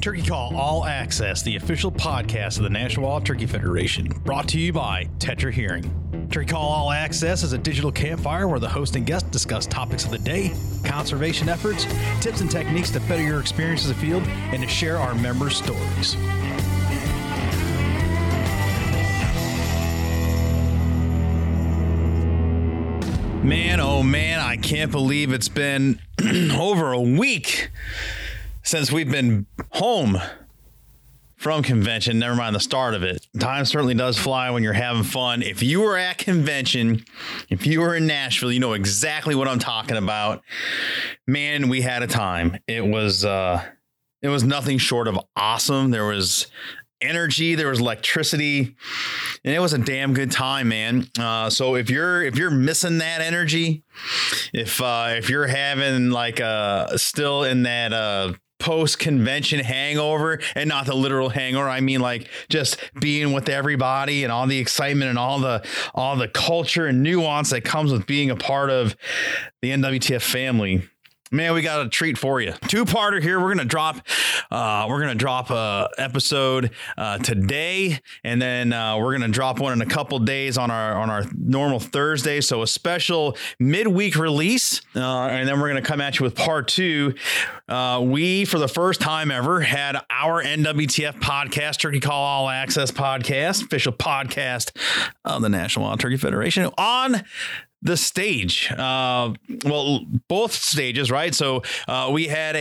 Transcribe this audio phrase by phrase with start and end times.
[0.00, 4.58] Turkey Call All Access, the official podcast of the National Wild Turkey Federation, brought to
[4.58, 6.28] you by Tetra Hearing.
[6.30, 10.06] Turkey Call All Access is a digital campfire where the host and guest discuss topics
[10.06, 11.84] of the day, conservation efforts,
[12.22, 15.56] tips and techniques to better your experience as a field, and to share our members'
[15.56, 16.16] stories.
[23.44, 26.00] Man, oh man, I can't believe it's been
[26.54, 27.70] over a week
[28.70, 30.16] since we've been home
[31.34, 33.26] from convention, never mind the start of it.
[33.40, 35.42] Time certainly does fly when you're having fun.
[35.42, 37.04] If you were at convention,
[37.48, 40.44] if you were in Nashville, you know exactly what I'm talking about.
[41.26, 42.58] Man, we had a time.
[42.68, 43.60] It was uh
[44.22, 45.90] it was nothing short of awesome.
[45.90, 46.46] There was
[47.00, 48.76] energy, there was electricity,
[49.44, 51.08] and it was a damn good time, man.
[51.18, 53.82] Uh, so if you're if you're missing that energy,
[54.52, 60.68] if uh, if you're having like uh still in that uh post convention hangover and
[60.68, 65.08] not the literal hangover i mean like just being with everybody and all the excitement
[65.08, 68.94] and all the all the culture and nuance that comes with being a part of
[69.62, 70.82] the nwtf family
[71.32, 72.54] Man, we got a treat for you.
[72.66, 73.38] Two parter here.
[73.38, 73.98] We're gonna drop,
[74.50, 79.72] uh, we're gonna drop a episode uh, today, and then uh, we're gonna drop one
[79.72, 82.40] in a couple days on our on our normal Thursday.
[82.40, 86.66] So a special midweek release, uh, and then we're gonna come at you with part
[86.66, 87.14] two.
[87.68, 92.90] Uh, we, for the first time ever, had our NWTF podcast, Turkey Call All Access
[92.90, 94.76] podcast, official podcast
[95.24, 97.22] of the National Wild Turkey Federation, on
[97.82, 98.70] the stage.
[98.70, 99.32] Uh,
[99.64, 101.34] well, both stages, right?
[101.34, 102.58] So uh, we had a,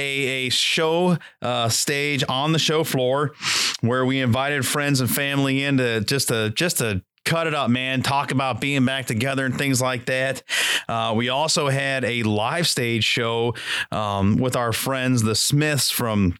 [0.47, 3.33] a show uh, stage on the show floor
[3.81, 7.69] where we invited friends and family in to just to just to cut it up,
[7.69, 8.01] man.
[8.01, 10.41] Talk about being back together and things like that.
[10.87, 13.53] Uh, we also had a live stage show
[13.91, 16.35] um, with our friends, the Smiths from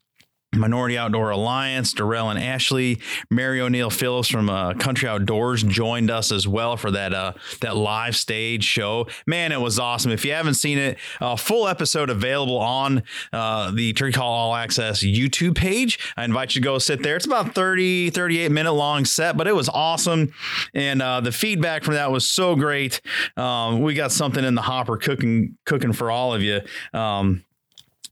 [0.56, 6.32] Minority Outdoor Alliance, Darrell and Ashley, Mary O'Neill Phillips from uh, Country Outdoors joined us
[6.32, 9.08] as well for that uh, that live stage show.
[9.28, 10.12] Man, it was awesome.
[10.12, 14.56] If you haven't seen it, a full episode available on uh, the Turkey Call All
[14.56, 16.00] Access YouTube page.
[16.18, 17.16] I invite you to go sit there.
[17.16, 20.34] It's about 30, 38 minute long set, but it was awesome.
[20.74, 23.02] And uh, the feedback from that was so great.
[23.38, 26.62] Um, we got something in the hopper cooking cooking for all of you.
[26.92, 27.44] Um,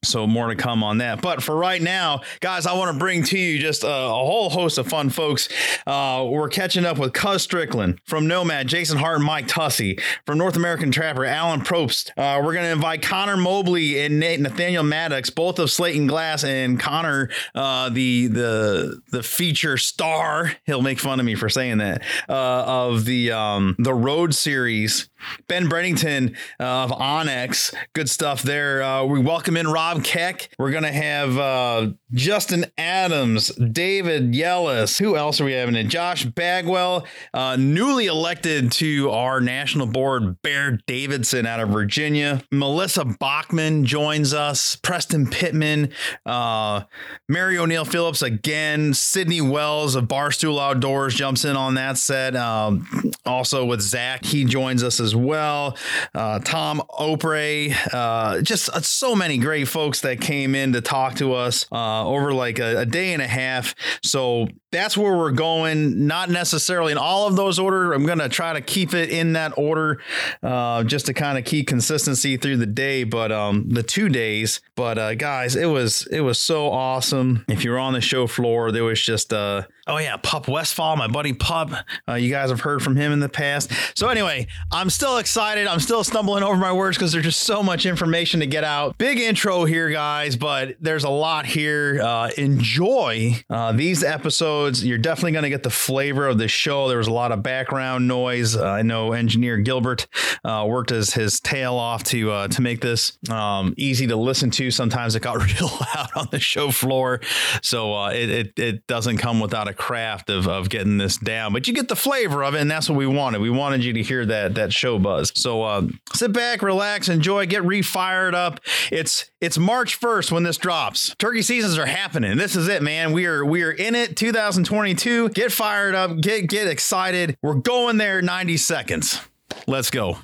[0.07, 1.21] so more to come on that.
[1.21, 4.49] But for right now, guys, I want to bring to you just a, a whole
[4.49, 5.49] host of fun folks.
[5.85, 10.37] Uh, we're catching up with Cuz Strickland from Nomad, Jason Hart, and Mike Tussey from
[10.37, 12.11] North American Trapper, Alan Probst.
[12.17, 16.07] Uh, we're going to invite Connor Mobley and Nate, Nathaniel Maddox, both of Slate and
[16.07, 20.53] Glass, and Connor, uh, the the the feature star.
[20.65, 25.09] He'll make fun of me for saying that uh, of the um, the Road series.
[25.47, 28.83] Ben Brennington of Onyx, good stuff there.
[28.83, 30.49] Uh, we welcome in Rob Keck.
[30.57, 34.99] We're gonna have uh, Justin Adams, David Yellis.
[34.99, 35.89] Who else are we having in?
[35.89, 42.43] Josh Bagwell, uh, newly elected to our national board, Bear Davidson out of Virginia.
[42.51, 44.75] Melissa Bachman joins us.
[44.75, 45.91] Preston Pittman,
[46.25, 46.83] uh,
[47.27, 48.93] Mary O'Neill Phillips again.
[48.93, 52.35] Sydney Wells of Barstool Outdoors jumps in on that set.
[52.35, 52.87] Um,
[53.25, 55.77] also with Zach, he joins us as well.
[56.13, 61.15] Uh, Tom Opre, uh, just uh, so many great folks that came in to talk
[61.15, 63.73] to us uh, over like a, a, day and a half.
[64.03, 66.07] So that's where we're going.
[66.07, 67.93] Not necessarily in all of those order.
[67.93, 70.01] I'm going to try to keep it in that order
[70.43, 74.59] uh, just to kind of keep consistency through the day, but um, the two days.
[74.75, 77.45] But uh, guys, it was it was so awesome.
[77.47, 81.07] If you're on the show floor, there was just uh, oh yeah, Pup Westfall, my
[81.07, 81.71] buddy Pup.
[82.07, 83.71] Uh, you guys have heard from him in the past.
[83.95, 85.67] So anyway, I'm still excited.
[85.67, 88.97] I'm still stumbling over my words because there's just so much information to get out.
[88.97, 92.01] Big intro here, guys, but there's a lot here.
[92.01, 94.85] Uh, enjoy uh, these episodes.
[94.85, 96.87] You're definitely going to get the flavor of the show.
[96.87, 98.55] There was a lot of background noise.
[98.55, 100.07] Uh, I know engineer Gilbert
[100.43, 104.51] uh, worked his his tail off to uh, to make this um, easy to listen
[104.51, 104.71] to.
[104.71, 107.21] Sometimes it got real loud on the show floor,
[107.61, 111.53] so it, it it doesn't come without a craft of of getting this down.
[111.53, 113.41] But you get the flavor of it, and that's what we wanted.
[113.41, 115.31] We wanted you to hear that that show buzz.
[115.35, 118.59] So uh, sit back, relax, enjoy, get refired up.
[118.91, 121.15] It's it's March 1st when this drops.
[121.19, 122.37] Turkey seasons are happening.
[122.37, 123.11] This is it, man.
[123.11, 124.17] We are we are in it.
[124.17, 125.29] 2022.
[125.29, 126.19] Get fired up.
[126.19, 127.37] Get get excited.
[127.41, 129.21] We're going there 90 seconds.
[129.67, 130.17] Let's go.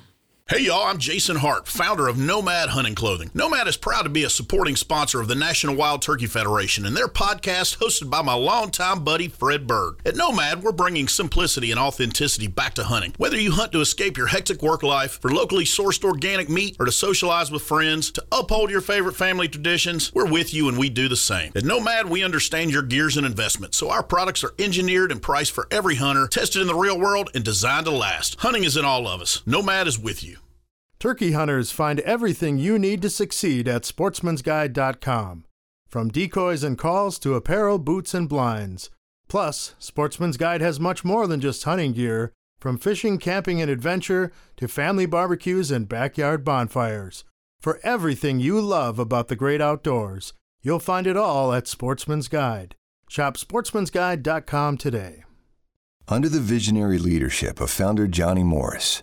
[0.46, 3.30] Hey y'all, I'm Jason Hart, founder of Nomad Hunting Clothing.
[3.32, 6.94] Nomad is proud to be a supporting sponsor of the National Wild Turkey Federation and
[6.94, 9.94] their podcast hosted by my longtime buddy Fred Bird.
[10.04, 13.14] At Nomad, we're bringing simplicity and authenticity back to hunting.
[13.16, 16.84] Whether you hunt to escape your hectic work life, for locally sourced organic meat, or
[16.84, 20.90] to socialize with friends, to uphold your favorite family traditions, we're with you and we
[20.90, 21.52] do the same.
[21.56, 25.52] At Nomad, we understand your gears and investments, so our products are engineered and priced
[25.52, 28.38] for every hunter, tested in the real world, and designed to last.
[28.40, 29.40] Hunting is in all of us.
[29.46, 30.34] Nomad is with you.
[31.04, 35.44] Turkey hunters find everything you need to succeed at sportsmansguide.com.
[35.86, 38.88] From decoys and calls to apparel, boots, and blinds.
[39.28, 44.32] Plus, Sportsman's Guide has much more than just hunting gear, from fishing, camping, and adventure
[44.56, 47.24] to family barbecues and backyard bonfires.
[47.60, 52.76] For everything you love about the great outdoors, you'll find it all at Sportsman's Guide.
[53.10, 55.24] Shop sportsmansguide.com today.
[56.08, 59.02] Under the visionary leadership of founder Johnny Morris,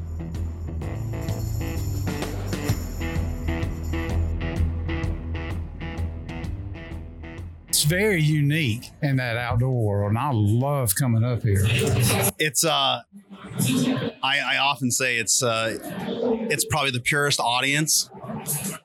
[7.81, 11.63] It's very unique in that outdoor world, and I love coming up here.
[12.37, 13.01] It's uh,
[14.21, 15.79] I, I often say it's uh,
[16.51, 18.11] it's probably the purest audience,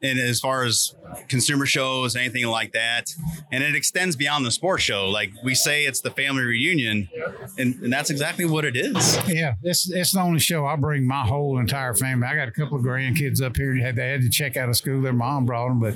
[0.02, 0.94] and as far as
[1.28, 3.14] consumer shows, anything like that.
[3.52, 5.08] And it extends beyond the sports show.
[5.08, 7.08] Like we say, it's the family reunion,
[7.58, 9.18] and, and that's exactly what it is.
[9.26, 12.26] Yeah, it's it's the only show I bring my whole entire family.
[12.26, 13.74] I got a couple of grandkids up here.
[13.92, 15.00] They had to check out of school.
[15.00, 15.94] Their mom brought them, but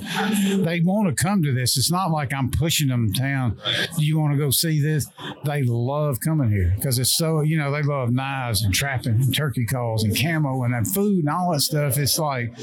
[0.63, 1.77] they want to come to this.
[1.77, 3.59] It's not like I'm pushing them down.
[3.97, 5.07] You want to go see this?
[5.45, 9.35] They love coming here because it's so you know they love knives and trapping and
[9.35, 11.97] turkey calls and camo and food and all that stuff.
[11.97, 12.53] It's like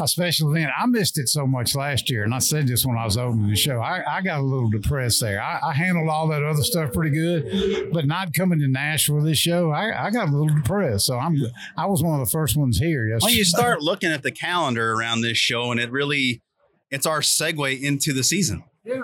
[0.00, 0.70] a special event.
[0.76, 3.50] I missed it so much last year, and I said this when I was opening
[3.50, 3.80] the show.
[3.80, 5.40] I, I got a little depressed there.
[5.42, 9.38] I, I, handled all that other stuff pretty good, but not coming to Nashville this
[9.38, 11.06] show, I, I got a little depressed.
[11.06, 11.36] So I'm
[11.76, 13.08] I was one of the first ones here.
[13.08, 13.22] Yes.
[13.22, 16.42] Well, you start looking at the calendar around this show, and it really
[16.90, 18.64] it's our segue into the season.
[18.84, 19.02] Yeah.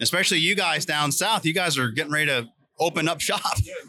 [0.00, 1.44] Especially you guys down south.
[1.44, 2.48] You guys are getting ready to
[2.78, 3.40] open up shop.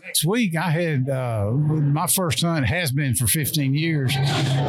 [0.04, 4.16] Next week, I had uh, my first hunt has been for 15 years.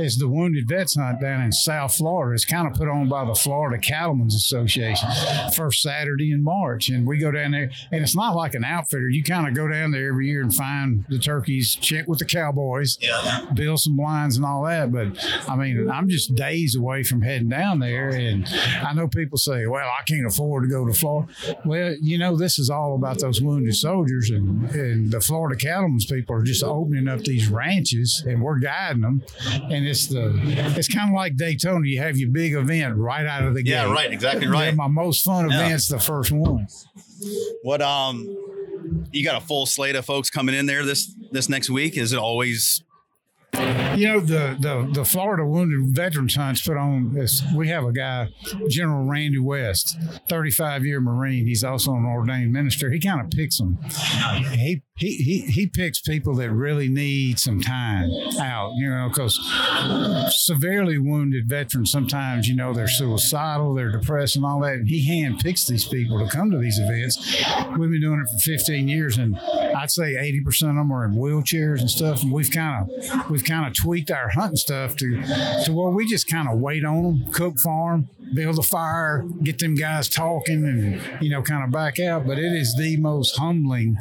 [0.00, 2.34] Is the Wounded Vets Hunt down in South Florida.
[2.34, 5.08] It's kind of put on by the Florida Cattlemen's Association.
[5.54, 9.08] First Saturday in March, and we go down there, and it's not like an outfitter.
[9.08, 12.24] You kind of go down there every year and find the turkeys, check with the
[12.24, 13.46] cowboys, yeah.
[13.54, 14.92] build some blinds and all that.
[14.92, 15.18] But
[15.48, 18.46] I mean, I'm just days away from heading down there, and
[18.82, 21.32] I know people say, "Well, I can't afford to go to Florida."
[21.64, 25.56] Well, you know, this is all about those wounded soldiers soldiers and, and the Florida
[25.56, 29.22] cattlemen's people are just opening up these ranches and we're guiding them.
[29.52, 30.32] And it's the
[30.76, 31.86] it's kind of like Daytona.
[31.86, 33.88] You have your big event right out of the yeah, gate.
[33.88, 34.74] Yeah, right, exactly right.
[34.74, 35.66] my most fun yeah.
[35.66, 36.66] event's the first one.
[37.62, 38.36] What um
[39.12, 41.96] you got a full slate of folks coming in there this this next week?
[41.96, 42.82] Is it always
[43.54, 47.42] you know the the the Florida Wounded Veterans Hunts put on this.
[47.54, 48.28] We have a guy,
[48.68, 49.96] General Randy West,
[50.28, 51.46] 35 year Marine.
[51.46, 52.90] He's also an ordained minister.
[52.90, 53.78] He kind of picks them.
[54.52, 58.10] He he, he, he picks people that really need some time
[58.40, 59.38] out, you know, because
[60.30, 64.74] severely wounded veterans sometimes, you know, they're suicidal, they're depressed, and all that.
[64.74, 67.16] And he hand picks these people to come to these events.
[67.78, 71.12] We've been doing it for 15 years, and I'd say 80% of them are in
[71.12, 72.22] wheelchairs and stuff.
[72.24, 75.22] And we've kind of we've kind of tweaked our hunting stuff to
[75.64, 79.24] to where we just kind of wait on them, cook for them, build a fire,
[79.42, 82.26] get them guys talking, and you know, kind of back out.
[82.26, 83.96] But it is the most humbling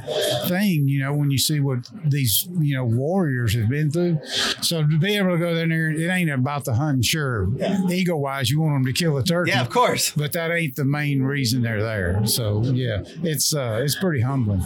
[0.47, 4.19] thing, you know, when you see what these you know warriors have been through.
[4.61, 7.01] So to be able to go there, there it ain't about the hunting.
[7.01, 7.47] Sure,
[7.89, 10.75] ego wise, you want them to kill a turkey, yeah, of course, but that ain't
[10.75, 12.25] the main reason they're there.
[12.25, 14.65] So yeah, it's uh, it's pretty humbling.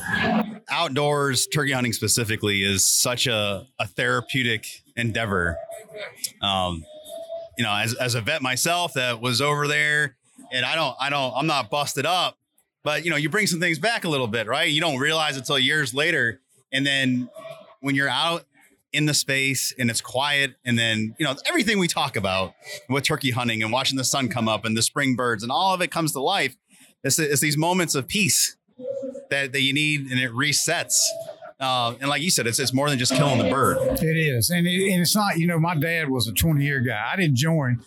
[0.69, 4.65] Outdoors turkey hunting specifically is such a, a therapeutic
[4.95, 5.57] endeavor.
[6.41, 6.85] Um,
[7.61, 10.15] you know, as, as a vet myself that was over there
[10.51, 12.39] and I don't, I don't, I'm not busted up,
[12.83, 14.67] but you know, you bring some things back a little bit, right?
[14.67, 16.41] You don't realize until years later.
[16.73, 17.29] And then
[17.79, 18.45] when you're out
[18.91, 22.55] in the space and it's quiet and then you know everything we talk about
[22.89, 25.71] with turkey hunting and watching the sun come up and the spring birds and all
[25.71, 26.57] of it comes to life
[27.03, 28.57] it's, it's these moments of peace
[29.29, 30.99] that, that you need and it resets
[31.61, 33.77] Uh, and like you said, it's it's more than just killing the bird.
[34.01, 35.37] It is, and, it, and it's not.
[35.37, 37.09] You know, my dad was a 20 year guy.
[37.13, 37.81] I didn't join.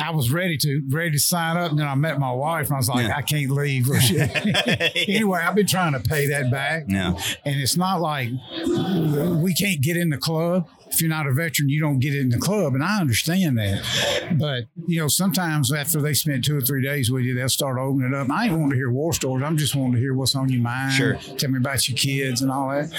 [0.00, 2.74] I was ready to ready to sign up, and then I met my wife, and
[2.74, 3.16] I was like, Yeah.
[3.16, 3.88] I can't leave.
[4.96, 6.84] anyway, I've been trying to pay that back.
[6.88, 7.14] Yeah.
[7.44, 8.30] and it's not like
[8.66, 10.68] we can't get in the club.
[10.92, 14.36] If you're not a veteran, you don't get in the club, and I understand that.
[14.38, 17.78] But you know, sometimes after they spend two or three days with you, they'll start
[17.78, 18.30] opening it up.
[18.30, 19.44] I ain't wanting to hear war stories.
[19.44, 20.92] I'm just wanting to hear what's on your mind.
[20.94, 21.14] Sure.
[21.38, 22.92] Tell me about your kids and all that.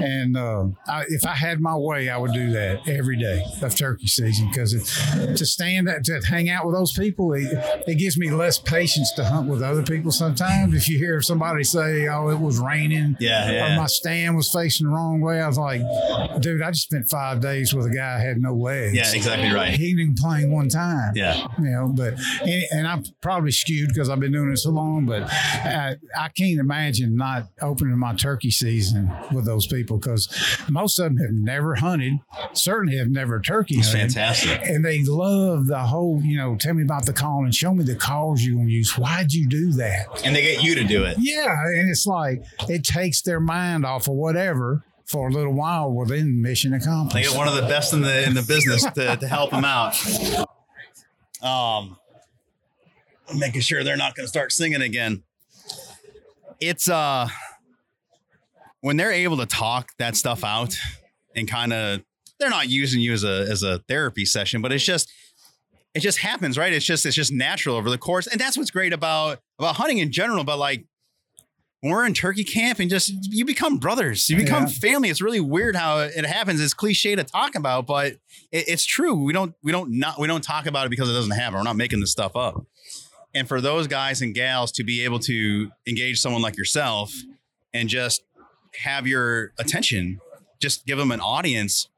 [0.00, 3.74] And uh, I, if I had my way, I would do that every day of
[3.74, 4.72] turkey season because
[5.12, 7.46] to stand that to hang out with those people, it,
[7.86, 10.10] it gives me less patience to hunt with other people.
[10.10, 13.74] Sometimes, if you hear somebody say, "Oh, it was raining," Yeah, yeah.
[13.74, 15.82] or my stand was facing the wrong way, I was like,
[16.40, 19.70] "Dude, I just spent five days with a guy had no legs." Yeah, exactly right.
[19.70, 21.12] He didn't even play one time.
[21.14, 21.46] Yeah.
[21.58, 25.06] you know, but and, and I'm probably skewed because I've been doing it so long,
[25.06, 30.28] but I, I can't imagine not opening my turkey season with those people because
[30.68, 32.14] most of them have never hunted,
[32.52, 34.12] certainly have never turkey It's hunted.
[34.12, 34.60] fantastic.
[34.68, 37.84] And they love the whole, you know, tell me about the call and show me
[37.84, 38.96] the calls you want to use.
[38.96, 40.06] Why'd you do that?
[40.24, 41.16] And they get you to do it.
[41.18, 41.54] Yeah.
[41.74, 45.90] And it's like it takes their mind off of whatever for a little while.
[45.92, 47.30] Well, then mission They accomplished.
[47.30, 49.94] get one of the best in the in the business to, to help them out.
[51.42, 51.96] Um,
[53.36, 55.22] making sure they're not going to start singing again.
[56.60, 57.28] It's uh,
[58.80, 60.76] when they're able to talk that stuff out
[61.34, 62.00] and kind of
[62.38, 65.10] they're not using you as a as a therapy session, but it's just
[65.94, 66.72] it just happens, right?
[66.72, 69.98] It's just it's just natural over the course, and that's what's great about about hunting
[69.98, 70.44] in general.
[70.44, 70.84] But like
[71.82, 74.68] we're in turkey camp and just you become brothers, you become Yeah.
[74.70, 75.08] family.
[75.10, 76.60] It's really weird how it happens.
[76.60, 78.12] It's cliche to talk about, but
[78.50, 79.14] it, it's true.
[79.22, 81.54] We don't we don't not we don't talk about it because it doesn't happen.
[81.58, 82.64] We're not making this stuff up.
[83.34, 87.12] And for those guys and gals to be able to engage someone like yourself
[87.74, 88.22] and just
[88.82, 90.20] have your attention,
[90.60, 91.88] just give them an audience.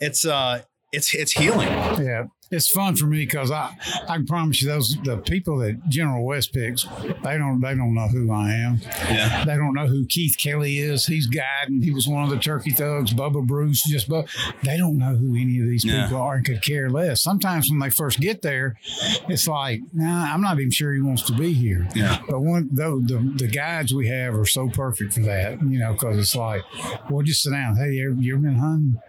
[0.00, 0.62] It's uh
[0.92, 1.68] it's it's healing.
[1.68, 3.74] Yeah, it's fun for me because I
[4.08, 6.84] I can promise you those the people that General West picks
[7.24, 8.78] they don't they don't know who I am.
[9.10, 9.44] Yeah.
[9.44, 11.06] They don't know who Keith Kelly is.
[11.06, 11.82] He's guiding.
[11.82, 13.12] He was one of the Turkey Thugs.
[13.12, 14.28] Bubba Bruce, just but
[14.62, 16.04] they don't know who any of these Yeah.
[16.04, 17.22] people are and could care less.
[17.22, 18.76] Sometimes when they first get there,
[19.28, 21.88] it's like, nah, I'm not even sure he wants to be here.
[21.94, 22.20] Yeah.
[22.28, 25.92] But one though the the guides we have are so perfect for that, you know,
[25.94, 26.62] because it's like,
[27.10, 27.76] well, just sit down.
[27.76, 29.00] Hey, you you ever been hunting?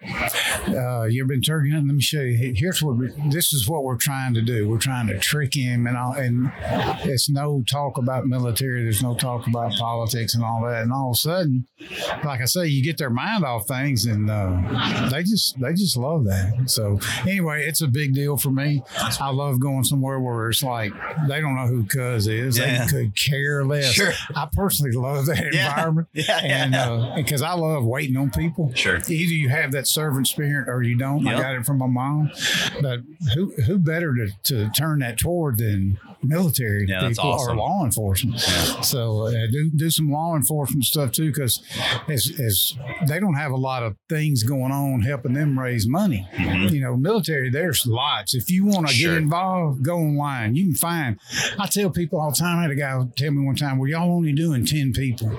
[0.75, 1.87] uh, you ever been turkey hunting?
[1.87, 2.53] Let me show you.
[2.55, 4.69] Here's what we, this is what we're trying to do.
[4.69, 6.51] We're trying to trick him, and all, and
[7.03, 8.83] it's no talk about military.
[8.83, 10.83] There's no talk about politics and all that.
[10.83, 11.67] And all of a sudden,
[12.23, 15.97] like I say, you get their mind off things, and uh, they just they just
[15.97, 16.63] love that.
[16.67, 18.81] So anyway, it's a big deal for me.
[19.19, 20.93] I love going somewhere where it's like
[21.27, 22.57] they don't know who Cuz is.
[22.57, 22.85] Yeah.
[22.85, 23.91] They could care less.
[23.93, 24.11] Sure.
[24.35, 25.69] I personally love that Yeah.
[25.71, 26.07] environment.
[26.13, 28.71] Yeah, yeah, and because I love waiting on people.
[28.75, 28.97] Sure.
[28.97, 31.23] Either you have that servant spirit or you don't.
[31.25, 31.37] Yep.
[31.37, 32.31] I got it from my mom.
[32.81, 32.99] But
[33.33, 37.53] who who better to, to turn that toward than military Yeah, people awesome.
[37.53, 38.39] or law enforcement?
[38.39, 41.61] So uh, do do some law enforcement stuff too, because
[42.09, 42.73] as, as
[43.07, 46.27] they don't have a lot of things going on helping them raise money.
[46.37, 48.33] You know, military there's lots.
[48.35, 48.99] If you want to Mm-hmm.
[49.01, 49.13] Sure.
[49.13, 50.55] get involved, go online.
[50.55, 51.19] You can find.
[51.57, 52.59] I tell people all the time.
[52.59, 55.31] I had a guy tell me one time, "Well, y'all only doing ten people."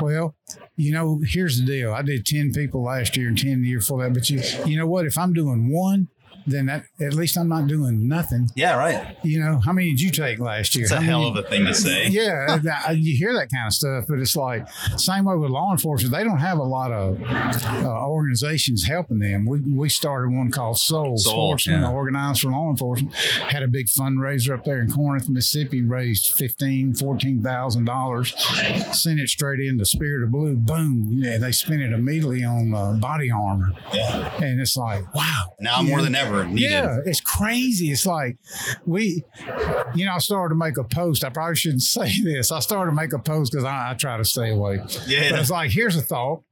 [0.00, 0.34] Well,
[0.76, 1.92] you know, here's the deal.
[1.92, 4.14] I did 10 people last year and 10 the year before that.
[4.14, 5.06] But you, you know what?
[5.06, 6.08] If I'm doing one,
[6.50, 8.48] then that, at least I'm not doing nothing.
[8.54, 9.16] Yeah, right.
[9.22, 10.84] You know, how many did you take last year?
[10.84, 12.08] It's a hell many- of a thing to say.
[12.08, 16.12] yeah, you hear that kind of stuff, but it's like same way with law enforcement.
[16.14, 19.46] They don't have a lot of uh, organizations helping them.
[19.46, 21.90] We we started one called Soul, Soul, yeah.
[21.90, 23.14] Organized for Law Enforcement.
[23.14, 25.82] Had a big fundraiser up there in Corinth, Mississippi.
[25.82, 28.34] Raised fifteen, fourteen thousand dollars.
[28.92, 30.56] Sent it straight into Spirit of Blue.
[30.56, 31.06] Boom!
[31.10, 34.32] Yeah, they spent it immediately on uh, body armor, Yeah.
[34.42, 35.54] and it's like wow.
[35.60, 36.70] Now more than ever needed.
[36.70, 37.90] Yeah, it's crazy.
[37.90, 38.38] It's like
[38.86, 39.24] we,
[39.94, 41.24] you know, I started to make a post.
[41.24, 42.52] I probably shouldn't say this.
[42.52, 44.80] I started to make a post because I, I try to stay away.
[45.06, 45.30] Yeah.
[45.30, 46.42] But it's like, here's a thought.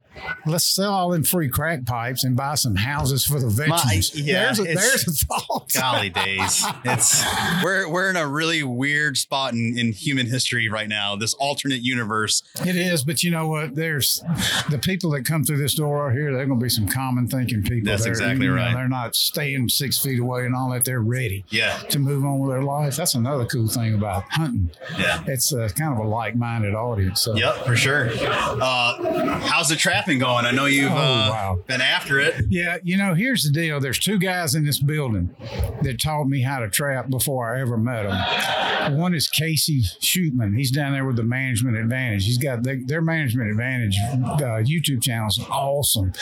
[0.45, 4.17] Let's sell all them free crack pipes and buy some houses for the veterans.
[4.19, 5.71] yeah, there's, a, there's a thought.
[5.73, 6.65] Golly days.
[6.85, 7.23] It's
[7.63, 11.15] we're we're in a really weird spot in, in human history right now.
[11.15, 12.43] This alternate universe.
[12.65, 13.75] It is, but you know what?
[13.75, 14.21] There's
[14.69, 16.33] the people that come through this door out here.
[16.33, 17.85] They're going to be some common thinking people.
[17.91, 18.73] That's They're- exactly you know, right.
[18.73, 20.85] They're not staying six feet away and all that.
[20.85, 21.45] They're ready.
[21.49, 21.77] Yeah.
[21.89, 22.95] To move on with their life.
[22.95, 24.71] That's another cool thing about hunting.
[24.97, 25.23] Yeah.
[25.27, 27.21] It's uh, kind of a like-minded audience.
[27.21, 28.09] So Yep, for sure.
[28.21, 30.45] Uh, how's the trap trapping going?
[30.45, 31.59] I know you've Oh, uh, wow.
[31.67, 32.45] been after it.
[32.49, 33.79] Yeah, you know, here's the deal.
[33.79, 35.35] There's two guys in this building
[35.81, 38.97] that taught me how to trap before I ever met them.
[38.97, 40.55] One is Casey Shootman.
[40.57, 42.25] He's down there with the Management Advantage.
[42.25, 46.13] He's got the, their Management Advantage uh, YouTube channel is awesome.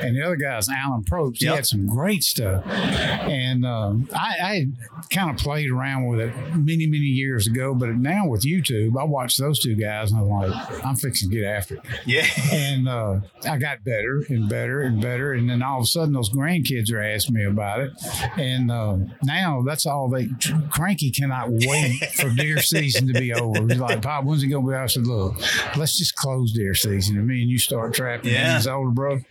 [0.00, 1.38] And the other guy is Alan Probst.
[1.38, 1.54] He Yep.
[1.56, 2.64] had some great stuff.
[2.66, 4.66] And um, I, I
[5.10, 7.74] kind of played around with it many, many years ago.
[7.74, 11.36] But now with YouTube, I watch those two guys and I'm like, I'm fixing to
[11.36, 12.26] get after it Yeah.
[12.52, 15.32] and uh, I got better and better and better.
[15.32, 17.92] And then all of a sudden, those grandkids are asking me about it.
[18.36, 20.28] And uh, now that's all they.
[20.70, 23.62] Cranky cannot wait for deer season to be over.
[23.62, 24.76] He's like, Pop, when's it going to be?
[24.76, 25.36] I said, Look,
[25.76, 27.16] let's just close deer season.
[27.18, 28.32] And me and you start trapping.
[28.32, 28.56] Yeah.
[28.56, 29.24] His older brother.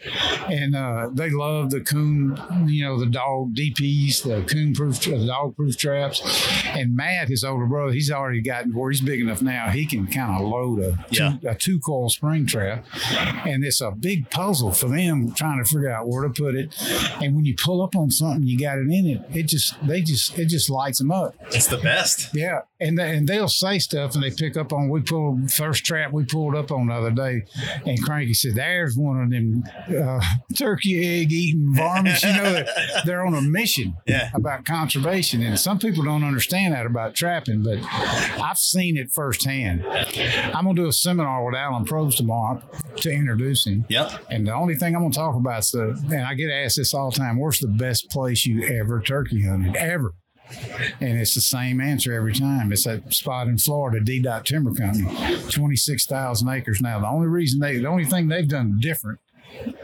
[0.49, 5.25] And uh, they love the coon, you know, the dog DPs, the coon proof, the
[5.25, 6.21] dog proof traps.
[6.67, 10.07] And Matt, his older brother, he's already gotten where he's big enough now, he can
[10.07, 11.37] kind of load a, Yeah.
[11.41, 12.85] two, a two coil spring trap.
[13.45, 16.73] And it's a big puzzle for them trying to figure out where to put it.
[17.21, 20.01] And when you pull up on something, you got it in it, it just, they
[20.01, 21.35] just, it just lights them up.
[21.47, 22.29] It's the best.
[22.33, 24.89] Yeah, and they, and they'll say stuff, and they pick up on.
[24.89, 27.43] We pulled first trap we pulled up on the other day,
[27.85, 29.63] and Cranky said, "There's one of them
[30.03, 30.21] uh,
[30.57, 32.23] turkey egg eating varmints.
[32.23, 32.67] You know, they're,
[33.05, 34.29] they're on a mission Yeah.
[34.33, 37.79] about conservation, and some people don't understand that about trapping, but
[38.41, 39.85] I've seen it firsthand.
[39.85, 42.61] I'm gonna do a seminar with Alan Probst tomorrow
[42.97, 43.85] to introduce him.
[43.89, 44.11] Yep.
[44.29, 46.77] And the only thing I'm going to talk about is the, and I get asked
[46.77, 49.75] this all the time, where's the best place you ever turkey hunted?
[49.75, 50.13] Ever.
[50.99, 52.71] And it's the same answer every time.
[52.71, 54.19] It's that spot in Florida, D.
[54.19, 56.99] Dot Timber Company, 26,000 acres now.
[56.99, 59.19] The only reason they, the only thing they've done different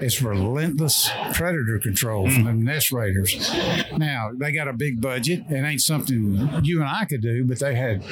[0.01, 2.45] is relentless predator control from mm-hmm.
[2.45, 3.51] them nest raiders.
[3.97, 5.43] Now, they got a big budget.
[5.49, 8.03] It ain't something you and I could do, but they had,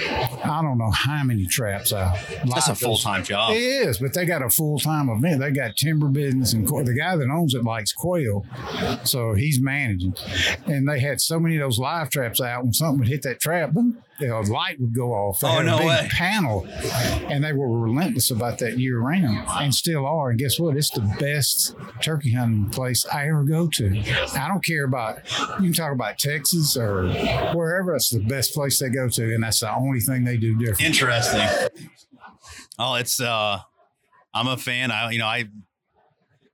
[0.43, 2.17] I don't know how many traps out.
[2.45, 3.51] That's a full time job.
[3.51, 5.39] It is, but they got a full time event.
[5.39, 8.45] They got timber business, and the guy that owns it likes quail,
[9.03, 10.15] so he's managing.
[10.65, 12.63] And they had so many of those live traps out.
[12.63, 15.39] When something would hit that trap, boom, the light would go off.
[15.41, 16.07] They Oh, had no a big way.
[16.11, 16.67] panel,
[17.29, 20.29] and they were relentless about that year round, and still are.
[20.29, 20.77] And guess what?
[20.77, 23.99] It's the best turkey hunting place I ever go to.
[24.39, 25.17] I don't care about
[25.59, 27.07] you can talk about Texas or
[27.53, 27.95] wherever.
[27.95, 30.81] It's the best place they go to, and that's the only thing they do different.
[30.81, 31.47] Interesting.
[32.79, 33.59] Oh, it's uh
[34.33, 34.91] I'm a fan.
[34.91, 35.45] I you know, I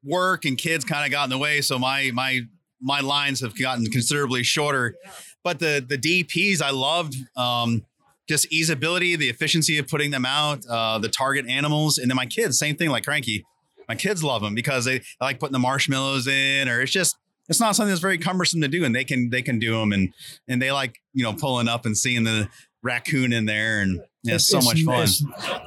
[0.04, 2.42] work and kids kind of got in the way, so my my
[2.82, 4.96] my lines have gotten considerably shorter.
[5.44, 7.86] But the the DPs I loved um
[8.28, 12.26] just easeability, the efficiency of putting them out, uh, the target animals, and then my
[12.26, 13.46] kids, same thing like Cranky.
[13.90, 17.18] My kids love them because they, they like putting the marshmallows in, or it's just
[17.50, 19.92] it's not something that's very cumbersome to do, and they can they can do them,
[19.92, 20.14] and
[20.48, 22.48] and they like you know pulling up and seeing the
[22.82, 25.08] raccoon in there, and yeah, it's so much fun.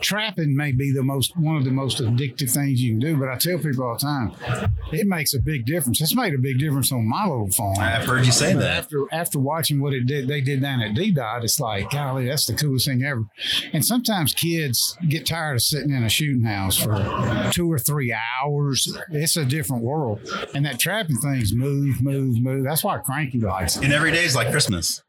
[0.00, 3.28] trapping may be the most one of the most addictive things you can do, but
[3.28, 4.32] I tell people all the time,
[4.92, 6.00] it makes a big difference.
[6.00, 7.76] It's made a big difference on my little farm.
[7.78, 8.76] I've heard you say But that.
[8.78, 12.26] after after watching what it did, they did down at D Dot, it's like, golly,
[12.26, 13.24] that's the coolest thing ever.
[13.72, 18.14] And sometimes kids get tired of sitting in a shooting house for two or three
[18.14, 18.96] hours.
[19.10, 20.20] It's a different world,
[20.54, 22.64] and that trapping thing's move, move, move.
[22.64, 23.84] That's why Cranky likes it.
[23.84, 25.02] And every day is like Christmas.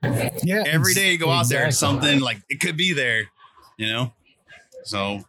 [0.44, 1.72] Yeah, Every day you go out there, exactly.
[2.02, 3.26] something like it could be there,
[3.78, 4.14] you know?
[4.84, 5.24] So,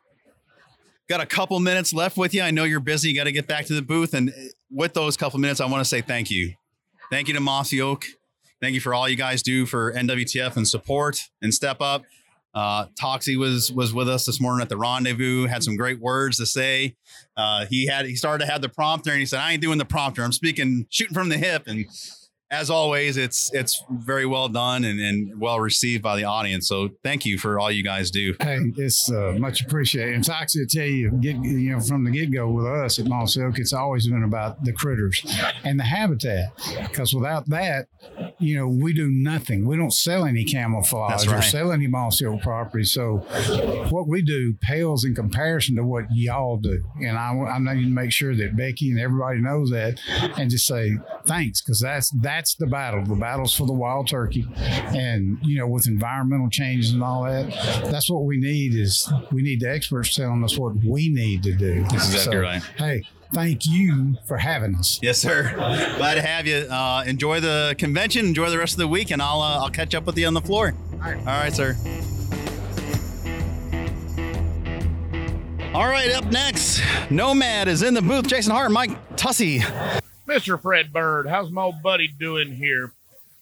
[1.08, 2.42] got a couple minutes left with you.
[2.42, 3.08] I know you're busy.
[3.08, 4.14] You got to get back to the booth.
[4.14, 4.32] And
[4.70, 6.54] with those couple minutes, I want to say thank you.
[7.10, 8.04] Thank you to Mossy Oak.
[8.60, 12.04] Thank you for all you guys do for NWTF and support and step up.
[12.54, 15.44] Uh, Toxey was was with us this morning at the rendezvous.
[15.44, 16.96] Had some great words to say.
[17.36, 19.76] Uh, he had he started to have the prompter and he said, "I ain't doing
[19.76, 20.22] the prompter.
[20.22, 21.84] I'm speaking shooting from the hip." And
[22.50, 26.68] as always, it's it's very well done and, and well received by the audience.
[26.68, 28.34] So thank you for all you guys do.
[28.40, 30.14] Hey, it's uh, much appreciated.
[30.14, 33.06] And Toxey will tell you, get, you know, from the get go with us at
[33.06, 35.24] Mossy Oak, it's always been about the critters
[35.64, 36.50] and the habitat.
[36.82, 37.88] Because without that,
[38.38, 39.66] you know, we do nothing.
[39.66, 42.84] We don't sell any camouflage That's or sell any Mossy Oak property.
[42.84, 43.18] So
[43.90, 46.84] what we do pales in comparison to what y'all do.
[47.00, 49.98] And I, I need to make sure that Becky and everybody knows that
[50.38, 53.02] and just say thanks because that's that's the battle.
[53.02, 54.46] The battle's for the wild turkey.
[54.58, 57.50] And, you know, with environmental changes and all that,
[57.90, 61.54] that's what we need is we need the experts telling us what we need to
[61.54, 61.80] do.
[61.84, 62.62] That's exactly right.
[62.76, 64.98] Hey, thank you for having us.
[65.00, 65.50] Yes, sir.
[65.96, 66.56] Glad to have you.
[66.56, 68.26] Uh, enjoy the convention.
[68.26, 70.34] Enjoy the rest of the week, and I'll uh, I'll catch up with you on
[70.34, 70.74] the floor.
[70.92, 71.74] All right, All right sir.
[75.72, 78.26] All right, up next, Nomad is in the booth.
[78.28, 79.62] Jason Hart, Mike Tussey.
[80.26, 80.60] Mr.
[80.60, 82.92] Fred Bird, how's my old buddy doing here?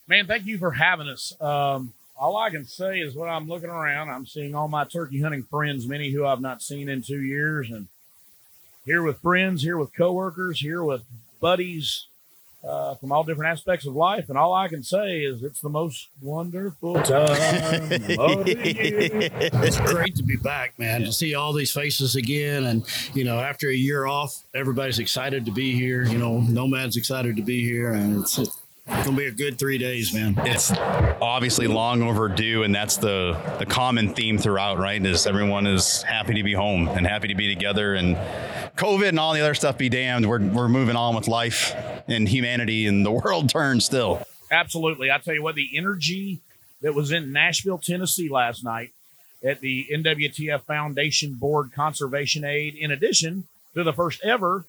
[0.06, 1.32] Man, thank you for having us.
[1.40, 5.22] Um, all I can say is when I'm looking around, I'm seeing all my turkey
[5.22, 7.88] hunting friends, many who I've not seen in two years, and
[8.84, 11.04] here with friends, here with coworkers, here with
[11.40, 12.06] buddies
[12.66, 14.28] uh, from all different aspects of life.
[14.28, 17.82] And all I can say is it's the most wonderful time
[18.18, 19.30] of the year.
[19.62, 21.02] It's great to be back, man.
[21.02, 25.44] To see all these faces again, and you know, after a year off, everybody's excited
[25.44, 26.04] to be here.
[26.04, 29.78] You know, Nomad's excited to be here, and it's, it's gonna be a good three
[29.78, 30.34] days, man.
[30.44, 30.72] It's
[31.20, 35.04] obviously long overdue, and that's the the common theme throughout, right?
[35.04, 38.16] Is everyone is happy to be home and happy to be together, and
[38.76, 40.28] COVID and all the other stuff be damned.
[40.28, 41.74] We're we're moving on with life
[42.08, 44.22] and humanity, and the world turns still.
[44.50, 45.10] Absolutely.
[45.10, 46.40] I tell you what, the energy
[46.82, 48.90] that was in Nashville, Tennessee last night
[49.42, 54.64] at the NWTF Foundation Board Conservation Aid, in addition to the first ever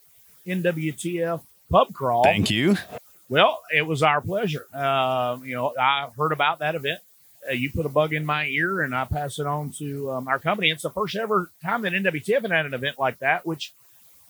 [0.47, 2.23] NWTF pub crawl.
[2.23, 2.77] Thank you.
[3.27, 4.65] Well, it was our pleasure.
[4.75, 6.99] Um, you know, I heard about that event.
[7.47, 10.27] Uh, you put a bug in my ear, and I pass it on to um,
[10.27, 10.69] our company.
[10.69, 13.45] It's the first ever time that NWTF had an event like that.
[13.45, 13.73] Which,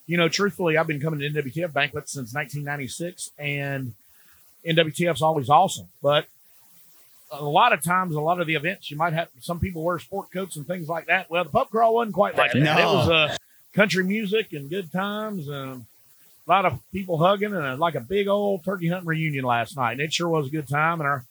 [0.07, 3.93] you know, truthfully, I've been coming to NWTF banquets since 1996, and
[4.65, 5.87] NWTF's always awesome.
[6.01, 6.27] But
[7.31, 9.99] a lot of times, a lot of the events, you might have some people wear
[9.99, 11.29] sport coats and things like that.
[11.29, 12.59] Well, the pub crawl wasn't quite like that.
[12.59, 12.77] No.
[12.77, 13.37] It was uh,
[13.73, 15.47] country music and good times.
[15.47, 15.85] And,
[16.47, 19.75] a lot of people hugging and a, like a big old turkey hunting reunion last
[19.75, 19.93] night.
[19.93, 20.99] And it sure was a good time.
[20.99, 21.25] And our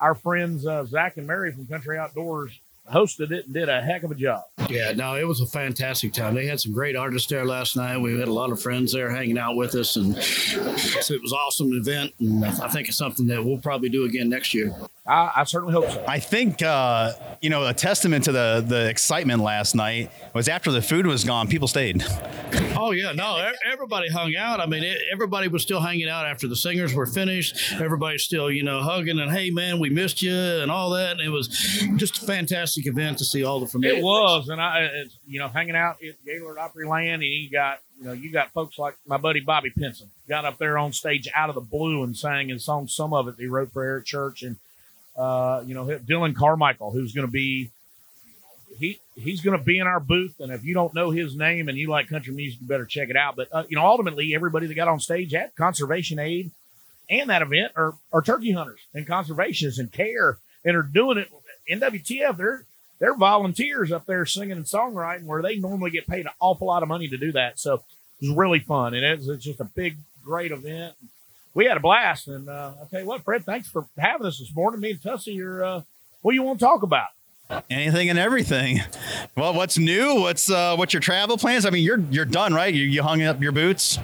[0.00, 2.58] our friends uh, Zach and Mary from Country Outdoors
[2.90, 4.42] hosted it and did a heck of a job.
[4.68, 6.34] Yeah, no, it was a fantastic time.
[6.34, 7.98] They had some great artists there last night.
[7.98, 11.72] We had a lot of friends there hanging out with us, and it was awesome
[11.72, 12.12] event.
[12.18, 14.74] And I think it's something that we'll probably do again next year.
[15.10, 16.04] I, I certainly hope so.
[16.06, 20.70] I think uh, you know a testament to the the excitement last night was after
[20.70, 22.04] the food was gone, people stayed.
[22.76, 24.60] Oh yeah, no, everybody hung out.
[24.60, 27.72] I mean, it, everybody was still hanging out after the singers were finished.
[27.80, 31.12] Everybody's still, you know, hugging and hey man, we missed you and all that.
[31.12, 31.48] And it was
[31.96, 33.98] just a fantastic event to see all the familiar.
[33.98, 34.88] It was, and I,
[35.26, 38.78] you know, hanging out at Gaylord Opryland, and you got, you know, you got folks
[38.78, 42.16] like my buddy Bobby Pinson got up there on stage out of the blue and
[42.16, 42.86] sang and song.
[42.86, 44.56] Some of it he wrote for Eric Church, and
[45.16, 47.70] uh, you know, Dylan Carmichael, who's going to be
[48.78, 50.40] he he's going to be in our booth.
[50.40, 53.10] And if you don't know his name and you like country music, you better check
[53.10, 53.36] it out.
[53.36, 56.50] But uh, you know, ultimately, everybody that got on stage at Conservation Aid
[57.08, 61.28] and that event are are turkey hunters and conservationists and care and are doing it.
[61.70, 62.64] NWTF, they're
[62.98, 66.82] they're volunteers up there singing and songwriting where they normally get paid an awful lot
[66.82, 67.58] of money to do that.
[67.58, 67.74] So
[68.20, 70.94] it was really fun, and it's, it's just a big, great event.
[71.52, 74.38] We had a blast, and uh, I'll tell you what, Fred, thanks for having us
[74.38, 74.80] this morning.
[74.80, 75.64] Me and Tussey are.
[75.64, 75.82] Uh,
[76.22, 77.08] what do you want to talk about?
[77.68, 78.80] Anything and everything.
[79.36, 80.20] Well, what's new?
[80.20, 81.66] What's uh, what's your travel plans?
[81.66, 82.72] I mean, you're you're done, right?
[82.72, 83.98] You, you hung up your boots.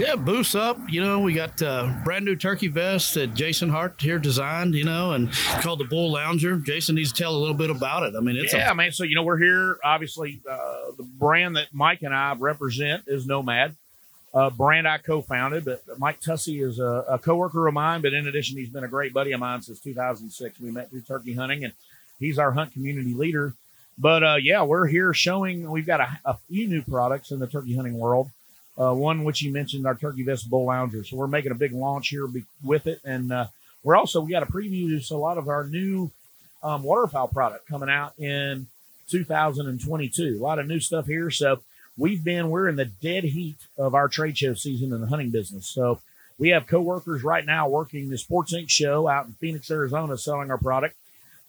[0.00, 0.78] Yeah, boots up.
[0.88, 4.74] You know, we got uh, brand new turkey vest that Jason Hart here designed.
[4.74, 6.56] You know, and called the Bull Lounger.
[6.56, 8.14] Jason needs to tell a little bit about it.
[8.16, 8.90] I mean, it's yeah, a, man.
[8.90, 9.78] So you know, we're here.
[9.84, 13.76] Obviously, uh, the brand that Mike and I represent is Nomad.
[14.34, 18.02] Uh, brand I co-founded, but Mike Tussey is a, a coworker of mine.
[18.02, 20.58] But in addition, he's been a great buddy of mine since 2006.
[20.58, 21.72] We met through turkey hunting, and
[22.18, 23.54] he's our hunt community leader.
[23.96, 27.46] But uh, yeah, we're here showing we've got a, a few new products in the
[27.46, 28.30] turkey hunting world.
[28.76, 31.04] Uh, one which you mentioned, our Turkey Vest Bull Lounger.
[31.04, 33.46] So we're making a big launch here be, with it, and uh,
[33.84, 36.10] we're also we got a preview to a lot of our new
[36.60, 38.66] um, waterfowl product coming out in
[39.10, 40.38] 2022.
[40.40, 41.30] A lot of new stuff here.
[41.30, 41.60] So
[41.96, 45.30] we've been we're in the dead heat of our trade show season in the hunting
[45.30, 45.68] business.
[45.68, 46.00] So
[46.38, 48.68] we have coworkers right now working the Sports Inc.
[48.68, 50.96] show out in Phoenix, Arizona, selling our product.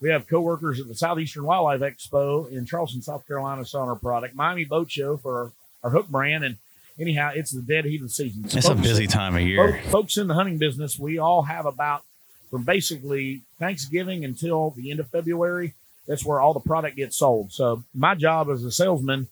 [0.01, 4.35] We have coworkers at the Southeastern Wildlife Expo in Charleston, South Carolina, selling our product.
[4.35, 5.51] Miami Boat Show for our,
[5.85, 6.57] our hook brand, and
[6.99, 8.47] anyhow, it's the dead heat of the season.
[8.47, 9.73] So It's a busy time of year.
[9.73, 12.03] Folks, folks in the hunting business, we all have about
[12.51, 15.73] from basically Thanksgiving until the end of February.
[16.07, 17.51] That's where all the product gets sold.
[17.51, 19.27] So my job as a salesman,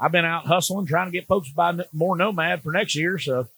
[0.00, 3.18] I've been out hustling, trying to get folks to buy more Nomad for next year.
[3.18, 3.48] So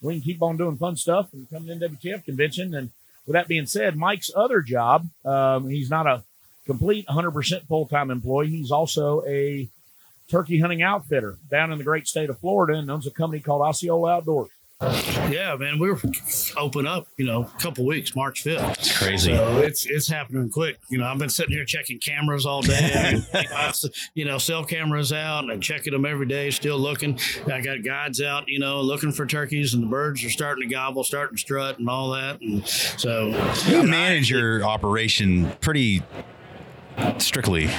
[0.00, 2.74] we can keep on doing fun stuff and come to NWTF convention.
[2.74, 2.90] And
[3.26, 6.22] with that being said, Mike's other job, um, he's not a
[6.66, 8.48] complete 100% full time employee.
[8.48, 9.68] He's also a
[10.28, 13.62] turkey hunting outfitter down in the great state of Florida and owns a company called
[13.62, 14.50] Osceola Outdoors.
[14.82, 15.78] Yeah, man.
[15.78, 15.98] we are
[16.58, 18.62] open up, you know, a couple weeks, March fifth.
[18.72, 19.34] It's crazy.
[19.34, 20.78] So it's it's happening quick.
[20.90, 23.18] You know, I've been sitting here checking cameras all day.
[24.14, 26.50] you know, cell cameras out and checking them every day.
[26.50, 27.18] Still looking.
[27.50, 28.44] I got guides out.
[28.48, 31.78] You know, looking for turkeys, and the birds are starting to gobble, starting to strut,
[31.78, 32.42] and all that.
[32.42, 33.28] And so,
[33.68, 36.02] You manage your operation pretty
[37.16, 37.70] strictly,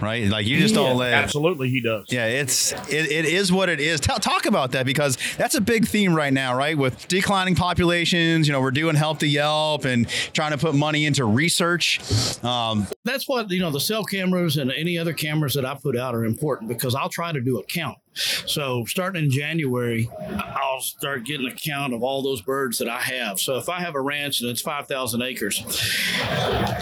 [0.00, 0.28] right?
[0.28, 1.12] Like you just don't let.
[1.12, 2.06] Absolutely, he does.
[2.08, 4.00] Yeah, it's it, it is what it is.
[4.00, 6.76] Ta talk about that because that's a big theme right now, right?
[6.76, 11.06] With declining populations, you know, we're doing help to Yelp and trying to put money
[11.06, 12.00] into research.
[12.44, 15.96] Um, that's what you know the cell cameras and any other cameras that i put
[15.96, 17.98] out are important because i'll try to do a count
[18.46, 23.00] So starting in January, I'll start getting a count of all those birds that I
[23.00, 23.38] have.
[23.40, 25.58] So if I have a ranch and it's 5,000 acres,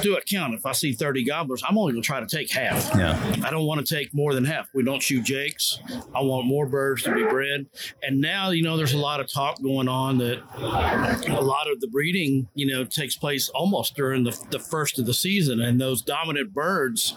[0.03, 0.55] do a count.
[0.55, 2.91] If I see 30 gobblers, I'm only going to try to take half.
[2.95, 3.19] Yeah.
[3.45, 4.69] I don't want to take more than half.
[4.75, 5.79] We don't shoot jakes.
[6.15, 7.67] I want more birds to be bred.
[8.03, 11.81] And now, you know, there's a lot of talk going on that a lot of
[11.81, 15.81] the breeding, you know, takes place almost during the, the first of the season, and
[15.81, 17.15] those dominant birds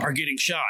[0.00, 0.62] are getting shot.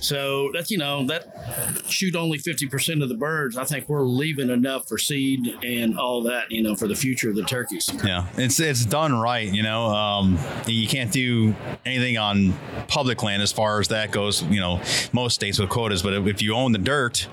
[0.00, 3.56] So that's you know that shoot only fifty percent of the birds.
[3.56, 7.30] I think we're leaving enough for seed and all that you know for the future
[7.30, 7.90] of the turkeys.
[8.04, 9.48] Yeah, it's it's done right.
[9.48, 12.54] You know, um, you can't do anything on
[12.88, 14.42] public land as far as that goes.
[14.44, 14.80] You know,
[15.12, 17.28] most states with quotas, but if you own the dirt,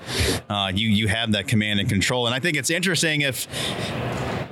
[0.48, 2.26] uh, you you have that command and control.
[2.26, 3.46] And I think it's interesting if.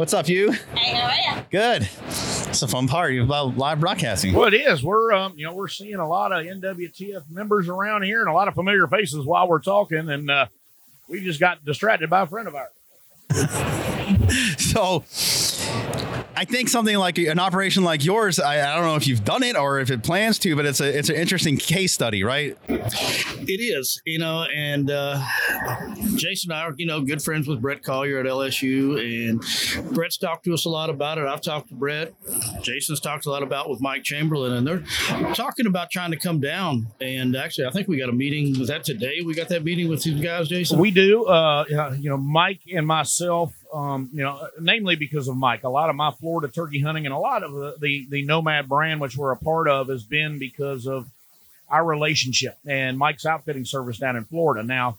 [0.02, 0.50] What's up, you?
[0.50, 1.44] Hey, how are you?
[1.48, 1.88] Good.
[2.08, 4.34] It's a fun part about live broadcasting.
[4.34, 4.82] Well, it is.
[4.82, 8.32] We're um, you know, we're seeing a lot of NWTF members around here and a
[8.32, 10.46] lot of familiar faces while we're talking, and uh,
[11.08, 12.72] we just got distracted by a friend of ours.
[14.58, 15.04] so
[16.42, 19.44] I think something like an operation like yours, I, I, don't know if you've done
[19.44, 22.58] it or if it plans to, but it's a it's an interesting case study, right?
[22.68, 25.24] It is, you know, and uh,
[26.16, 30.16] Jason and I are, you know, good friends with Brett Collier at LSU, and Brett's
[30.16, 31.26] talked to us a lot about it.
[31.26, 32.12] I've talked to Brett.
[32.62, 36.40] Jason's talked a lot about with Mike Chamberlain, and they're talking about trying to come
[36.40, 36.88] down.
[37.00, 38.58] And actually, I think we got a meeting.
[38.58, 39.20] Was that today?
[39.24, 40.80] We got that meeting with these guys, Jason.
[40.80, 41.26] We do.
[41.26, 45.64] Uh, you know, Mike and myself um, you know, namely because of Mike.
[45.64, 48.68] A lot of my Florida turkey hunting and a lot of the, the, the Nomad
[48.68, 51.08] brand, which we're a part of, has been because of
[51.70, 54.62] our relationship and Mike's outfitting service down in Florida.
[54.62, 54.98] Now,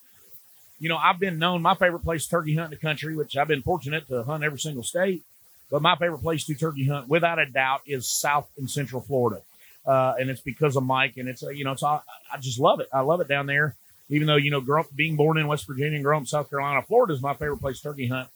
[0.80, 3.38] you know, I've been known my favorite place to turkey hunt in the country, which
[3.38, 5.24] I've been fortunate to hunt every single state.
[5.70, 9.42] But my favorite place to turkey hunt, without a doubt, is South and Central Florida,
[9.88, 11.18] uh, and it's because of Mike.
[11.18, 12.90] And it's uh, you know, it's I, I just love it.
[12.94, 13.76] I love it down there.
[14.10, 17.14] Even though you know, being born in West Virginia and growing up South Carolina, Florida
[17.14, 18.30] is my favorite place to turkey hunt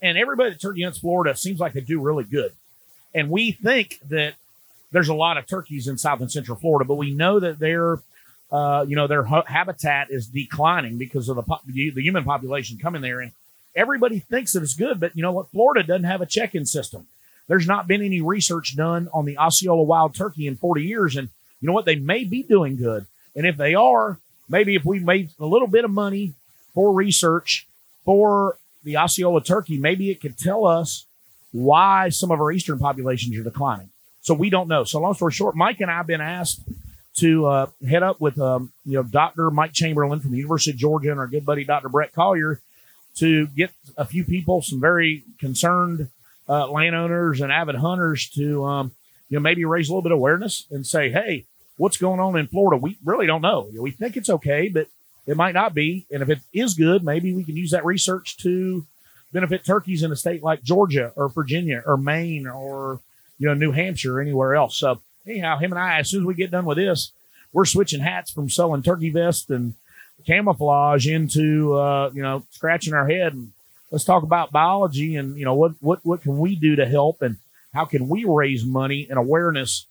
[0.00, 2.52] and everybody that turkey hunts Florida seems like they do really good.
[3.14, 4.34] And we think that
[4.92, 8.00] there's a lot of turkeys in South and Central Florida, but we know that their,
[8.50, 12.78] uh, you know, their ha- habitat is declining because of the po- the human population
[12.78, 13.32] coming there, and
[13.74, 15.00] everybody thinks that it's good.
[15.00, 15.50] But you know what?
[15.50, 17.06] Florida doesn't have a check-in system.
[17.48, 21.28] There's not been any research done on the Osceola wild turkey in 40 years, and
[21.60, 21.84] you know what?
[21.84, 25.68] They may be doing good, and if they are, maybe if we made a little
[25.68, 26.34] bit of money
[26.72, 27.66] for research
[28.04, 28.56] for
[28.88, 31.06] the Osceola turkey, maybe it could tell us
[31.52, 33.90] why some of our eastern populations are declining.
[34.22, 34.84] So we don't know.
[34.84, 36.62] So long story short, Mike and I have been asked
[37.16, 39.50] to uh, head up with um, you know Dr.
[39.50, 41.88] Mike Chamberlain from the University of Georgia and our good buddy Dr.
[41.88, 42.60] Brett Collier
[43.16, 46.08] to get a few people, some very concerned
[46.48, 48.92] uh, landowners and avid hunters, to um,
[49.28, 51.44] you know maybe raise a little bit of awareness and say, hey,
[51.76, 52.80] what's going on in Florida?
[52.80, 53.70] We really don't know.
[53.78, 54.88] We think it's okay, but
[55.28, 56.06] it might not be.
[56.10, 58.86] And if it is good, maybe we can use that research to
[59.30, 63.00] benefit turkeys in a state like Georgia or Virginia or Maine or
[63.38, 64.76] you know New Hampshire or anywhere else.
[64.76, 67.12] So anyhow, him and I, as soon as we get done with this,
[67.52, 69.74] we're switching hats from selling turkey vests and
[70.26, 73.52] camouflage into uh, you know scratching our head and
[73.90, 77.20] let's talk about biology and you know what what what can we do to help
[77.20, 77.36] and
[77.74, 79.86] how can we raise money and awareness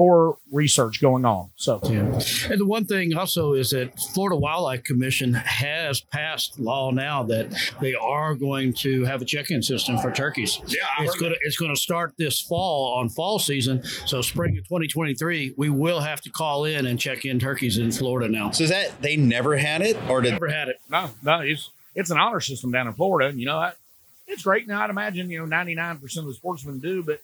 [0.00, 1.50] for research going on.
[1.56, 2.18] So, yeah.
[2.48, 7.54] and the one thing also is that Florida Wildlife Commission has passed law now that
[7.82, 10.58] they are going to have a check-in system for turkeys.
[10.68, 13.84] Yeah, it's going to it's going to start this fall on fall season.
[14.06, 17.92] So, spring of 2023, we will have to call in and check in turkeys in
[17.92, 18.52] Florida now.
[18.52, 20.80] So, is that they never had it, or did never had it?
[20.88, 23.72] No, no, it's it's an honor system down in Florida, and you know, I,
[24.26, 24.66] it's great.
[24.66, 27.20] Now, I'd imagine you know 99 percent of the sportsmen do, but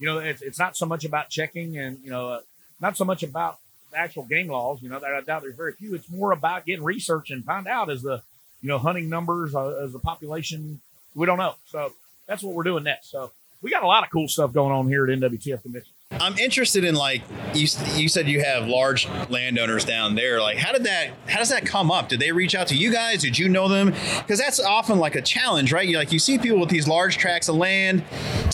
[0.00, 2.40] you know, it's, it's not so much about checking and, you know, uh,
[2.80, 3.58] not so much about
[3.92, 5.94] the actual game laws, you know, that I doubt there's very few.
[5.94, 8.22] It's more about getting research and find out as the,
[8.62, 10.80] you know, hunting numbers, uh, as the population,
[11.14, 11.54] we don't know.
[11.66, 11.92] So
[12.26, 13.10] that's what we're doing next.
[13.10, 13.30] So
[13.62, 15.92] we got a lot of cool stuff going on here at NWTF Convention.
[16.12, 17.22] I'm interested in like
[17.54, 17.68] you.
[17.94, 20.40] You said you have large landowners down there.
[20.40, 21.12] Like, how did that?
[21.28, 22.08] How does that come up?
[22.08, 23.22] Did they reach out to you guys?
[23.22, 23.94] Did you know them?
[24.18, 25.88] Because that's often like a challenge, right?
[25.88, 28.02] You like you see people with these large tracts of land,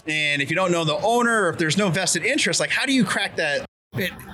[0.08, 2.86] and if you don't know the owner, or if there's no vested interest, like how
[2.86, 3.66] do you crack that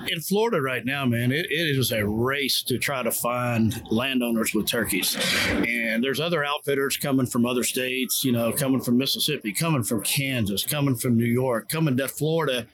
[0.07, 4.53] in Florida right now, man, it, it is a race to try to find landowners
[4.53, 5.17] with turkeys.
[5.47, 10.03] And there's other outfitters coming from other states, you know, coming from Mississippi, coming from
[10.03, 12.67] Kansas, coming from New York, coming to Florida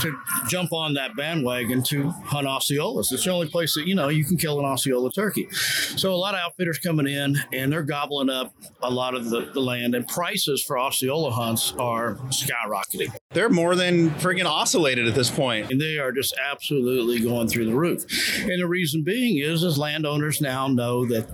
[0.00, 0.16] to
[0.48, 3.12] jump on that bandwagon to hunt Osceolas.
[3.12, 5.48] It's the only place that, you know, you can kill an Osceola turkey.
[5.50, 9.50] So a lot of outfitters coming in and they're gobbling up a lot of the,
[9.52, 13.14] the land and prices for Osceola hunts are skyrocketing.
[13.30, 15.70] They're more than freaking oscillated at this point.
[15.70, 18.04] And they they are just absolutely going through the roof.
[18.40, 21.26] And the reason being is, is landowners now know that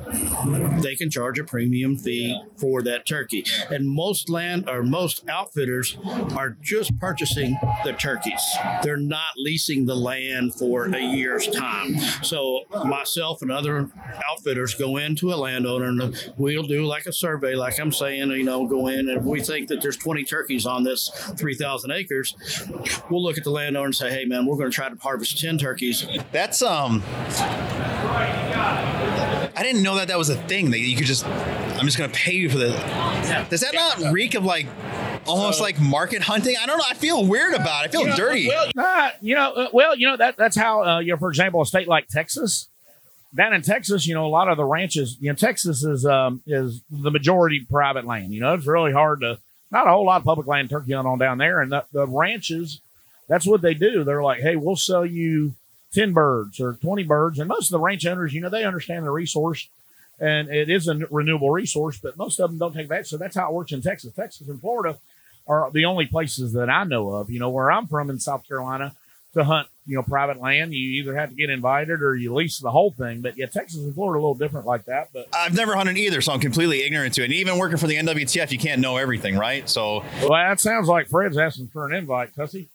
[0.82, 3.44] they can charge a premium fee for that turkey.
[3.70, 5.98] And most land or most outfitters
[6.36, 8.42] are just purchasing the turkeys.
[8.82, 11.98] They're not leasing the land for a year's time.
[12.22, 13.88] So myself and other
[14.28, 18.42] outfitters go into a landowner and we'll do like a survey, like I'm saying, you
[18.44, 22.34] know, go in and we think that there's 20 turkeys on this 3,000 acres,
[23.08, 25.40] we'll look at the landowner and say, hey man, we're going to try to harvest
[25.40, 26.06] 10 turkeys.
[26.32, 27.02] That's um.
[29.54, 31.26] I didn't know that that was a thing that you could just.
[31.26, 32.68] I'm just gonna pay you for the.
[33.50, 34.66] Does that not reek of like,
[35.26, 36.56] almost like market hunting?
[36.60, 36.84] I don't know.
[36.88, 37.88] I feel weird about it.
[37.88, 38.50] I feel dirty.
[38.52, 41.60] Uh, you know, uh, well, you know that that's how uh, you know, for example,
[41.62, 42.68] a state like Texas,
[43.34, 46.42] down in Texas, you know, a lot of the ranches, you know, Texas is um
[46.46, 48.32] is the majority private land.
[48.32, 49.38] You know, it's really hard to
[49.70, 52.06] not a whole lot of public land turkey hunt on down there, and the, the
[52.06, 52.80] ranches,
[53.28, 54.04] that's what they do.
[54.04, 55.54] They're like, hey, we'll sell you
[55.92, 59.06] ten birds or twenty birds, and most of the ranch owners, you know, they understand
[59.06, 59.68] the resource.
[60.20, 63.08] And it is a renewable resource, but most of them don't take that.
[63.08, 64.12] So that's how it works in Texas.
[64.12, 64.98] Texas and Florida,
[65.52, 67.30] are the only places that I know of.
[67.30, 68.94] You know, where I'm from in South Carolina,
[69.34, 72.58] to hunt, you know, private land, you either have to get invited or you lease
[72.58, 73.22] the whole thing.
[73.22, 75.08] But yeah, Texas and Florida are a little different like that.
[75.12, 77.26] But I've never hunted either, so I'm completely ignorant to it.
[77.26, 79.68] And even working for the NWTF, you can't know everything, right?
[79.68, 82.68] So well, that sounds like Fred's asking for an invite, Tussey.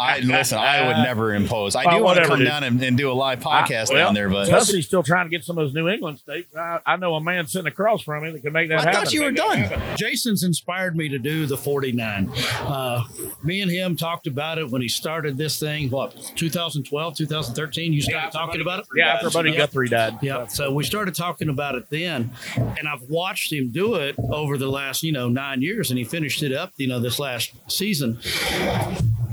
[0.00, 0.58] I listen.
[0.58, 1.76] I would never impose.
[1.76, 2.48] I Well, do want to come dude.
[2.48, 5.26] down and, and do a live podcast I- well, down there, but Tussey's still trying
[5.26, 6.54] to get some of those New England states.
[6.56, 9.00] I, I know a man sitting across from me that can make that I happen.
[9.00, 9.96] thought you were done.
[9.96, 12.30] Jason's inspired me to do the 49.
[12.60, 13.04] Uh,
[13.42, 17.92] me and him talked about it when he started this thing, what, 2012, 2013?
[17.92, 18.86] You started talking about it?
[18.96, 19.58] Yeah, after Buddy Yeah.
[19.58, 20.18] Guthrie died.
[20.22, 24.56] Yeah, so we started talking about it then, and I've watched him do it over
[24.58, 27.52] the last, you know, nine years, and he finished it up, you know, this last
[27.70, 28.18] season.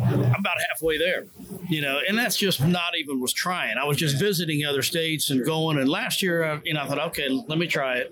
[0.01, 1.25] I'm about halfway there,
[1.69, 3.77] you know, and that's just not even was trying.
[3.77, 5.77] I was just visiting other states and going.
[5.77, 8.09] And last year, I, you know, I thought, okay, let me try it.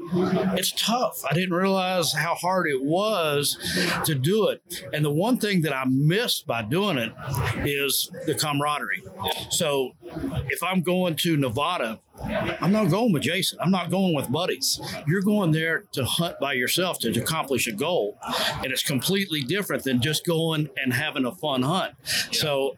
[0.58, 1.24] It's tough.
[1.30, 3.58] I didn't realize how hard it was
[4.06, 4.84] to do it.
[4.94, 7.14] And the one thing that I missed by doing it
[7.66, 9.04] is the camaraderie.
[9.50, 9.92] So
[10.50, 12.00] if I'm going to Nevada,
[12.62, 13.60] I'm not going with Jason.
[13.62, 14.80] I'm not going with buddies.
[15.08, 18.18] You're going there to hunt by yourself to, to accomplish a goal.
[18.64, 21.96] And it's completely different than just going and having a fun hunt.
[22.32, 22.78] So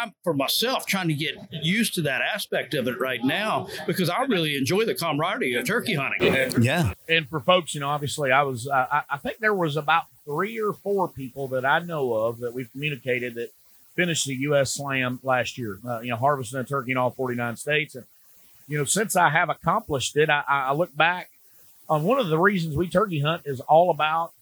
[0.00, 4.08] I'm, for myself, trying to get used to that aspect of it right now because
[4.08, 6.62] I really enjoy the camaraderie of turkey hunting.
[6.62, 9.76] yeah, and for folks, you know, obviously, I was, uh, I, I think there was
[9.76, 13.50] about three or four people that I know of that we've communicated that
[13.94, 14.72] finished the U.S.
[14.72, 15.78] Slam last year.
[15.86, 18.04] Uh, you know, harvesting a turkey in all 49 states, and
[18.68, 21.30] you know, since I have accomplished it, I, I look back
[21.88, 24.32] on one of the reasons we turkey hunt is all about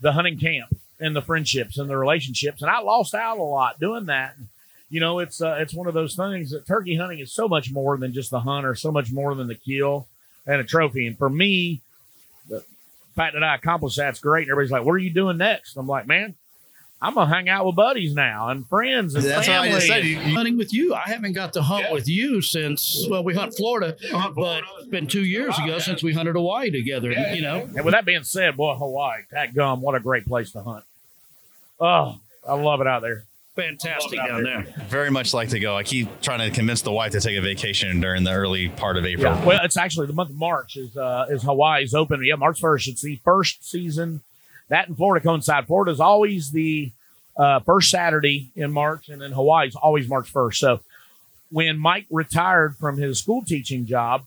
[0.00, 3.80] the hunting camp and the friendships and the relationships, and I lost out a lot
[3.80, 4.34] doing that.
[4.88, 7.72] You know, it's uh, it's one of those things that turkey hunting is so much
[7.72, 10.06] more than just the hunt, or so much more than the kill
[10.46, 11.06] and a trophy.
[11.06, 11.80] And for me,
[12.48, 12.64] the
[13.14, 14.42] fact that I accomplished that's great.
[14.42, 16.34] And everybody's like, "What are you doing next?" I'm like, "Man,
[17.02, 19.86] I'm gonna hang out with buddies now and friends and that's what I family." just
[19.86, 20.04] said.
[20.04, 23.34] You- you- Hunting with you, I haven't got to hunt with you since well, we
[23.34, 23.96] hunt Florida,
[24.34, 27.10] but it's been two years ago since we hunted Hawaii together.
[27.10, 30.52] You know, And with that being said, boy, Hawaii, that gum, what a great place
[30.52, 30.84] to hunt.
[31.80, 33.24] Oh, I love it out there.
[33.56, 34.66] fantastic down there.
[34.88, 35.76] very much like to go.
[35.76, 38.96] I keep trying to convince the wife to take a vacation during the early part
[38.96, 39.34] of April.
[39.34, 39.44] Yeah.
[39.44, 42.22] Well, it's actually the month of March is uh, is Hawaii's open.
[42.24, 42.88] Yeah, March first.
[42.88, 44.22] It's the first season.
[44.70, 45.66] That in Florida coincide.
[45.66, 46.90] Florida is always the
[47.36, 50.58] uh, first Saturday in March, and then Hawaii's always March first.
[50.60, 50.80] So
[51.50, 54.22] when Mike retired from his school teaching job,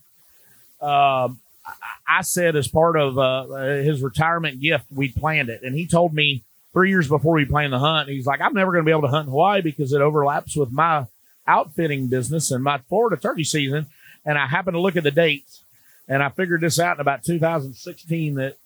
[0.82, 1.74] um, I-
[2.18, 3.46] I said as part of uh,
[3.82, 7.72] his retirement gift, we planned it, and he told me three years before we planned
[7.74, 9.94] the hunt, he's like, "I'm never going to be able to hunt in Hawaii because
[9.94, 11.06] it overlaps with my
[11.48, 13.86] outfitting business and my Florida turkey season."
[14.26, 15.64] And I happened to look at the dates,
[16.08, 18.58] and I figured this out in about 2016 that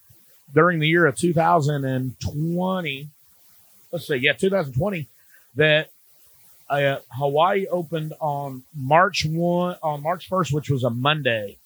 [0.53, 3.09] during the year of 2020,
[3.91, 5.07] let's see, yeah, 2020,
[5.55, 5.89] that
[6.69, 11.57] uh, Hawaii opened on March one on March 1st, which was a Monday,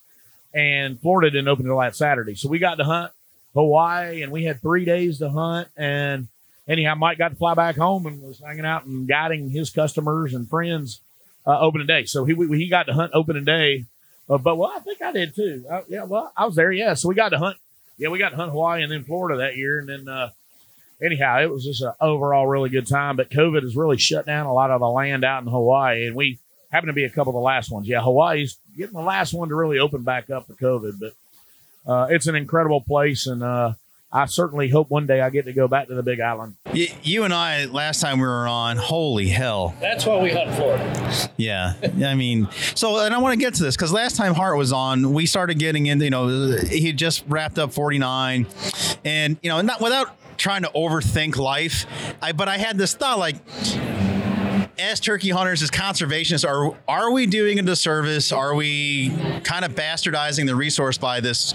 [0.53, 2.35] and Florida didn't open until that Saturday.
[2.35, 3.11] So we got to hunt
[3.53, 5.69] Hawaii, and we had three days to hunt.
[5.75, 6.27] And
[6.67, 10.33] anyhow, Mike got to fly back home and was hanging out and guiding his customers
[10.33, 11.01] and friends
[11.45, 12.05] uh, opening day.
[12.05, 13.85] So he we, he got to hunt opening day.
[14.29, 15.65] Uh, but well, I think I did too.
[15.69, 16.71] Uh, yeah, well, I was there.
[16.71, 17.57] Yeah, so we got to hunt.
[18.01, 20.07] Yeah, we got hunt Hawaii and then Florida that year, and then.
[20.09, 20.31] uh
[21.01, 23.15] anyhow, it was just an overall really good time.
[23.15, 26.15] But COVID has really shut down a lot of the land out in Hawaii, and
[26.15, 26.39] we
[26.71, 27.87] happen to be a couple of the last ones.
[27.87, 32.07] Yeah, Hawaii's getting the last one to really open back up for COVID, but uh,
[32.09, 33.73] it's an incredible place, and uh,
[34.13, 36.55] I certainly hope one day I get to go back to the Big Island.
[36.73, 39.73] You, you and I last time we were on, holy hell.
[39.79, 41.29] That's why we hunt Florida.
[41.37, 41.73] Yeah.
[42.05, 44.73] I mean, so, and I want to get to this because last time Hart was
[44.73, 48.47] on, we started getting into, you know, he just wrapped up 49
[49.05, 51.85] and, you know, not without trying to overthink life,
[52.21, 53.35] I, but I had this thought like,
[54.81, 58.31] as turkey hunters, as conservationists, are are we doing a disservice?
[58.31, 59.09] Are we
[59.43, 61.53] kind of bastardizing the resource by this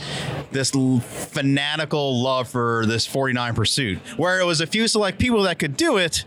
[0.53, 3.99] this fanatical love for this 49 pursuit?
[4.17, 6.25] Where it was a few select people that could do it,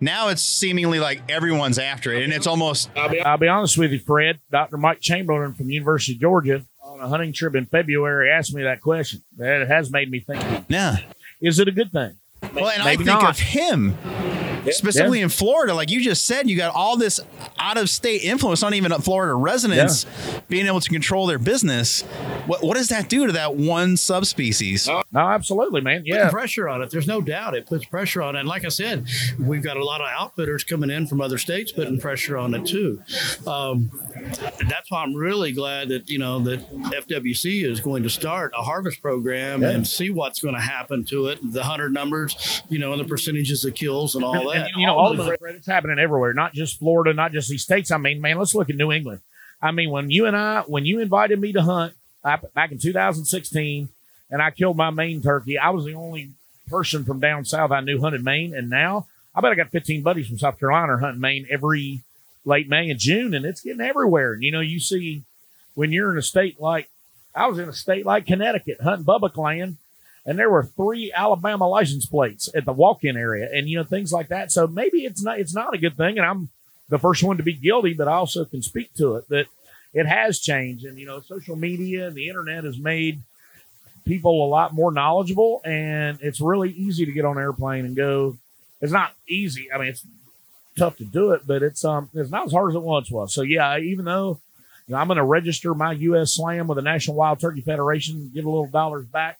[0.00, 2.90] now it's seemingly like everyone's after it, and it's almost.
[2.96, 4.38] I'll be, I'll be honest with you, Fred.
[4.50, 4.78] Dr.
[4.78, 8.80] Mike Chamberlain from University of Georgia on a hunting trip in February asked me that
[8.80, 9.22] question.
[9.36, 10.42] That has made me think.
[10.68, 10.96] Yeah.
[11.42, 12.16] Is it a good thing?
[12.54, 13.30] Well, and Maybe I think not.
[13.30, 13.96] of him
[14.70, 17.20] specifically in Florida, like you just said, you got all this
[17.58, 20.06] out of state influence, not even Florida residents
[20.48, 22.02] being able to control their business.
[22.46, 24.88] What, what does that do to that one subspecies?
[24.88, 26.00] No, absolutely, man.
[26.00, 26.30] Putting Yeah.
[26.30, 26.90] pressure on it.
[26.90, 28.40] There's no doubt it puts pressure on it.
[28.40, 29.06] And like I said,
[29.38, 32.66] we've got a lot of outfitters coming in from other states putting pressure on it
[32.66, 33.02] too.
[33.46, 33.90] Um,
[34.68, 38.62] that's why I'm really glad that you know that FWC is going to start a
[38.62, 42.92] harvest program and see what's going to happen to it, the hunter numbers, you know,
[42.92, 46.32] and the percentages of kills and all And, you know, all Fred, it's happening everywhere,
[46.32, 47.90] not just Florida, not just these states.
[47.90, 49.20] I mean, man, let's look at New England.
[49.62, 51.94] I mean, when you and I, when you invited me to hunt
[52.24, 53.88] I, back in 2016,
[54.30, 56.30] and I killed my Maine turkey, I was the only
[56.68, 60.02] person from down south I knew hunted Maine, and now I bet I got 15
[60.02, 62.02] buddies from South Carolina hunting Maine every
[62.44, 64.32] late May and June, and it's getting everywhere.
[64.32, 65.24] And you know, you see
[65.74, 66.88] when you're in a state like
[67.34, 69.76] I was in a state like Connecticut hunting Bubbock land,
[70.26, 74.12] and there were three Alabama license plates at the walk-in area, and you know things
[74.12, 74.52] like that.
[74.52, 76.48] So maybe it's not it's not a good thing, and I'm
[76.88, 79.46] the first one to be guilty, but I also can speak to it that
[79.92, 83.20] it has changed, and you know, social media and the internet has made
[84.04, 87.96] people a lot more knowledgeable, and it's really easy to get on an airplane and
[87.96, 88.36] go.
[88.80, 89.70] It's not easy.
[89.72, 90.04] I mean, it's
[90.76, 93.34] tough to do it, but it's um it's not as hard as it once was.
[93.34, 94.40] So yeah, even though
[94.92, 96.34] I'm going to register my U.S.
[96.34, 99.38] Slam with the National Wild Turkey Federation, give a little dollars back.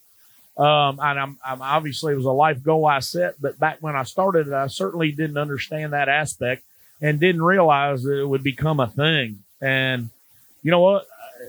[0.57, 3.97] Um, and I'm, I'm obviously it was a life goal I set, but back when
[3.97, 6.63] I started it, I certainly didn't understand that aspect
[7.01, 9.39] and didn't realize that it would become a thing.
[9.61, 10.11] And
[10.63, 11.07] you know what?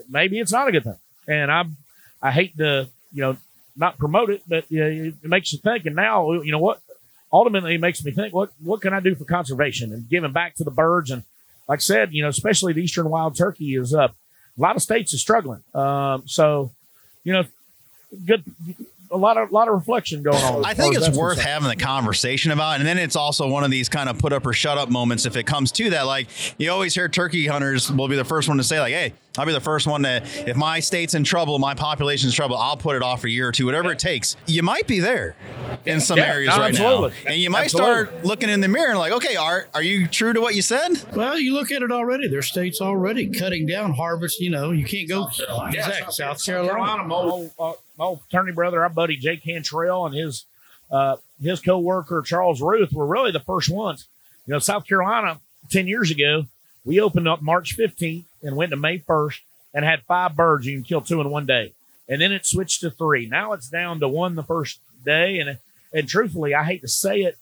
[0.09, 0.99] Maybe it's not a good thing.
[1.27, 1.65] And I,
[2.21, 3.37] I hate to, you know,
[3.75, 5.85] not promote it, but you know, it makes you think.
[5.85, 6.81] And now, you know what?
[7.33, 10.55] Ultimately, it makes me think, what what can I do for conservation and giving back
[10.55, 11.11] to the birds?
[11.11, 11.23] And
[11.67, 14.15] like I said, you know, especially the eastern wild turkey is up.
[14.57, 15.63] A lot of states are struggling.
[15.73, 16.71] Um, so,
[17.23, 17.45] you know,
[18.25, 18.43] good,
[19.09, 20.63] a lot of lot of reflection going on.
[20.65, 21.47] I think it's worth concerned.
[21.63, 24.45] having the conversation about, and then it's also one of these kind of put up
[24.45, 26.03] or shut up moments if it comes to that.
[26.03, 29.13] Like you always hear turkey hunters will be the first one to say, like, "Hey,
[29.37, 32.55] I'll be the first one to if my state's in trouble, my population's in trouble,
[32.57, 35.35] I'll put it off a year or two, whatever it takes." You might be there
[35.85, 37.09] in some Yeah, areas right absolutely.
[37.25, 38.05] now, and you might Absolutely.
[38.05, 40.61] start looking in the mirror and like, "Okay, Art, are you true to what you
[40.61, 42.29] said?" Well, you look at it already.
[42.29, 44.39] There's states already cutting down harvest.
[44.39, 45.27] You know, you can't go
[45.67, 47.03] exact South Carolina.
[47.03, 50.45] My old, uh, my old fraternity brother, our buddy Jake Cantrell, and his
[50.91, 54.07] uh, his co-worker Charles Ruth were really the first ones.
[54.45, 55.39] You know, South Carolina
[55.69, 56.45] ten years ago,
[56.83, 59.39] we opened up March 15th and went to May 1st
[59.73, 60.65] and had five birds.
[60.65, 61.73] You can kill two in one day,
[62.09, 63.27] and then it switched to three.
[63.27, 65.57] Now it's down to one the first day, and
[65.93, 67.37] and truthfully, I hate to say it,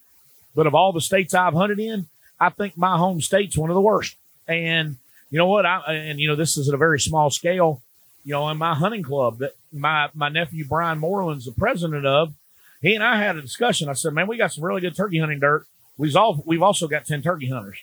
[0.56, 2.08] but of all the states I've hunted in,
[2.39, 4.16] I think my home state's one of the worst.
[4.47, 4.97] And
[5.30, 5.66] you know what?
[5.66, 7.82] I and you know this is at a very small scale.
[8.24, 12.34] You know, in my hunting club that my my nephew Brian Moreland's the president of,
[12.82, 13.89] he and I had a discussion.
[13.89, 15.65] I said, "Man, we got some really good turkey hunting dirt.
[15.97, 17.80] We've all we've also got ten turkey hunters.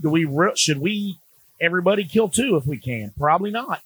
[0.00, 1.18] Do we re- should we
[1.60, 3.12] everybody kill two if we can?
[3.18, 3.82] Probably not.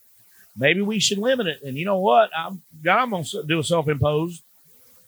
[0.57, 1.63] Maybe we should limit it.
[1.63, 2.31] And you know what?
[2.37, 4.43] I'm I'm gonna do a self imposed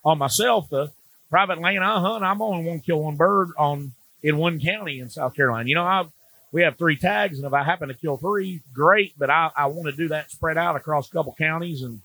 [0.04, 0.68] on myself.
[0.68, 0.92] The
[1.30, 5.00] private land I hunt, I'm only going to kill one bird on in one county
[5.00, 5.68] in South Carolina.
[5.68, 6.06] You know, I
[6.52, 9.12] we have three tags, and if I happen to kill three, great.
[9.18, 12.00] But I, I want to do that spread out across a couple counties and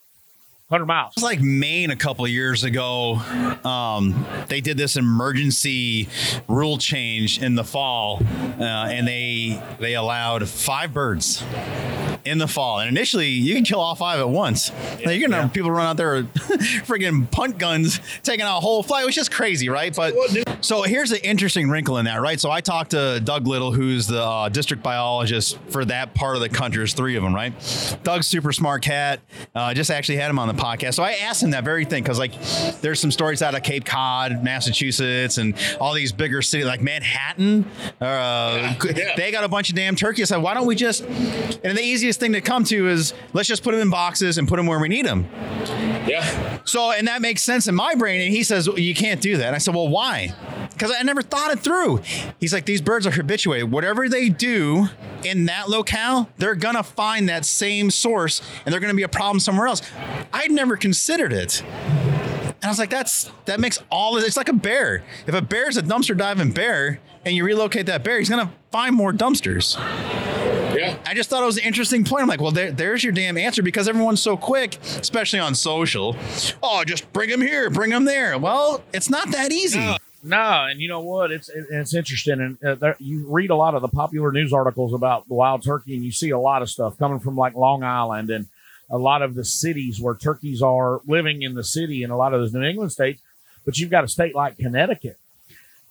[0.71, 1.13] hundred miles.
[1.15, 3.15] It's like Maine a couple years ago.
[3.63, 6.07] Um, they did this emergency
[6.47, 8.19] rule change in the fall,
[8.59, 11.43] uh, and they they allowed five birds
[12.25, 12.79] in the fall.
[12.79, 14.71] And initially, you can kill all five at once.
[15.03, 16.33] Now, you're gonna have people run out there with
[16.85, 19.95] friggin' punt guns, taking out a whole flight, which is crazy, right?
[19.95, 20.13] But
[20.61, 22.39] so here's an interesting wrinkle in that, right?
[22.39, 26.41] So I talked to Doug Little, who's the uh, district biologist for that part of
[26.41, 26.79] the country.
[26.79, 27.53] There's three of them, right?
[28.03, 29.19] Doug's super smart cat.
[29.55, 30.95] Uh, just actually had him on the podcast.
[30.95, 32.33] So I asked him that very thing because, like,
[32.81, 37.65] there's some stories out of Cape Cod, Massachusetts, and all these bigger cities like Manhattan.
[37.99, 38.73] Uh,
[39.15, 40.31] They got a bunch of damn turkeys.
[40.31, 41.01] I said, why don't we just?
[41.03, 44.37] And the easiest easiest thing to come to is let's just put them in boxes
[44.37, 45.27] and put them where we need them.
[46.05, 46.59] Yeah.
[46.65, 48.19] So, and that makes sense in my brain.
[48.19, 49.47] And he says, well, you can't do that.
[49.47, 50.33] And I said, well, why?
[50.71, 52.01] Because I never thought it through.
[52.39, 53.71] He's like, these birds are habituated.
[53.71, 54.87] Whatever they do
[55.23, 59.03] in that locale, they're going to find that same source and they're going to be
[59.03, 59.81] a problem somewhere else.
[60.33, 61.63] I'd never considered it.
[61.63, 65.03] And I was like, that's that makes all it's like a bear.
[65.25, 68.95] If a bear's a dumpster diving bear and you relocate that bear, he's gonna find
[68.95, 69.77] more dumpsters.
[70.91, 71.03] Yeah.
[71.05, 72.23] I just thought it was an interesting point.
[72.23, 76.15] I'm like, well, there, there's your damn answer because everyone's so quick, especially on social.
[76.61, 78.37] Oh, just bring them here, bring them there.
[78.37, 79.79] Well, it's not that easy.
[79.79, 79.97] No.
[80.23, 81.31] No, and you know what?
[81.31, 84.93] It's it's interesting, and uh, there, you read a lot of the popular news articles
[84.93, 87.81] about the wild turkey, and you see a lot of stuff coming from like Long
[87.83, 88.45] Island and
[88.91, 92.35] a lot of the cities where turkeys are living in the city in a lot
[92.35, 93.19] of those New England states.
[93.65, 95.17] But you've got a state like Connecticut,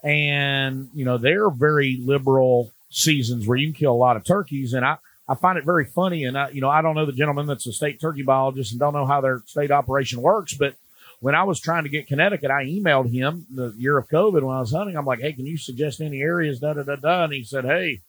[0.05, 4.75] and you know they're very liberal seasons where you can kill a lot of turkeys,
[4.75, 4.99] and I.
[5.29, 7.65] I find it very funny, and I, you know, I don't know the gentleman that's
[7.69, 10.75] a state turkey biologist and don't know how their state operation works, but
[11.21, 14.57] when I was trying to get Connecticut, I emailed him the year of COVID when
[14.57, 14.97] I was hunting.
[14.97, 16.59] I'm like, hey, can you suggest any areas?
[16.59, 17.25] Da da da da.
[17.25, 18.01] And he said, hey,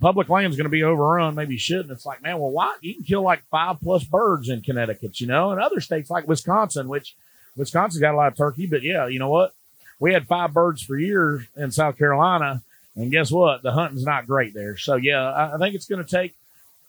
[0.00, 1.34] public land's going to be overrun.
[1.34, 1.90] Maybe shouldn't.
[1.90, 2.76] It's like, man, well, why?
[2.82, 6.28] You can kill like five plus birds in Connecticut, you know, and other states like
[6.28, 7.16] Wisconsin, which
[7.56, 8.66] Wisconsin's got a lot of turkey.
[8.66, 9.54] But yeah, you know what?
[9.98, 12.62] We had five birds for years in South Carolina.
[13.00, 13.62] And guess what?
[13.62, 14.76] The hunting's not great there.
[14.76, 16.34] So yeah, I, think it's going to take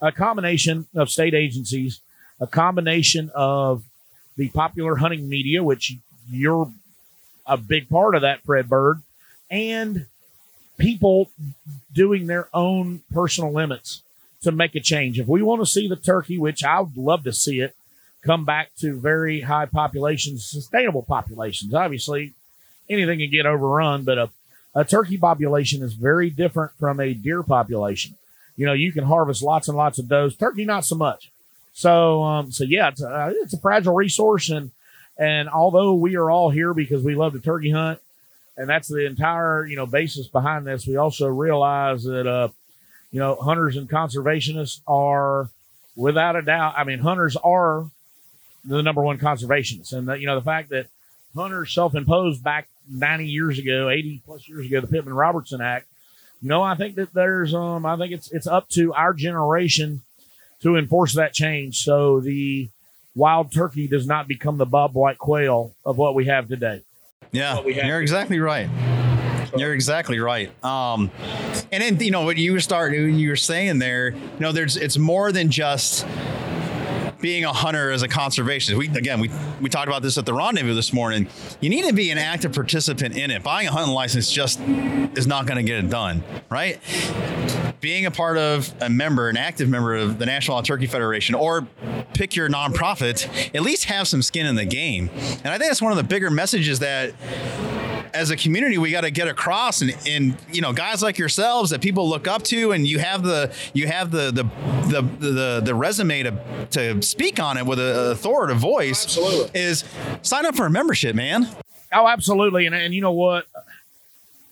[0.02, 2.02] a combination of state agencies,
[2.40, 3.84] a combination of
[4.36, 5.96] the popular hunting media, which
[6.30, 6.72] you're
[7.46, 9.02] a big part of that, Fred Bird,
[9.50, 10.06] and
[10.78, 11.30] people
[11.94, 14.04] doing their own personal limits
[14.42, 15.20] to make a change.
[15.20, 17.76] If we want to see the turkey, which I would love to see it,
[18.22, 21.74] come back to very high populations, sustainable populations.
[21.74, 22.34] Obviously,
[22.90, 24.30] anything can get overrun, but a,
[24.74, 28.16] a turkey population is very different from a deer population.
[28.56, 30.36] You know, you can harvest lots and lots of does.
[30.36, 31.32] Turkey, not so much.
[31.74, 34.72] So, um, so yeah, it's a, it's a fragile resource, and
[35.18, 38.00] and although we are all here because we love to turkey hunt,
[38.58, 42.50] and that's the entire you know basis behind this, we also realize that uh,
[43.12, 45.50] you know hunters and conservationists are
[45.96, 46.74] without a doubt.
[46.78, 47.90] I mean, hunters are
[48.66, 50.88] the number one conservationists, and the, you know the fact that
[51.34, 55.88] hunters self-imposed back 90 years ago, 80 plus years ago, the Pittman Robertson Act.
[56.42, 60.02] You know, I think that there's um, I think it's it's up to our generation
[60.62, 62.70] to enforce that change so the
[63.16, 66.84] wild turkey does not become the bobwhite quail of what we have today.
[67.32, 68.70] Yeah, you're exactly right.
[69.56, 70.52] You're exactly right.
[70.64, 71.12] Um,
[71.72, 74.10] and then you know what you start you were saying there.
[74.10, 76.06] You know, there's it's more than just
[77.22, 78.78] being a hunter as a conservationist.
[78.78, 79.30] We again we
[79.62, 81.28] we talked about this at the rendezvous this morning.
[81.60, 83.44] You need to be an active participant in it.
[83.44, 86.80] Buying a hunting license just is not going to get it done, right?
[87.80, 91.36] Being a part of a member, an active member of the National Wild Turkey Federation,
[91.36, 91.68] or
[92.14, 95.10] pick your nonprofit, at least have some skin in the game.
[95.10, 97.14] And I think that's one of the bigger messages that
[98.14, 101.70] as a community we got to get across and, and you know guys like yourselves
[101.70, 104.44] that people look up to and you have the you have the the
[104.90, 109.60] the the, the resume to to speak on it with an authoritative voice Absolutely.
[109.60, 109.84] is
[110.22, 111.48] sign up for a membership man
[111.92, 112.66] Oh, absolutely.
[112.66, 113.46] And, and you know what?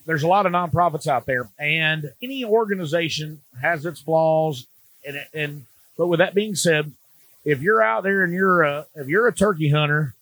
[0.06, 4.66] There's a lot of nonprofits out there, and any organization has its flaws.
[5.06, 5.66] And, and
[5.98, 6.92] but with that being said,
[7.46, 10.16] if you're out there and you're a if you're a turkey hunter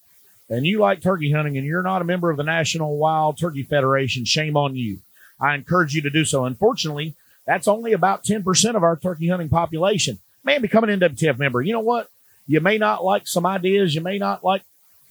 [0.50, 3.64] and you like turkey hunting and you're not a member of the National Wild Turkey
[3.64, 5.00] Federation, shame on you.
[5.40, 6.46] I encourage you to do so.
[6.46, 10.20] Unfortunately, that's only about 10% of our turkey hunting population.
[10.44, 11.62] Man, become an NWTF member.
[11.62, 12.10] You know what?
[12.48, 14.64] You may not like some ideas, you may not like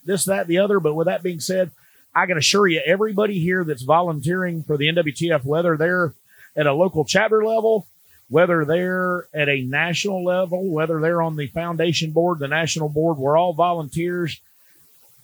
[0.05, 1.71] this, that, the other, but with that being said,
[2.15, 6.15] I can assure you, everybody here that's volunteering for the NWTF, whether they're
[6.57, 7.87] at a local chapter level,
[8.29, 13.19] whether they're at a national level, whether they're on the foundation board, the national board,
[13.19, 14.41] we're all volunteers.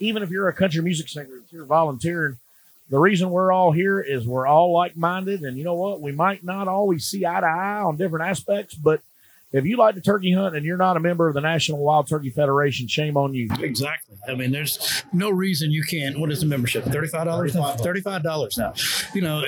[0.03, 2.37] Even if you're a country music singer, if you're volunteering,
[2.91, 5.43] the reason we're all here is we're all like minded.
[5.43, 6.01] And you know what?
[6.01, 9.01] We might not always see eye to eye on different aspects, but
[9.53, 12.09] if you like to turkey hunt and you're not a member of the National Wild
[12.09, 13.49] Turkey Federation, shame on you.
[13.61, 14.17] Exactly.
[14.29, 16.19] I mean, there's no reason you can't.
[16.19, 16.85] What is the membership?
[16.85, 17.55] Thirty-five dollars.
[17.55, 18.75] Thirty-five dollars now.
[19.15, 19.43] You know,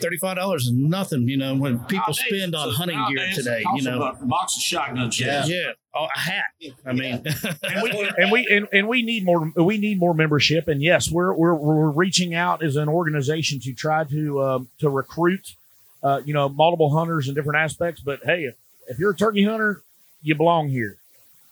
[0.00, 1.28] thirty-five dollars is nothing.
[1.28, 3.64] You know, when people spend on hunting gear today.
[3.74, 5.48] You know, a box of shotgun shells.
[5.48, 6.44] yeah, oh, a hat.
[6.86, 7.22] I mean,
[7.62, 11.10] and we and we and, and we need more we need more membership and yes
[11.10, 15.54] we're we're, we're reaching out as an organization to try to um, to recruit
[16.02, 18.54] uh, you know multiple hunters in different aspects but hey if,
[18.90, 19.82] if you're a turkey hunter
[20.22, 20.98] you belong here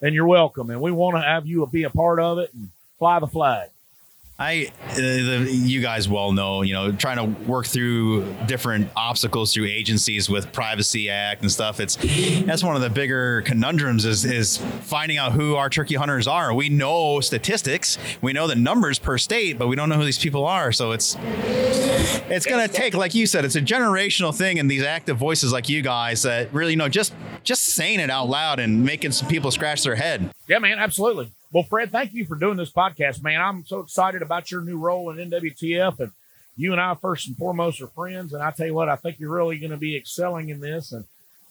[0.02, 0.70] and you're welcome.
[0.70, 2.68] And we want to have you be a part of it and
[2.98, 3.70] fly the flag
[4.40, 9.52] I, uh, the, you guys well know, you know, trying to work through different obstacles
[9.52, 11.80] through agencies with Privacy Act and stuff.
[11.80, 11.96] It's
[12.44, 16.54] that's one of the bigger conundrums is is finding out who our turkey hunters are.
[16.54, 20.20] We know statistics, we know the numbers per state, but we don't know who these
[20.20, 20.70] people are.
[20.70, 21.16] So it's
[22.30, 25.52] it's going to take, like you said, it's a generational thing, and these active voices
[25.52, 27.12] like you guys that really you know just
[27.42, 30.30] just saying it out loud and making some people scratch their head.
[30.46, 31.32] Yeah, man, absolutely.
[31.50, 33.40] Well, Fred, thank you for doing this podcast, man.
[33.40, 36.12] I'm so excited about your new role in NWTF, and
[36.56, 38.34] you and I, first and foremost, are friends.
[38.34, 40.92] And I tell you what, I think you're really going to be excelling in this.
[40.92, 41.06] And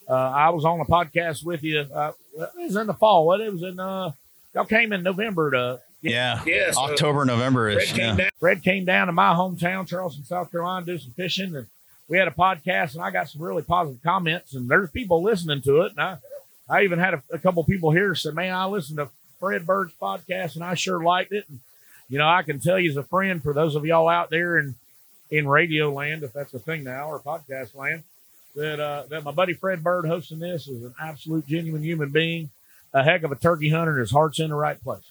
[0.07, 1.79] uh, I was on a podcast with you.
[1.79, 3.25] Uh, it was in the fall.
[3.25, 3.79] What it was in?
[3.79, 4.11] Uh,
[4.53, 5.81] y'all came in November to.
[6.01, 7.89] Yeah, yeah so October, November ish.
[7.89, 8.07] Fred, yeah.
[8.07, 11.65] came down, Fred came down to my hometown, Charleston, South Carolina, do some fishing, and
[12.07, 15.63] we had a podcast, and I got some really positive comments, and there's people listening
[15.63, 16.17] to it, and I,
[16.69, 19.09] I even had a, a couple people here said, "Man, I listened to
[19.39, 21.59] Fred Bird's podcast, and I sure liked it." And
[22.09, 24.57] you know, I can tell you as a friend, for those of y'all out there
[24.57, 24.75] in
[25.29, 28.03] in radio land, if that's a thing now, or podcast land,
[28.55, 32.49] that uh, that my buddy Fred Bird hosting this is an absolute genuine human being,
[32.93, 35.03] a heck of a turkey hunter, and his heart's in the right place.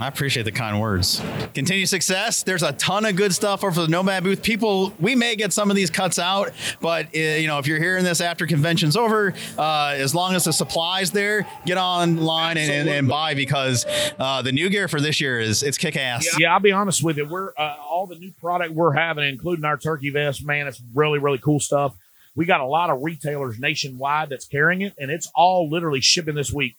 [0.00, 1.22] I appreciate the kind words.
[1.54, 2.42] Continue success.
[2.42, 4.42] There's a ton of good stuff over the Nomad booth.
[4.42, 7.78] People, we may get some of these cuts out, but uh, you know, if you're
[7.78, 12.70] hearing this after convention's over, uh, as long as the supplies there, get online and,
[12.70, 13.84] and, and, buy because
[14.18, 16.24] uh, the new gear for this year is it's kick ass.
[16.24, 17.26] Yeah, yeah, I'll be honest with you.
[17.26, 20.44] We're uh, all the new product we're having, including our turkey vest.
[20.44, 21.94] Man, it's really really cool stuff.
[22.34, 26.34] We got a lot of retailers nationwide that's carrying it, and it's all literally shipping
[26.34, 26.76] this week.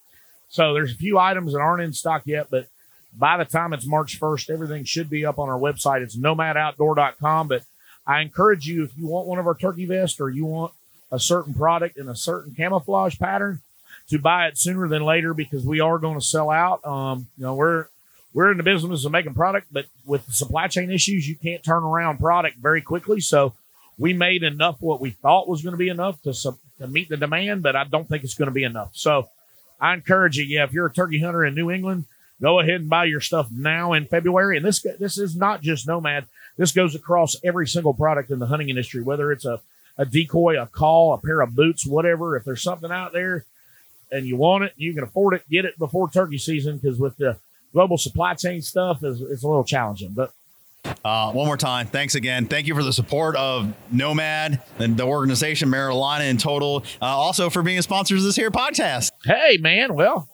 [0.48, 2.68] So there's a few items that aren't in stock yet, but
[3.16, 6.02] by the time it's March 1st, everything should be up on our website.
[6.02, 7.48] It's nomadoutdoor.com.
[7.48, 7.62] But
[8.06, 10.72] I encourage you, if you want one of our turkey vests or you want
[11.12, 13.60] a certain product in a certain camouflage pattern,
[14.08, 16.84] to buy it sooner than later because we are going to sell out.
[16.84, 17.86] Um, you know, we're
[18.32, 21.62] we're in the business of making product, but with the supply chain issues, you can't
[21.62, 23.20] turn around product very quickly.
[23.20, 23.54] So
[23.96, 27.16] we made enough what we thought was going to be enough to, to meet the
[27.16, 28.90] demand, but I don't think it's going to be enough.
[28.92, 29.28] So
[29.80, 32.06] I encourage you, yeah, if you're a turkey hunter in New England,
[32.40, 34.56] go ahead and buy your stuff now in February.
[34.56, 36.26] And this this is not just Nomad.
[36.56, 39.60] This goes across every single product in the hunting industry, whether it's a,
[39.98, 42.36] a decoy, a call, a pair of boots, whatever.
[42.36, 43.44] If there's something out there
[44.12, 47.16] and you want it, you can afford it, get it before turkey season because with
[47.16, 47.36] the
[47.72, 50.12] global supply chain stuff, is it's a little challenging.
[50.12, 50.32] But
[51.04, 52.46] uh, one more time, thanks again.
[52.46, 56.84] Thank you for the support of Nomad and the organization, Marilina in total.
[57.00, 59.10] Uh, also for being sponsors of this here podcast.
[59.24, 59.94] Hey, man.
[59.94, 60.28] Well,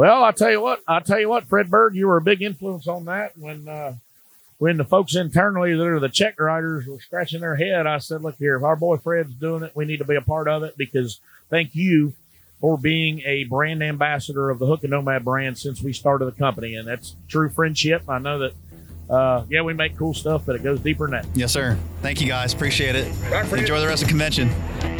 [0.00, 2.40] well, I tell you what, I tell you what, Fred Bird, you were a big
[2.40, 3.96] influence on that when uh,
[4.56, 7.86] when the folks internally that are the check writers were scratching their head.
[7.86, 10.22] I said, look here, if our boy Fred's doing it, we need to be a
[10.22, 11.20] part of it because
[11.50, 12.14] thank you
[12.62, 16.32] for being a brand ambassador of the Hook and Nomad brand since we started the
[16.32, 18.04] company, and that's true friendship.
[18.08, 18.52] I know that.
[19.10, 21.26] Uh, yeah, we make cool stuff, but it goes deeper than that.
[21.36, 21.76] Yes, sir.
[22.00, 22.54] Thank you, guys.
[22.54, 23.06] Appreciate it.
[23.52, 24.99] Enjoy the rest of the convention.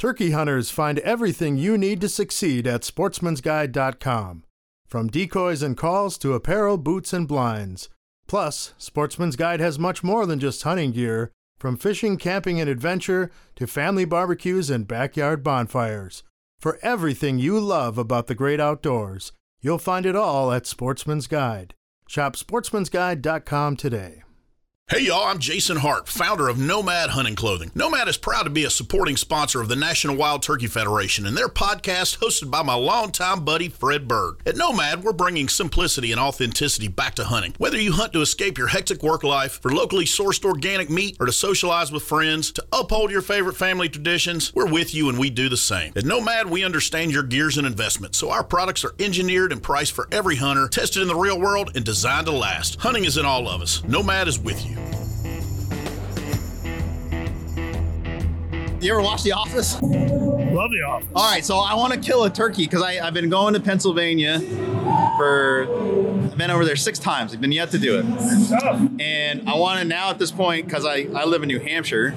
[0.00, 4.44] Turkey hunters find everything you need to succeed at sportsmansguide.com.
[4.86, 7.90] From decoys and calls to apparel, boots, and blinds.
[8.26, 13.30] Plus, Sportsman's Guide has much more than just hunting gear, from fishing, camping, and adventure
[13.56, 16.22] to family barbecues and backyard bonfires.
[16.58, 21.74] For everything you love about the great outdoors, you'll find it all at Sportsman's Guide.
[22.08, 24.22] Shop sportsmansguide.com today.
[24.92, 27.70] Hey y'all, I'm Jason Hart, founder of Nomad Hunting Clothing.
[27.76, 31.36] Nomad is proud to be a supporting sponsor of the National Wild Turkey Federation and
[31.36, 34.38] their podcast hosted by my longtime buddy Fred Bird.
[34.44, 37.54] At Nomad, we're bringing simplicity and authenticity back to hunting.
[37.56, 41.26] Whether you hunt to escape your hectic work life, for locally sourced organic meat, or
[41.26, 45.30] to socialize with friends, to uphold your favorite family traditions, we're with you and we
[45.30, 45.92] do the same.
[45.94, 49.92] At Nomad, we understand your gears and investments, so our products are engineered and priced
[49.92, 52.80] for every hunter, tested in the real world, and designed to last.
[52.80, 53.84] Hunting is in all of us.
[53.84, 54.79] Nomad is with you.
[58.80, 59.74] You ever watch The Office?
[59.82, 61.08] Love the office.
[61.14, 64.40] All right, so I want to kill a turkey because I've been going to Pennsylvania
[65.18, 65.66] for,
[66.24, 67.34] I've been over there six times.
[67.34, 68.06] I've been yet to do it.
[69.00, 72.14] And I want to now at this point, because I, I live in New Hampshire,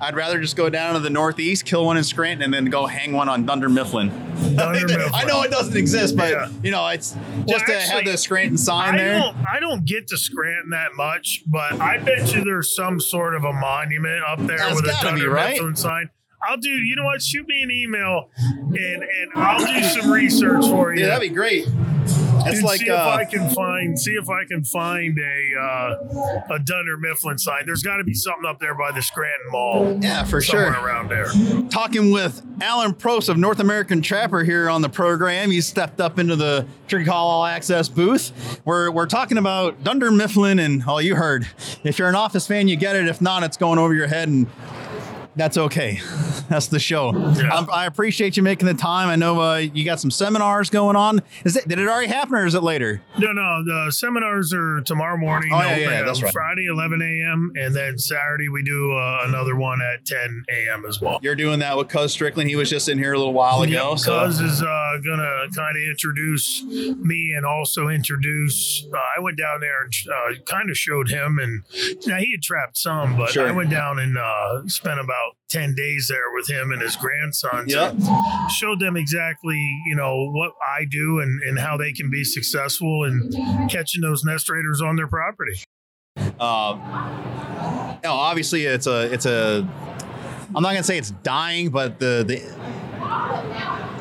[0.00, 2.86] I'd rather just go down to the Northeast, kill one in Scranton, and then go
[2.86, 4.08] hang one on Dunder Mifflin.
[4.56, 5.10] Dunder Mifflin.
[5.12, 6.48] I know it doesn't exist, but Yeah.
[6.62, 7.14] you know, it's
[7.46, 9.18] just to have the Scranton sign I there.
[9.18, 13.34] don't, I don't get to Scranton that much, but I bet you there's some sort
[13.34, 15.52] of a monument up there That's with a gotta be, right?
[15.54, 16.08] Mifflin sign.
[16.42, 16.70] I'll do.
[16.70, 17.20] You know what?
[17.22, 21.02] Shoot me an email, and and I'll do some research for you.
[21.02, 21.66] Yeah, that'd be great.
[22.46, 26.54] It's like see if uh, I can find see if I can find a uh,
[26.54, 27.66] a Dunder Mifflin sign.
[27.66, 29.98] There's got to be something up there by the Scranton Mall.
[30.00, 30.84] Yeah, for somewhere sure.
[30.84, 31.28] around there.
[31.70, 35.50] talking with Alan Prost of North American Trapper here on the program.
[35.50, 38.60] He stepped up into the Turkey Call All Access booth.
[38.64, 41.46] We're, we're talking about Dunder Mifflin, and oh, you heard.
[41.84, 43.06] If you're an Office fan, you get it.
[43.06, 44.46] If not, it's going over your head, and
[45.40, 46.00] that's okay.
[46.50, 47.10] That's the show.
[47.10, 49.08] Um, I appreciate you making the time.
[49.08, 51.22] I know uh, you got some seminars going on.
[51.44, 51.68] Is it?
[51.68, 53.00] Did it already happen, or is it later?
[53.20, 55.52] No, no, the seminars are tomorrow morning.
[55.52, 56.32] Oh, yeah, yeah, uh, that's right.
[56.32, 57.52] Friday 11 a.m.
[57.54, 60.84] and then Saturday we do uh, another one at 10 a.m.
[60.86, 61.20] as well.
[61.22, 62.50] You're doing that with Cuz Strickland.
[62.50, 63.90] He was just in here a little while ago.
[63.90, 64.66] Yep, so Cuz is uh,
[65.06, 68.84] gonna kind of introduce me and also introduce.
[68.92, 71.62] Uh, I went down there and uh, kind of showed him, and
[72.08, 73.46] now he had trapped some, but Sure.
[73.46, 77.72] I went down and uh, spent about ten days there with him and his grandsons.
[77.72, 77.94] Yep.
[77.94, 82.24] and showed them exactly, you know, what I do and, and how they can be
[82.24, 85.62] successful in catching those nest raiders on their property.
[86.38, 86.78] Um,
[88.02, 89.66] you know, obviously it's a it's a
[90.54, 92.60] I'm not gonna say it's dying, but the the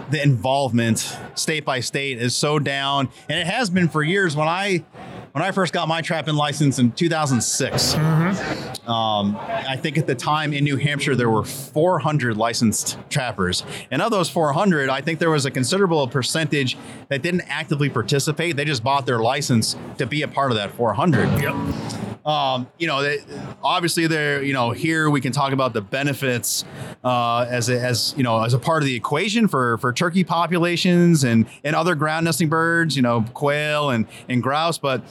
[0.09, 4.35] the involvement state by state is so down, and it has been for years.
[4.35, 4.83] When I
[5.31, 10.53] when I first got my trapping license in 2006, um, I think at the time
[10.53, 15.29] in New Hampshire there were 400 licensed trappers, and of those 400, I think there
[15.29, 16.77] was a considerable percentage
[17.09, 18.55] that didn't actively participate.
[18.55, 22.08] They just bought their license to be a part of that 400 Yep.
[22.25, 23.19] Um, you know, they,
[23.63, 26.65] obviously they're, you know, here we can talk about the benefits
[27.03, 30.23] uh, as a, as you know as a part of the equation for for turkey
[30.23, 34.77] populations and and other ground nesting birds, you know, quail and and grouse.
[34.77, 35.03] But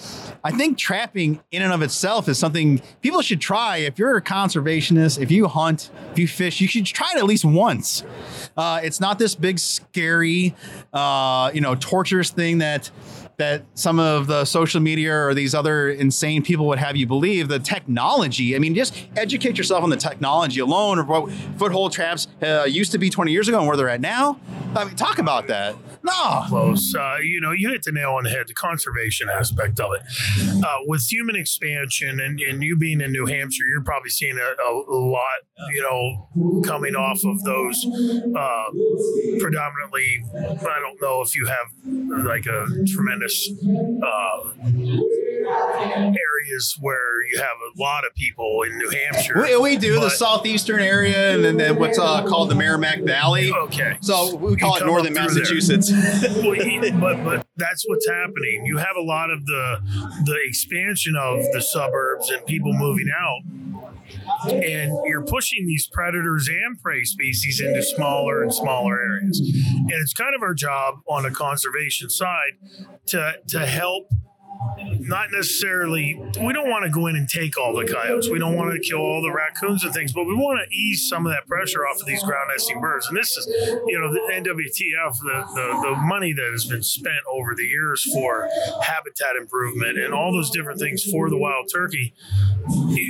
[0.45, 3.79] I think trapping in and of itself is something people should try.
[3.79, 7.25] If you're a conservationist, if you hunt, if you fish, you should try it at
[7.25, 8.05] least once.
[8.57, 10.55] Uh, it's not this big, scary,
[10.93, 12.91] uh, you know, torturous thing that
[13.39, 17.47] that some of the social media or these other insane people would have you believe
[17.47, 18.57] the technology.
[18.57, 22.91] I mean just educate yourself on the technology alone of what foothold traps uh, used
[22.91, 24.41] to be 20 years ago and where they're at now.
[24.75, 26.95] I mean talk about that no close.
[26.95, 30.65] Uh, you know, you hit the nail on the head, the conservation aspect of it.
[30.65, 34.63] Uh, with human expansion and, and you being in New Hampshire, you're probably seeing a,
[34.65, 35.39] a, lot,
[35.73, 37.85] you know, coming off of those
[38.37, 38.65] uh,
[39.41, 40.25] predominantly.
[40.35, 43.51] I don't know if you have like a tremendous
[44.05, 44.39] uh,
[45.37, 49.43] areas where you have a lot of people in New Hampshire.
[49.43, 53.53] we, we do the southeastern area and then, then what's uh, called the merrimack valley
[53.53, 53.97] Okay.
[54.01, 55.55] so we call You it northern up through there.
[55.55, 55.93] massachusetts
[56.43, 58.65] well, but but that's what's happening.
[58.67, 59.79] You have a lot of the
[60.25, 66.81] the expansion of the suburbs and people moving out, and you're pushing these predators and
[66.81, 69.41] prey species into smaller and smaller areas.
[69.41, 72.53] And it's kind of our job on the conservation side
[73.07, 74.09] to to help.
[75.01, 78.29] Not necessarily, we don't want to go in and take all the coyotes.
[78.29, 81.09] We don't want to kill all the raccoons and things, but we want to ease
[81.09, 83.07] some of that pressure off of these ground nesting birds.
[83.09, 83.47] And this is,
[83.87, 88.03] you know, the NWTF, the, the, the money that has been spent over the years
[88.13, 88.49] for
[88.83, 92.15] habitat improvement and all those different things for the wild turkey.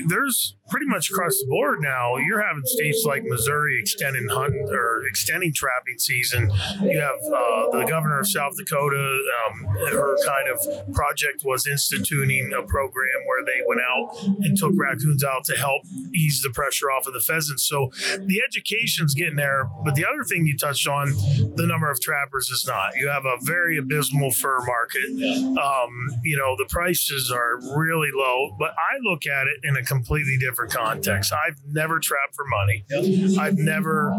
[0.06, 2.16] There's pretty much across the board now.
[2.16, 6.50] You're having states like Missouri extending hunting or extending trapping season.
[6.82, 9.18] You have uh, the governor of South Dakota.
[9.46, 14.72] Um, her kind of project was instituting a program where they went out and took
[14.76, 15.82] raccoons out to help
[16.14, 17.64] ease the pressure off of the pheasants.
[17.64, 19.68] So the education's getting there.
[19.84, 21.08] But the other thing you touched on,
[21.56, 22.96] the number of trappers is not.
[22.96, 25.58] You have a very abysmal fur market.
[25.58, 29.84] Um, you know, the prices are really low, but I look at it in a
[29.84, 31.32] completely different context.
[31.32, 32.84] I've never trapped for money.
[33.38, 34.12] I've never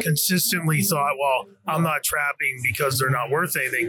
[0.00, 3.88] consistently thought, well, I'm not trapping because they're not worth anything.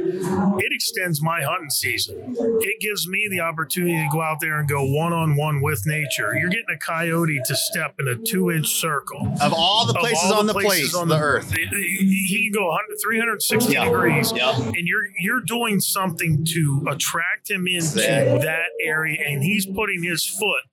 [0.59, 2.35] It extends my hunting season.
[2.61, 5.83] It gives me the opportunity to go out there and go one on one with
[5.85, 6.35] nature.
[6.37, 9.27] You're getting a coyote to step in a two inch circle.
[9.41, 12.67] of all the places all on the places place on the earth He can go
[12.67, 13.85] 100, 360 Yeah.
[13.85, 14.55] degrees, Yeah.
[14.59, 20.25] and you're you're doing something to attract him into that area, and he's putting his
[20.25, 20.63] foot.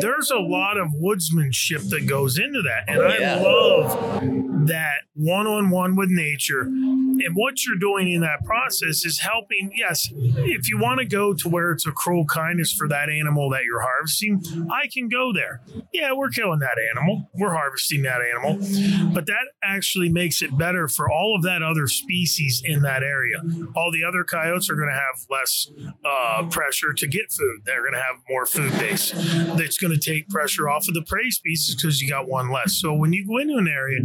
[0.00, 3.36] There's a lot of woodsmanship that goes into that, and I Yeah.
[3.36, 6.62] love that one on one with nature.
[6.62, 9.70] And what you're doing in that process is helping.
[9.76, 13.50] Yes, if you want to go to where it's a cruel kindness for that animal
[13.50, 14.42] that you're harvesting,
[14.72, 15.60] I can go there.
[15.92, 20.88] Yeah, we're killing that animal, we're harvesting that animal, but that actually makes it better
[20.88, 23.42] for all of that other species in that area.
[23.76, 25.70] All the other coyotes are going to have less
[26.04, 27.60] uh, pressure to get food.
[27.64, 29.12] They're going to have more food base.
[29.56, 32.74] That's going to take pressure off of the prey species because you got one less.
[32.74, 34.00] So when you go into an area,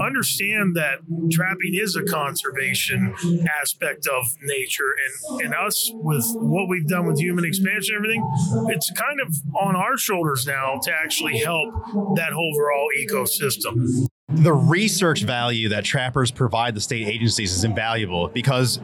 [0.00, 1.00] understand that
[1.30, 3.14] trapping is a conservation
[3.60, 4.94] aspect of nature,
[5.30, 9.34] and and us with what we've done with human expansion, and everything, it's kind of
[9.56, 11.74] on our shoulders now to actually help
[12.16, 18.78] that overall ecosystem the research value that trappers provide the state agencies is invaluable because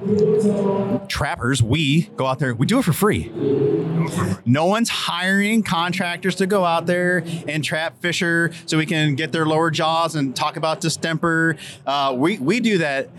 [1.06, 3.30] trappers, we go out there, we do it for free.
[4.46, 9.32] No one's hiring contractors to go out there and trap fisher so we can get
[9.32, 11.56] their lower jaws and talk about distemper.
[11.86, 13.10] Uh, we, we do that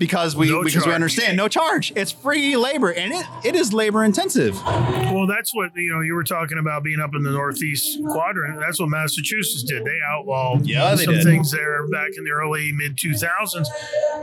[0.00, 1.92] because we no because we understand no charge.
[1.94, 4.56] It's free labor and it, it is labor intensive.
[4.64, 6.00] Well, that's what you know.
[6.00, 8.58] You were talking about being up in the northeast quadrant.
[8.58, 9.84] That's what Massachusetts did.
[9.84, 11.24] They outlawed yeah, they some did.
[11.24, 13.70] things there back in the early mid two thousands,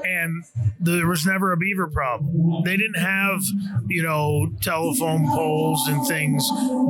[0.03, 0.43] and
[0.79, 2.63] there was never a beaver problem.
[2.65, 3.43] They didn't have
[3.87, 6.43] you know telephone poles and things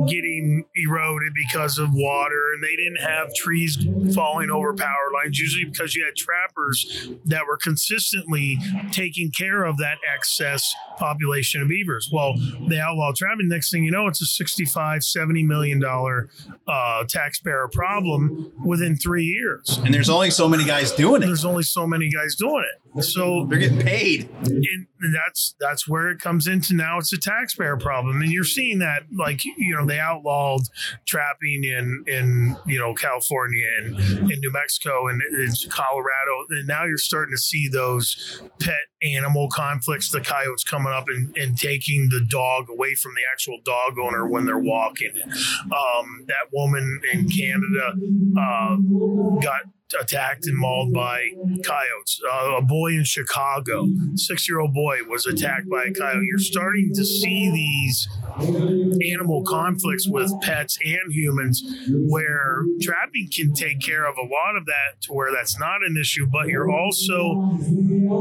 [0.08, 3.76] getting eroded because of water, and they didn't have trees
[4.14, 5.38] falling over power lines.
[5.38, 8.58] Usually because you had trappers that were consistently
[8.90, 12.08] taking care of that excess population of beavers.
[12.12, 12.34] Well,
[12.68, 13.48] they outlaw trapping.
[13.48, 16.28] Next thing you know, it's a 65, 70 million dollar
[16.66, 19.78] uh, taxpayer problem within three years.
[19.84, 21.26] And there's only so many guys doing it.
[21.26, 22.87] There's only so many guys doing it.
[23.00, 24.28] So they're getting paid.
[25.00, 26.98] And that's that's where it comes into now.
[26.98, 30.62] It's a taxpayer problem, and you're seeing that like you know they outlawed
[31.06, 33.96] trapping in in you know California and
[34.30, 39.48] in New Mexico and in Colorado, and now you're starting to see those pet animal
[39.50, 40.10] conflicts.
[40.10, 44.26] The coyotes coming up and, and taking the dog away from the actual dog owner
[44.26, 45.12] when they're walking.
[45.64, 47.94] Um, that woman in Canada
[48.36, 48.76] uh,
[49.40, 49.62] got
[50.00, 51.28] attacked and mauled by
[51.64, 52.20] coyotes.
[52.30, 56.26] Uh, a boy in Chicago, six year old boy, was attacked by a coyote.
[56.26, 58.08] You're starting to see these
[59.12, 64.66] animal conflicts with pets and humans where trapping can take care of a lot of
[64.66, 67.56] that to where that's not an issue, but you're also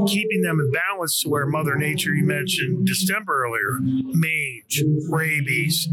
[0.07, 5.87] keeping them in balance to where Mother Nature, you mentioned distemper earlier, mange, rabies,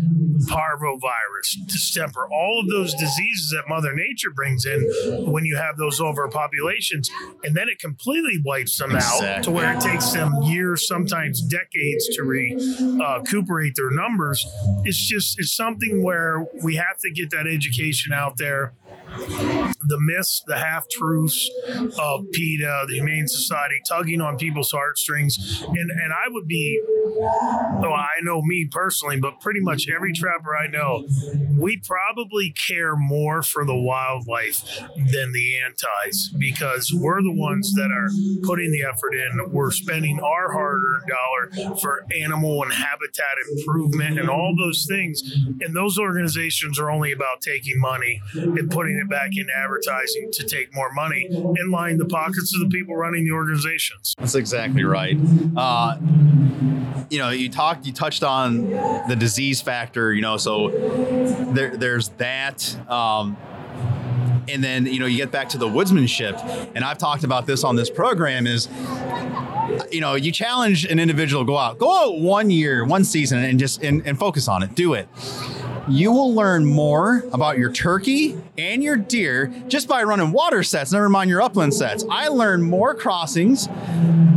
[0.49, 4.83] parvovirus, distemper, all of those diseases that Mother Nature brings in
[5.31, 7.09] when you have have those overpopulations,
[7.43, 9.29] and then it completely wipes them exactly.
[9.29, 14.47] out to where it takes them years, sometimes decades, to recuperate uh, their numbers.
[14.85, 18.75] It's just it's something where we have to get that education out there
[19.19, 21.51] the myths, the half truths
[21.99, 25.63] of PETA, the Humane Society, tugging on people's heartstrings.
[25.67, 30.57] And and I would be, oh, I know me personally, but pretty much every trapper
[30.57, 31.07] I know,
[31.59, 34.63] we probably care more for the wildlife
[34.97, 38.11] than the antis because we're the ones that are
[38.47, 39.53] putting the effort in.
[39.53, 45.23] We're spending our hard earned dollar for animal and habitat improvement and all those things.
[45.61, 50.45] And those organizations are only about taking money and putting it back in advertising to
[50.45, 54.15] take more money and line the pockets of the people running the organizations.
[54.19, 55.19] That's exactly right.
[55.57, 55.97] Uh,
[57.11, 58.71] you know, you talked, you touched on
[59.09, 60.13] the disease factor.
[60.13, 60.71] You know, so
[61.53, 62.77] there, there's that.
[62.91, 63.37] Um,
[64.49, 66.39] and then you know you get back to the woodsmanship
[66.75, 68.69] and i've talked about this on this program is
[69.91, 73.59] you know you challenge an individual go out go out one year one season and
[73.59, 75.09] just and, and focus on it do it
[75.89, 80.93] you will learn more about your turkey and your deer just by running water sets,
[80.93, 82.05] never mind your upland sets.
[82.11, 83.69] I learned more crossings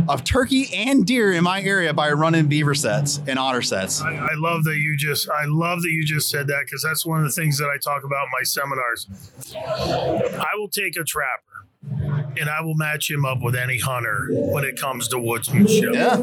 [0.08, 4.00] of turkey and deer in my area by running beaver sets and otter sets.
[4.00, 7.04] I, I love that you just I love that you just said that because that's
[7.04, 9.06] one of the things that I talk about in my seminars.
[9.54, 11.42] I will take a trapper
[11.82, 15.94] and I will match him up with any hunter when it comes to woodsmanship.
[15.94, 16.22] Yeah.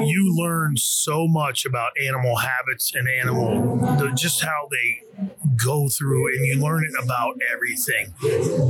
[0.00, 5.13] You learn so much about animal habits and animal, the, just how they
[5.62, 8.14] go through and you learn it about everything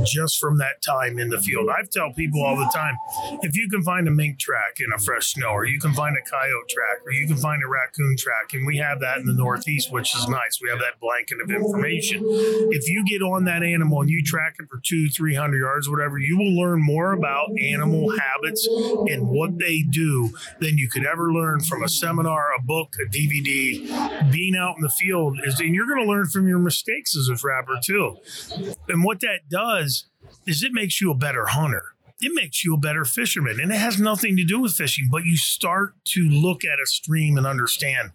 [0.05, 1.69] just from that time in the field.
[1.69, 2.95] I tell people all the time
[3.41, 6.15] if you can find a mink track in a fresh snow, or you can find
[6.17, 9.25] a coyote track, or you can find a raccoon track, and we have that in
[9.25, 10.59] the Northeast, which is nice.
[10.61, 12.21] We have that blanket of information.
[12.25, 16.17] If you get on that animal and you track it for two, 300 yards, whatever,
[16.17, 21.31] you will learn more about animal habits and what they do than you could ever
[21.31, 24.31] learn from a seminar, a book, a DVD.
[24.31, 27.29] Being out in the field is, and you're going to learn from your mistakes as
[27.29, 28.17] a trapper too.
[28.89, 30.05] And what that does
[30.45, 33.59] is it makes you a better hunter it makes you a better fisherman.
[33.59, 36.85] And it has nothing to do with fishing, but you start to look at a
[36.85, 38.11] stream and understand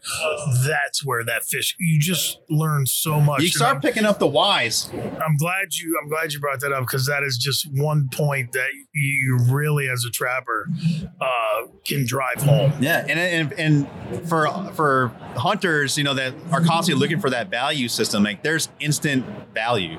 [0.65, 3.43] that's where that fish, you just learn so much.
[3.43, 4.91] You start picking up the whys.
[4.93, 8.53] I'm glad you I'm glad you brought that up because that is just one point
[8.53, 10.67] that you really as a trapper
[11.21, 12.73] uh, can drive home.
[12.81, 17.51] Yeah, and, and and for for hunters, you know, that are constantly looking for that
[17.51, 19.99] value system, like there's instant value.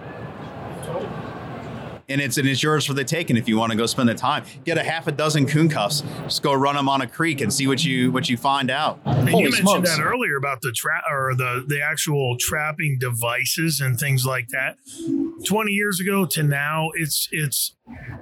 [2.11, 4.15] And it's and it's yours for the taking if you want to go spend the
[4.15, 4.43] time.
[4.65, 7.53] Get a half a dozen coon cuffs, just go run them on a creek and
[7.53, 8.99] see what you what you find out.
[9.05, 9.97] And Holy you mentioned smokes!
[9.97, 14.75] that earlier about the trap or the the actual trapping devices and things like that.
[15.45, 17.75] Twenty years ago to now, it's it's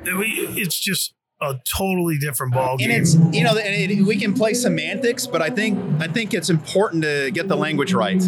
[0.06, 2.92] it's just a totally different ball game.
[2.92, 3.22] and game.
[3.24, 6.50] it's you know and it, we can play semantics but i think i think it's
[6.50, 8.20] important to get the language right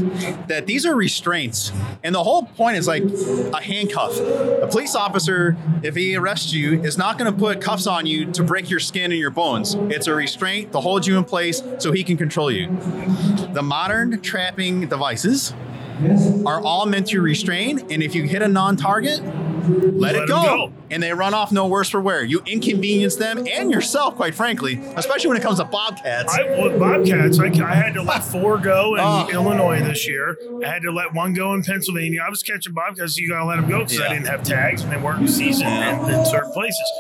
[0.47, 5.57] that these are restraints and the whole point is like a handcuff a police officer
[5.83, 8.79] if he arrests you is not going to put cuffs on you to break your
[8.79, 12.15] skin and your bones it's a restraint to hold you in place so he can
[12.15, 12.67] control you
[13.53, 15.53] the modern trapping devices
[16.45, 19.21] are all meant to restrain and if you hit a non-target
[19.67, 20.43] let, Let it go.
[20.43, 20.73] go.
[20.89, 22.23] And they run off no worse for wear.
[22.23, 26.33] You inconvenience them and yourself, quite frankly, especially when it comes to bobcats.
[26.37, 29.27] I, with Bobcats, I, I had to let four go in Oh.
[29.31, 30.37] Illinois this year.
[30.63, 32.21] I had to let one go in Pennsylvania.
[32.25, 34.43] I was catching Bobcats, so you got to let them go because I didn't have
[34.43, 36.05] tags and they weren't in season Yeah.
[36.07, 36.91] in, in certain places.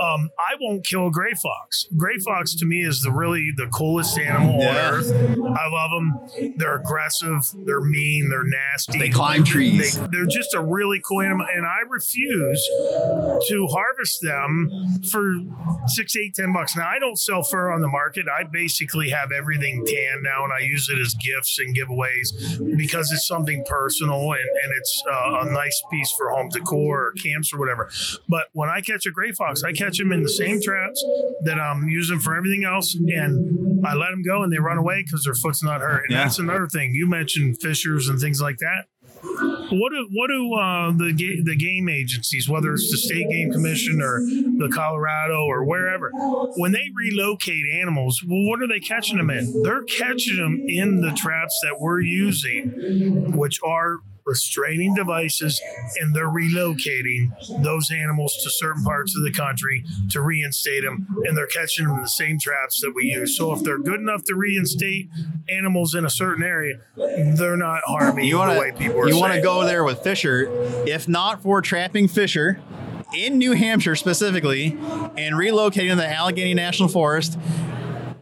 [0.00, 1.86] Um, I won't kill a gray fox.
[1.96, 4.68] Gray fox to me is the really the coolest animal Yeah.
[4.70, 5.12] on earth.
[5.12, 6.54] I love them.
[6.56, 7.40] They're aggressive.
[7.66, 8.28] They're mean.
[8.28, 8.98] They're nasty.
[8.98, 9.98] They climb trees.
[9.98, 12.64] They, they're just a really cool animal, and I refuse
[13.48, 14.70] to harvest them
[15.10, 15.34] for
[15.86, 16.76] six, eight, ten bucks.
[16.76, 18.26] Now I don't sell fur on the market.
[18.28, 23.10] I basically have everything tanned now, and I use it as gifts and giveaways because
[23.12, 27.52] it's something personal and, and it's uh, a nice piece for home decor or camps
[27.52, 27.90] or whatever.
[28.28, 31.02] But when I catch a gray fox, I catch them in the same traps
[31.44, 35.02] that I'm using for everything else, and I let them go, and they run away
[35.04, 36.04] because their foot's not hurt.
[36.08, 36.24] And Yeah.
[36.24, 36.94] that's another thing.
[36.94, 38.84] You mentioned fishers and things like that.
[39.70, 43.50] What do what do uh, the ga- the game agencies, whether it's the state game
[43.50, 46.10] commission or the Colorado or wherever,
[46.56, 49.62] when they relocate animals, well, what are they catching them in?
[49.62, 53.96] They're catching them in the traps that we're using, which are
[54.28, 55.60] restraining devices,
[56.00, 61.36] and they're relocating those animals to certain parts of the country to reinstate them, and
[61.36, 63.36] they're catching them in the same traps that we use.
[63.36, 65.08] So if they're good enough to reinstate
[65.48, 69.18] animals in a certain area, they're not harming you want the way people are you
[69.18, 70.48] want to go there with Fisher,
[70.86, 72.60] if not for trapping Fisher
[73.14, 74.72] in New Hampshire specifically,
[75.16, 77.38] and relocating the Allegheny National Forest,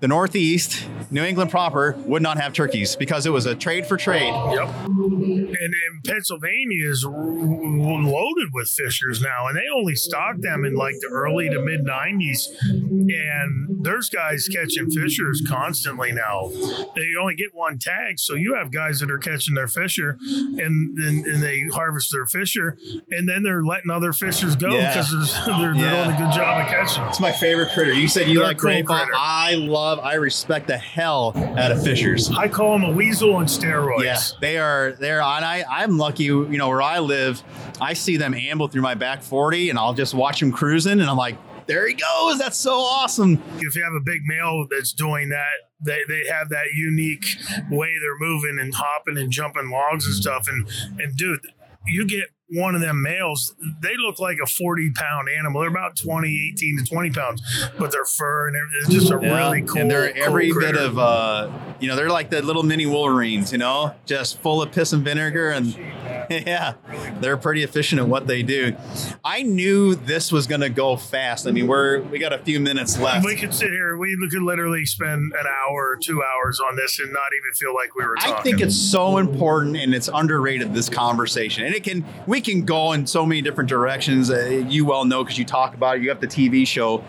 [0.00, 3.96] the Northeast, New England proper would not have turkeys because it was a trade for
[3.96, 4.32] trade.
[4.52, 4.68] Yep.
[4.86, 10.94] And, and Pennsylvania is loaded with fishers now, and they only stocked them in like
[11.00, 12.46] the early to mid 90s.
[12.62, 16.48] And there's guys catching fishers constantly now.
[16.94, 20.96] They only get one tag, so you have guys that are catching their fisher and
[20.96, 22.76] then and they harvest their fisher,
[23.11, 24.92] and then they're letting other fishers go Yeah.
[24.92, 25.11] because
[25.46, 26.04] they're, they're Yeah.
[26.04, 27.04] doing a good job of catching.
[27.04, 27.92] It's my favorite critter.
[27.92, 29.12] You said you They're like cool critter.
[29.16, 32.30] I love, I respect the hell out of fishers.
[32.30, 34.03] I call them a weasel on steroids.
[34.03, 34.92] Yeah, they are.
[34.92, 35.44] They're on.
[35.44, 36.24] I I'm lucky.
[36.24, 37.42] You know where I live,
[37.80, 41.09] I see them amble through my back forty, and I'll just watch them cruising, and
[41.09, 41.36] I'm like,
[41.66, 42.38] there he goes.
[42.38, 43.42] That's so awesome.
[43.59, 45.53] if you have a big male that's doing that,
[45.84, 47.26] they, they have that unique
[47.70, 50.49] way they're moving and hopping and jumping logs and stuff.
[50.49, 50.66] And
[50.99, 51.40] and dude,
[51.86, 55.61] you get one of them males, they look like a 40 pound animal.
[55.61, 57.42] They're about 20, 18 to 20 pounds,
[57.78, 59.80] but their fur and it's just a really cool.
[59.80, 63.53] and they're cool every bit of, uh, you know, they're like the little mini Wolverines.
[63.53, 65.76] You know, just full of piss and vinegar, and
[66.30, 66.74] yeah,
[67.20, 68.76] they're pretty efficient at what they do.
[69.24, 71.47] I knew this was going to go fast.
[71.47, 73.24] I mean, we're we got a few minutes left.
[73.24, 76.99] we could sit here, we could literally spend an hour or two hours on this
[76.99, 78.34] and not even feel like we were talking.
[78.34, 82.64] I think it's so important and it's underrated this conversation, and it can we can
[82.64, 84.30] go in so many different directions.
[84.30, 86.03] Uh, you well know because you talk about it.
[86.03, 87.05] You have the TV show,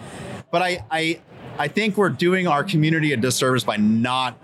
[0.51, 1.21] but I I
[1.57, 4.37] I think we're doing our community a disservice by not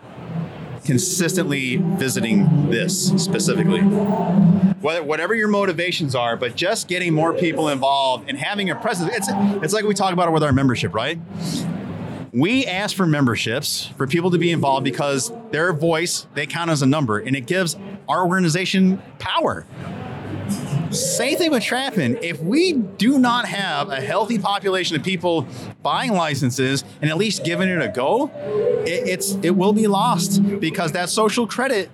[0.85, 3.81] consistently visiting this specifically.
[3.81, 9.11] Whether, whatever your motivations are, but just getting more people involved and having a presence.
[9.15, 9.27] It's
[9.63, 11.19] it's like we talk about it with our membership, right?
[12.33, 16.81] we ask for memberships for people to be involved because their voice they count as
[16.81, 17.77] a number and it gives
[18.09, 19.67] our organization power
[20.93, 25.47] same thing with trapping if we do not have a healthy population of people
[25.81, 28.27] buying licenses and at least giving it a go
[28.85, 31.89] it, it's it will be lost because that social credit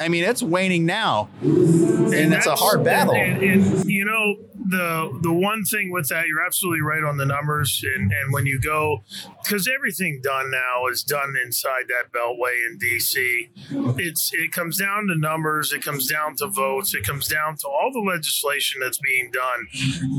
[0.00, 1.28] i mean it's waning now.
[1.42, 3.14] And it's a hard battle.
[3.14, 7.26] And, and, you know, the the one thing with that, you're absolutely right on the
[7.26, 9.02] numbers, and and when you go,
[9.42, 13.98] because everything done now is done inside that beltway in DC.
[13.98, 17.68] It's it comes down to numbers, it comes down to votes, it comes down to
[17.68, 19.66] all the legislation that's being done.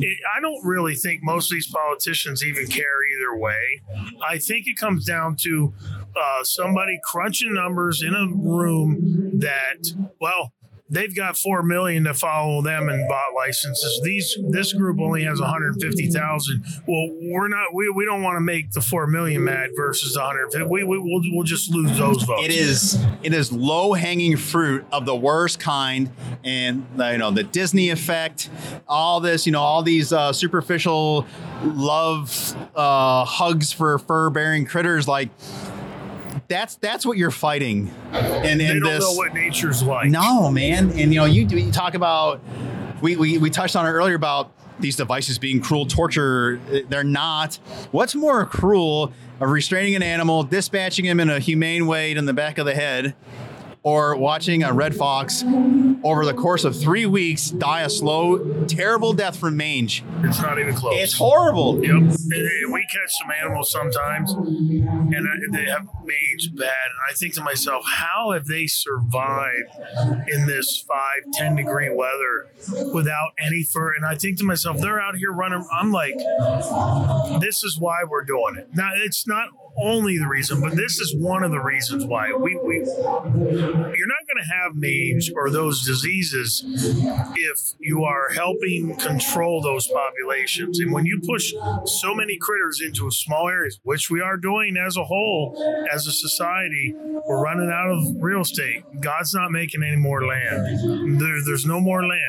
[0.01, 3.81] It, I don't really think most of these politicians even care either way.
[4.27, 5.73] I think it comes down to
[6.15, 10.53] uh, somebody crunching numbers in a room that, well,
[10.95, 14.01] they've got four million to follow them and bought licenses.
[14.03, 16.63] These this group only has 150,000.
[16.87, 17.73] Well, we're not.
[17.73, 20.67] We, we don't want to make the four million mad versus 150.
[20.69, 22.45] We, we we'll, we'll just lose those votes.
[22.45, 26.11] It is it is low hanging fruit of the worst kind,
[26.43, 28.49] and uh, you know the Disney effect,
[28.87, 31.25] all this, you know, all these uh, superficial
[31.63, 35.29] love uh, hugs for fur bearing critters, like
[36.47, 37.93] that's that's what you're fighting.
[38.11, 40.09] And in don't this, know what nature's like.
[40.09, 40.91] no, man.
[40.91, 42.41] And you know, you you talk about
[43.01, 46.59] we we, we touched on it earlier about these devices being cruel torture.
[46.71, 47.55] Eh, they're not.
[47.91, 52.33] What's more cruel of restraining an animal, dispatching him in a humane way in the
[52.33, 53.15] back of the head,
[53.85, 55.43] or watching a red fox
[56.03, 60.03] over the course of three weeks die a slow, terrible death from mange?
[60.23, 60.95] It's not even close.
[60.97, 61.83] It's horrible.
[61.83, 61.91] Yep.
[61.91, 66.87] And, and we catch some animals sometimes, and they have mange bad.
[66.89, 69.69] And I think to myself, how have they survived
[70.29, 72.47] in this five, 10 degree weather
[72.91, 73.93] without any fur?
[73.93, 75.63] And I think to myself, they're out here running.
[75.71, 76.17] I'm like,
[77.39, 78.69] this is why we're doing it.
[78.73, 82.55] Now, it's not only the reason, but this is one of the reasons why we,
[82.55, 89.61] we you're not going to have mange or those diseases if you are helping control
[89.61, 90.79] those populations.
[90.79, 91.53] And when you push
[91.85, 95.55] so many critters into small areas, which we are doing as a whole,
[95.91, 96.93] as a society,
[97.27, 98.83] we're running out of real estate.
[98.99, 101.19] God's not making any more land.
[101.19, 102.21] There, there's no more land.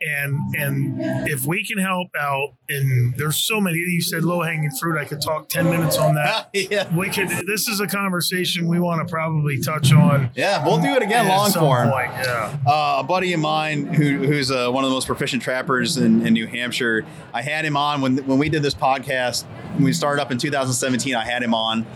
[0.00, 3.78] And and if we can help out, and there's so many.
[3.78, 4.96] You said low hanging fruit.
[4.96, 6.50] I could talk ten minutes on that.
[6.54, 6.94] yeah.
[6.94, 7.28] We could.
[7.46, 10.30] This is a conversation we want to probably touch on.
[10.36, 11.90] Yeah, we'll do it again long form.
[11.90, 12.56] point, Yeah.
[12.64, 16.24] Uh, a buddy of mine who, who's uh, one of the most proficient trappers in,
[16.24, 17.04] in New Hampshire.
[17.34, 19.44] I had him on when when we did this podcast.
[19.74, 21.86] When we started up in 2017, I had him on,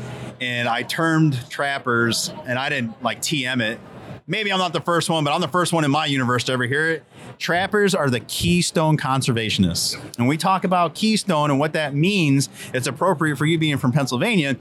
[0.40, 3.78] and I termed trappers, and I didn't like TM it.
[4.26, 6.52] Maybe I'm not the first one, but I'm the first one in my universe to
[6.52, 7.04] ever hear it.
[7.38, 10.00] Trappers are the keystone conservationists.
[10.18, 12.48] And we talk about keystone and what that means.
[12.72, 14.56] It's appropriate for you being from Pennsylvania.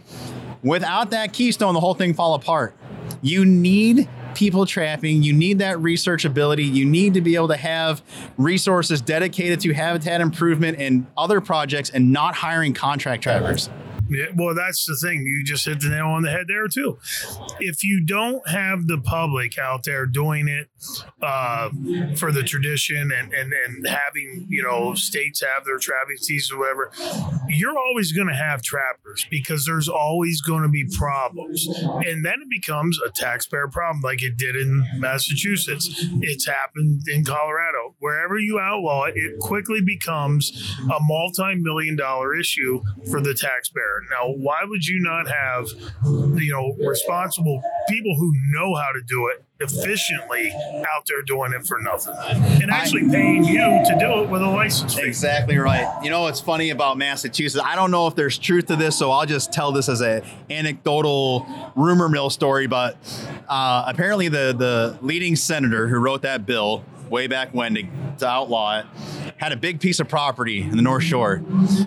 [0.64, 2.76] Without that keystone, the whole thing fall apart.
[3.22, 5.24] You need people trapping.
[5.24, 6.64] You need that research ability.
[6.64, 8.02] You need to be able to have
[8.38, 13.70] resources dedicated to habitat improvement and other projects and not hiring contract trappers.
[14.12, 15.24] Yeah, well, that's the thing.
[15.26, 17.00] You just hit the nail on the head there too.
[17.62, 20.68] If you don't have the public out there doing it
[21.22, 21.70] uh,
[22.18, 26.60] for the tradition and, and and having you know states have their trapping season or
[26.60, 26.92] whatever,
[27.48, 32.42] you're always going to have trappers because there's always going to be problems, and then
[32.42, 35.90] it becomes a taxpayer problem, like it did in Massachusetts.
[36.22, 37.96] It's happened in Colorado.
[38.00, 44.01] Wherever you outlaw it, it quickly becomes a multi-million dollar issue for the taxpayer.
[44.10, 45.68] Now, why would you not have,
[46.40, 51.66] you know, responsible people who know how to do it efficiently out there doing it
[51.68, 52.16] for nothing
[52.62, 55.04] and actually paying you to do it with a license fee?
[55.04, 55.88] Exactly right.
[56.04, 57.64] You know what's funny about Massachusetts?
[57.64, 60.24] I don't know if there's truth to this, so I'll just tell this as a
[60.50, 61.46] anecdotal
[61.76, 62.68] rumor mill story.
[62.68, 62.98] But
[63.48, 67.84] uh, apparently, the the leading senator who wrote that bill way back when to,
[68.20, 68.86] to outlaw it
[69.42, 71.38] had a big piece of property in the North Shore.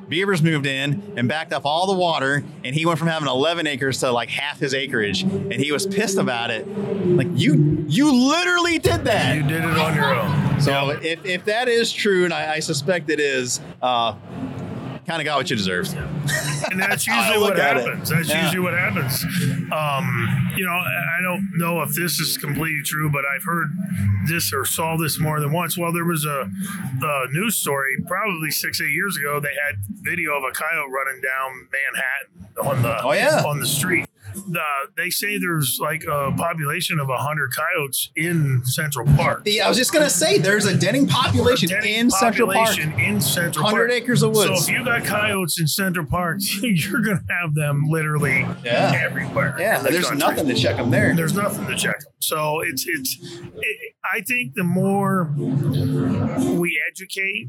[0.09, 3.69] Beavers moved in and backed up all the water, and he went from having 11
[3.69, 6.67] acres to like half his acreage, and he was pissed about it.
[6.67, 9.37] Like you, you literally did that.
[9.37, 10.61] You did it on your own.
[10.61, 14.17] So if, if that is true, and I, I suspect it is, uh,
[15.07, 15.93] kind of got what you deserved.
[16.71, 17.85] and that's usually what look at it.
[17.87, 18.09] happens.
[18.11, 18.45] That's Yeah.
[18.45, 19.23] usually what happens.
[19.73, 23.69] Um, you know, I I don't know if this is completely true, but I've heard
[24.27, 25.77] this or saw this more than once.
[25.79, 26.51] Well, there was a,
[27.03, 29.41] a news story probably six, eight years ago.
[29.41, 33.43] They had video of a coyote running down Manhattan on the Oh, yeah.
[33.45, 34.07] on the street.
[34.35, 34.61] The,
[34.97, 39.43] they say there's like a population of hundred coyotes in Central Park.
[39.47, 42.69] Yeah, I was just gonna say there's a denning population Denning in Central Park.
[42.69, 44.03] population in Central 100 Park.
[44.03, 44.65] acres of woods.
[44.67, 48.93] So if you got coyotes in Central Park, you're going to have them literally Yeah.
[49.05, 49.57] everywhere.
[49.59, 50.27] Yeah, the there's country.
[50.29, 51.15] nothing to check them there.
[51.15, 52.13] There's nothing to check them.
[52.21, 53.19] So it's it's.
[53.23, 57.49] It, I think the more we we educate,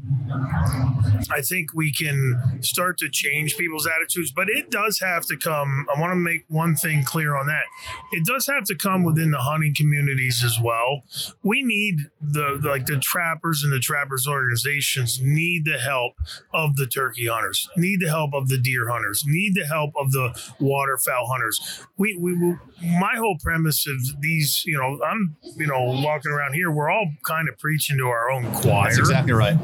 [1.30, 4.32] I think we can start to change people's attitudes.
[4.32, 5.86] But it does have to come.
[5.94, 7.64] I want to make one thing clear on that.
[8.12, 11.02] It does have to come within the hunting communities as well.
[11.42, 16.14] We need the like the trappers and the trappers organizations need the help
[16.52, 20.12] of the turkey hunters, need the help of the deer hunters, need the help of
[20.12, 21.86] the waterfowl hunters.
[21.96, 22.58] We we will.
[23.00, 26.70] My whole premise of these, you know, I'm you know walking around here.
[26.70, 28.84] We're all kind of preaching to our own choir.
[28.84, 29.56] That's exactly right.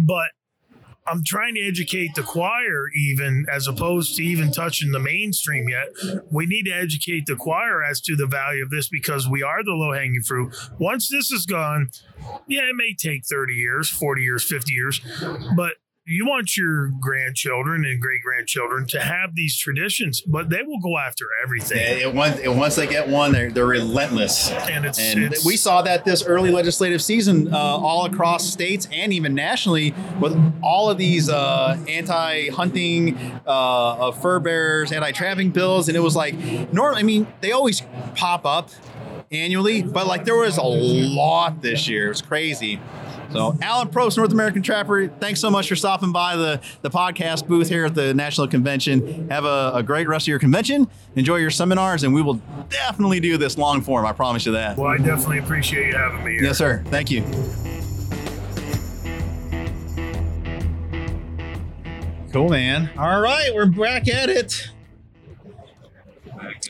[0.00, 0.30] But
[1.06, 5.88] I'm trying to educate the choir, even as opposed to even touching the mainstream yet.
[6.30, 9.62] We need to educate the choir as to the value of this because we are
[9.62, 10.54] the low hanging fruit.
[10.78, 11.90] Once this is gone,
[12.48, 15.00] yeah, it may take 30 years, 40 years, 50 years,
[15.54, 15.74] but
[16.06, 20.98] you want your grandchildren and great grandchildren to have these traditions, but they will go
[20.98, 21.78] after everything.
[21.78, 24.50] Yeah, it, once, it, once they get one, they're, they're relentless.
[24.50, 28.86] And it's, And it's we saw that this early legislative season, uh, all across states
[28.92, 33.16] and even nationally, with all of these uh, anti-hunting,
[33.46, 36.34] uh, of fur bearers, anti-trapping bills, and it was like,
[36.70, 37.82] normally, I mean, they always
[38.14, 38.68] pop up
[39.30, 42.06] annually, but like there was a lot this year.
[42.06, 42.78] It was crazy.
[43.32, 47.48] So, Alan Probst, North American Trapper, thanks so much for stopping by the, the podcast
[47.48, 49.28] booth here at the National Convention.
[49.28, 50.88] Have a, a great rest of your convention.
[51.16, 54.06] Enjoy your seminars, and we will definitely do this long form.
[54.06, 54.76] I promise you that.
[54.76, 56.44] well, I definitely appreciate you having me here.
[56.44, 56.84] Yes, sir.
[56.86, 57.22] Thank you.
[62.32, 62.90] Cool, man.
[62.98, 64.70] All right, we're back at it.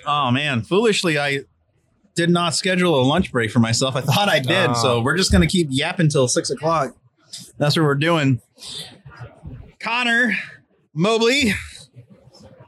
[0.07, 1.41] Oh man, foolishly I
[2.15, 3.97] did not schedule a lunch break for myself.
[3.97, 6.95] I thought I did, so we're just gonna keep yapping till six o'clock.
[7.59, 8.41] That's what we're doing.
[9.81, 10.35] Connor
[10.95, 11.53] Mobley,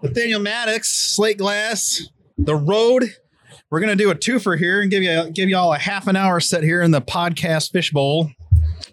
[0.03, 3.05] Nathaniel Maddox, Slate Glass, The Road.
[3.71, 6.41] We're gonna do a twofer here and give you give y'all a half an hour
[6.41, 8.31] set here in the podcast fishbowl.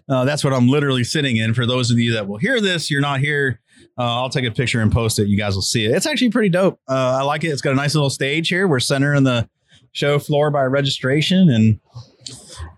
[0.08, 1.54] Uh, that's what I'm literally sitting in.
[1.54, 3.60] For those of you that will hear this, you're not here.
[3.96, 5.28] Uh, I'll take a picture and post it.
[5.28, 5.92] You guys will see it.
[5.92, 6.80] It's actually pretty dope.
[6.88, 7.48] Uh, I like it.
[7.48, 8.66] It's got a nice little stage here.
[8.66, 9.48] We're centering the
[9.94, 11.80] show floor by registration, and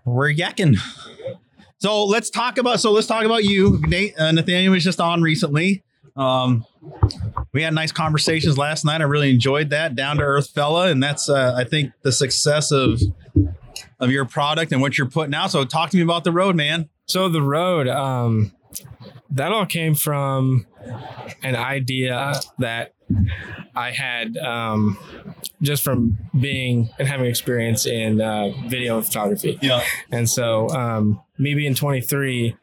[0.05, 0.77] we're yakking.
[1.79, 2.79] So let's talk about.
[2.79, 3.81] So let's talk about you.
[3.87, 5.83] Nate, uh, Nathaniel was just on recently.
[6.15, 6.65] Um,
[7.53, 9.01] we had nice conversations last night.
[9.01, 9.95] I really enjoyed that.
[9.95, 13.01] Down to earth fella, and that's uh, I think the success of
[13.99, 15.51] of your product and what you're putting out.
[15.51, 16.89] So talk to me about the road, man.
[17.05, 18.51] So the road, um,
[19.29, 20.65] that all came from
[21.43, 22.93] an idea that
[23.75, 24.97] I had um,
[25.61, 29.57] just from being and having experience in uh, video and photography.
[29.61, 29.83] Yeah.
[30.11, 32.55] And so, um, me being 23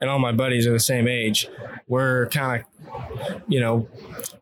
[0.00, 1.48] and all my buddies are the same age,
[1.86, 3.88] we're kind of, you know,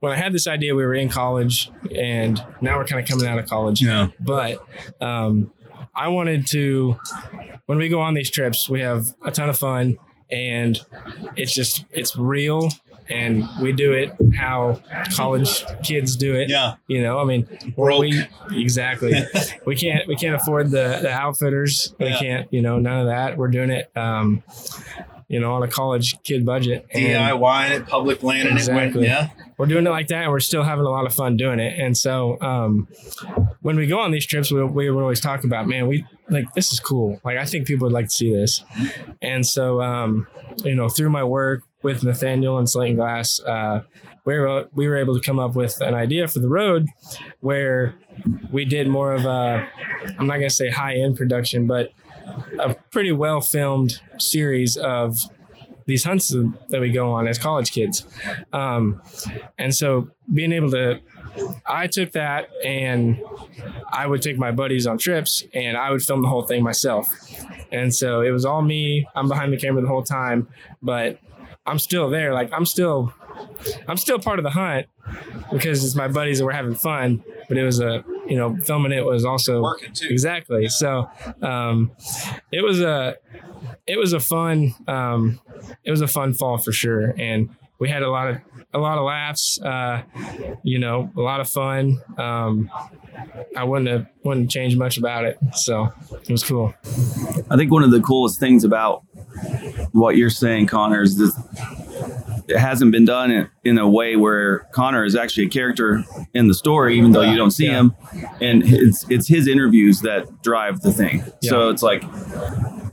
[0.01, 3.27] when I had this idea, we were in college and now we're kind of coming
[3.27, 3.83] out of college.
[3.83, 4.09] Yeah.
[4.21, 4.65] But
[5.01, 5.53] um,
[5.95, 6.99] I wanted to,
[7.67, 9.99] when we go on these trips, we have a ton of fun
[10.31, 10.79] and
[11.37, 12.71] it's just, it's real.
[13.11, 14.81] And we do it how
[15.17, 16.49] college kids do it.
[16.51, 16.75] Yeah.
[16.87, 19.15] You know, I mean, we exactly.
[19.67, 21.95] we can't we can't afford the the outfitters.
[21.99, 22.19] We Yeah.
[22.19, 23.37] can't, you know, none of that.
[23.39, 24.43] We're doing it, um,
[25.29, 26.87] you know, on a college kid budget.
[26.93, 28.97] And DIY it, public land, and it went.
[28.97, 29.07] Exactly.
[29.07, 29.29] Yeah.
[29.59, 31.79] we're doing it like that, and we're still having a lot of fun doing it.
[31.79, 32.89] And so, um,
[33.61, 36.53] when we go on these trips, we, we would always talk about, man, we like
[36.55, 37.21] this is cool.
[37.25, 38.63] Like I think people would like to see this.
[39.21, 40.27] And so, um,
[40.65, 43.83] you know, through my work with Nathaniel and Slate and Glass, uh,
[44.25, 46.87] we were we were able to come up with an idea for the road
[47.41, 47.95] where
[48.51, 49.69] we did more of a
[50.19, 51.93] I'm not gonna say high end production, but
[52.59, 55.19] a pretty well filmed series of
[55.87, 56.29] these hunts
[56.69, 58.05] that we go on as college kids.
[58.53, 59.01] Um,
[59.57, 61.01] and so being able to,
[61.65, 63.19] I took that and
[63.91, 67.09] I would take my buddies on trips and I would film the whole thing myself.
[67.73, 69.09] And so it was all me.
[69.15, 70.49] I'm behind the camera the whole time,
[70.83, 71.19] but
[71.69, 72.33] I'm still there.
[72.35, 73.13] Like I'm still,
[73.87, 74.87] I'm still part of the hunt
[75.53, 77.23] because it's my buddies that were having fun.
[77.49, 80.09] But it was a, you know, filming it was also Working too.
[80.11, 80.69] exactly.
[80.69, 81.09] So
[81.41, 81.93] um,
[82.53, 83.17] it was a,
[83.87, 85.41] it was a fun, um,
[85.85, 88.37] it was a fun fall for sure, and we had a lot of
[88.75, 89.61] a lot of laughs.
[89.61, 90.03] Uh,
[90.63, 92.01] you know, a lot of fun.
[92.19, 92.71] Um,
[93.57, 95.39] I wouldn't have wouldn't change much about it.
[95.55, 96.75] So it was cool.
[97.51, 99.05] I think one of the coolest things about
[99.93, 101.35] what you're saying, Connor, is this
[102.49, 106.05] it hasn't been done in, in a way where Connor is actually a character
[106.35, 107.95] in the story, even though you don't see him.
[108.41, 111.25] And it's it's his interviews that drive the thing.
[111.43, 112.03] So it's like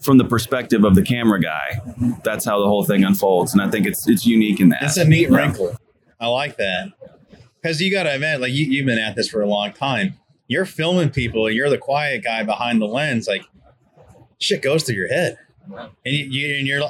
[0.01, 1.79] from the perspective of the camera guy,
[2.23, 3.53] that's how the whole thing unfolds.
[3.53, 4.79] And I think it's it's unique in that.
[4.81, 5.37] That's a neat Yeah.
[5.37, 5.75] wrinkle.
[6.19, 6.89] I like that
[7.61, 10.15] because you got to admit, like you, you've been at this for a long time.
[10.47, 13.27] You're filming people, and you're the quiet guy behind the lens.
[13.27, 13.43] Like
[14.39, 15.37] shit goes through your head,
[15.75, 16.83] and you, you and you're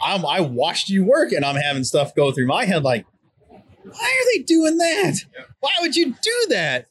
[0.00, 3.06] I'm, I watched you work and I'm having stuff go through my head like,
[3.48, 5.20] why are they doing that?
[5.60, 6.86] Why would you do that?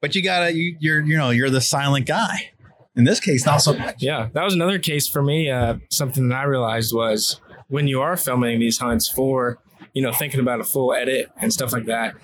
[0.00, 2.52] But you gotta, you, you're, you know, you're the silent guy.
[2.96, 3.96] In this case, not so much.
[3.98, 5.48] Yeah, that was another case for me.
[5.48, 9.58] Uh, something that I realized was when you are filming these hunts for,
[9.94, 12.14] you know, thinking about a full edit and stuff like that,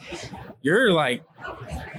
[0.62, 1.22] you're like,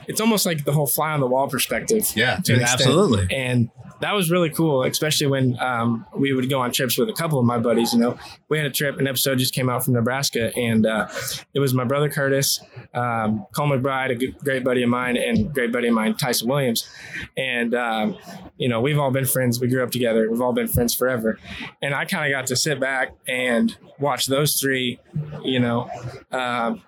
[0.07, 2.11] it's almost like the whole fly on the wall perspective.
[2.15, 3.33] Yeah, an absolutely.
[3.33, 3.69] And
[4.01, 7.39] that was really cool, especially when um, we would go on trips with a couple
[7.39, 7.93] of my buddies.
[7.93, 8.17] You know,
[8.49, 11.07] we had a trip, an episode just came out from Nebraska, and uh,
[11.53, 12.59] it was my brother Curtis,
[12.93, 16.47] um, Cole McBride, a good, great buddy of mine, and great buddy of mine, Tyson
[16.47, 16.87] Williams.
[17.35, 18.17] And, um,
[18.57, 19.59] you know, we've all been friends.
[19.59, 20.29] We grew up together.
[20.29, 21.39] We've all been friends forever.
[21.81, 24.99] And I kind of got to sit back and watch those three,
[25.43, 25.89] you know,
[26.31, 26.83] um,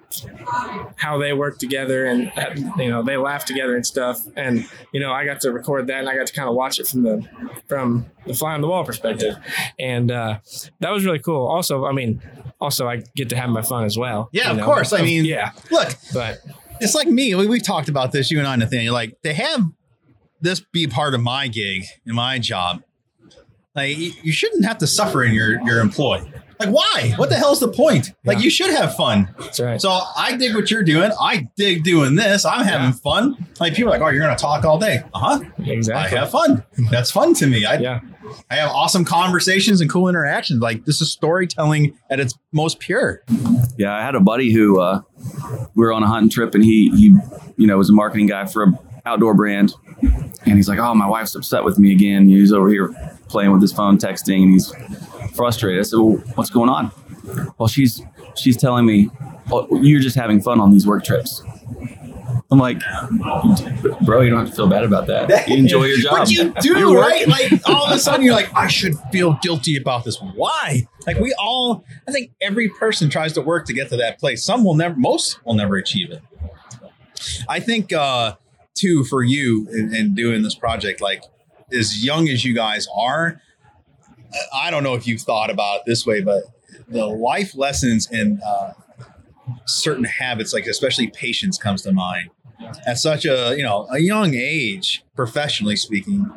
[0.95, 2.31] how they work together and
[2.77, 5.99] you know they laugh together and stuff and you know i got to record that
[5.99, 7.27] and i got to kind of watch it from the
[7.67, 9.35] from the fly on the wall perspective
[9.79, 10.39] and uh,
[10.79, 12.21] that was really cool also i mean
[12.59, 14.93] also i get to have my fun as well Yeah, you of course.
[14.93, 16.39] I mean, yeah look, but
[16.81, 17.35] it's like me.
[17.35, 18.93] We, we've talked about this, you and I, Nathaniel.
[18.93, 19.63] Like to have
[20.39, 22.83] this be part of my gig and my job,
[23.75, 26.21] like you you shouldn't have to suffer in your your employ.
[26.59, 27.13] Like why?
[27.15, 28.11] What the hell's the point?
[28.25, 28.43] Like Yeah.
[28.43, 29.33] you should have fun.
[29.39, 31.11] that's right So I dig what you're doing.
[31.19, 32.43] I dig doing this.
[32.45, 33.47] I'm having fun.
[33.59, 35.01] Like people are like, oh, you're gonna talk all day.
[35.13, 35.39] Uh huh.
[35.59, 36.17] Exactly.
[36.17, 36.63] I have fun.
[36.91, 37.65] That's fun to me.
[37.65, 37.99] I yeah
[38.51, 40.61] I have awesome conversations and cool interactions.
[40.61, 43.23] Like this is storytelling at its most pure.
[43.77, 45.01] Yeah, I had a buddy who uh,
[45.75, 47.15] we were on a hunting trip, and he he
[47.57, 51.07] you know was a marketing guy for a outdoor brand, and he's like, "Oh, my
[51.07, 52.93] wife's upset with me again." He's over here
[53.27, 54.73] playing with his phone, texting, and he's
[55.35, 55.79] frustrated.
[55.79, 56.91] I said, "Well, what's going on?"
[57.57, 58.01] Well, she's
[58.35, 59.09] she's telling me,
[59.51, 61.43] oh, "You're just having fun on these work trips."
[62.51, 62.81] I'm like,
[64.01, 65.47] bro, you don't have to feel bad about that.
[65.47, 66.17] You enjoy your job.
[66.17, 67.27] But you do, right?
[67.27, 70.19] Like all of a sudden you're like, I should feel guilty about this.
[70.19, 70.87] Why?
[71.05, 74.43] Like we all, I think every person tries to work to get to that place.
[74.43, 76.23] Some will never, most will never achieve it.
[77.47, 78.35] I think, uh,
[78.79, 81.23] too, for you in, in doing this project, like
[81.71, 83.41] as young as you guys are,
[84.53, 86.43] I don't know if you've thought about it this way, but
[86.87, 88.73] the life lessons and uh,
[89.65, 92.29] certain habits, like especially patience, comes to mind
[92.85, 96.29] at such a you know a young age, professionally speaking.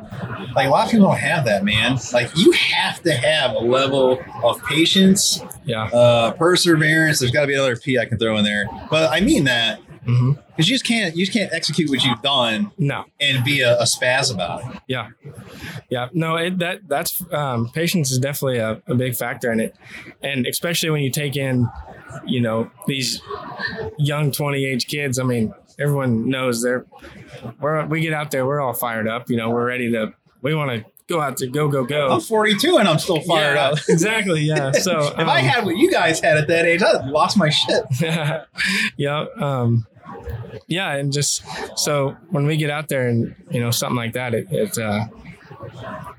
[0.55, 1.97] Like a lot of people don't have that, man.
[2.13, 7.19] Like you have to have a level of patience, yeah uh, perseverance.
[7.19, 9.79] There's got to be another P I can throw in there, but I mean that
[10.05, 13.61] hmm because you just can't you just can't execute what you've done no and be
[13.61, 14.81] a, a spaz about it.
[14.87, 15.09] Yeah,
[15.89, 16.09] yeah.
[16.13, 19.75] No, it, that that's um, patience is definitely a, a big factor in it,
[20.21, 21.67] and especially when you take in,
[22.25, 23.19] you know, these
[23.97, 25.17] young twenty age kids.
[25.17, 26.85] I mean, everyone knows they're
[27.59, 29.29] we're we get out there, we're all fired up.
[29.29, 32.09] You know, we're ready to we want to go out to go go go.
[32.11, 33.77] I'm 42 and I'm still fired Yeah, up.
[33.89, 34.41] exactly.
[34.41, 34.71] Yeah.
[34.71, 37.37] So if I um, had what you guys had at that age, I'd have lost
[37.37, 37.83] my shit.
[38.97, 39.25] yeah.
[39.39, 39.85] Um,
[40.67, 41.43] yeah, and just
[41.77, 45.05] so when we get out there and you know something like that, it, it uh,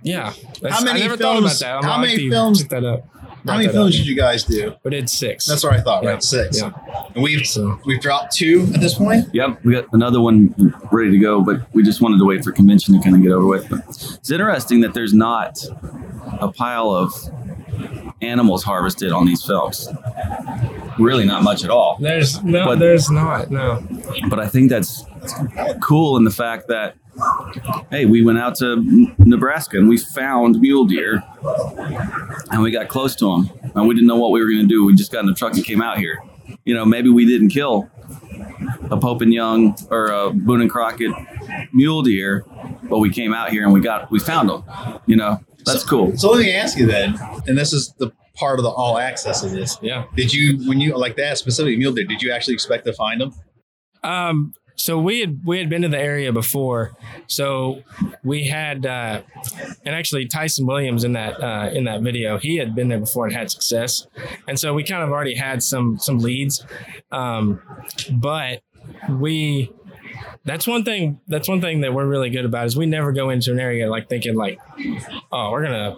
[0.02, 0.32] yeah.
[0.60, 1.76] That's- many I never thought about films- that.
[1.76, 3.08] I'm how many films- picked that up.
[3.46, 3.98] How many films up.
[3.98, 4.74] did you guys do?
[4.84, 5.46] We did six.
[5.46, 6.10] That's what I thought, Yeah.
[6.12, 6.22] right?
[6.22, 6.60] Six.
[6.62, 6.70] Yeah.
[7.14, 9.28] And we've So- we've dropped two at this point.
[9.34, 10.54] Yep, we got another one
[10.90, 13.32] ready to go, but we just wanted to wait for convention to kind of get
[13.32, 13.68] over with.
[13.68, 15.58] But it's interesting that there's not
[16.40, 17.12] a pile of
[18.22, 19.88] animals harvested on these films.
[20.98, 21.96] Really, not much at all.
[22.00, 22.64] There's no.
[22.66, 23.50] But- there's not.
[23.50, 23.82] No.
[24.28, 25.04] But I think that's
[25.82, 26.94] cool in the fact that,
[27.90, 28.76] hey, we went out to
[29.18, 31.22] Nebraska and we found mule deer,
[32.50, 34.66] and we got close to them, and we didn't know what we were going to
[34.68, 34.84] do.
[34.84, 36.22] We just got in the truck and came out here.
[36.64, 37.90] You know, maybe we didn't kill
[38.90, 41.10] a Pope and Young or a Boone and Crockett
[41.72, 42.44] mule deer,
[42.88, 44.62] but we came out here and we got we found them.
[45.06, 46.16] You know, that's So- cool.
[46.16, 49.42] So let me ask you then, and this is the part of the all access
[49.44, 49.78] of this.
[49.80, 50.04] Yeah.
[50.16, 53.20] Did you, when you like that specific mule deer, did you actually expect to find
[53.20, 53.32] them?
[54.02, 54.54] Um.
[54.76, 56.96] So we had we had been to the area before,
[57.28, 57.84] so
[58.24, 59.22] we had uh,
[59.86, 63.24] and actually Tyson Williams in that uh, in that video he had been there before
[63.24, 64.04] and had success,
[64.48, 66.66] and so we kind of already had some some leads,
[67.12, 67.62] um,
[68.14, 68.62] but
[69.08, 69.70] we
[70.44, 73.30] that's one thing that's one thing that we're really good about is we never go
[73.30, 74.58] into an area like thinking like
[75.32, 75.96] oh we're gonna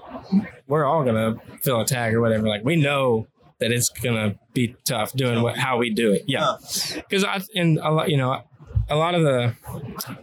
[0.67, 2.49] we're all gonna fill a tag or whatever.
[2.49, 3.27] Like we know
[3.59, 6.25] that it's gonna be tough doing what how we do it.
[6.27, 6.57] Yeah.
[6.95, 8.43] Because I and a lot, you know,
[8.89, 9.55] a lot of the,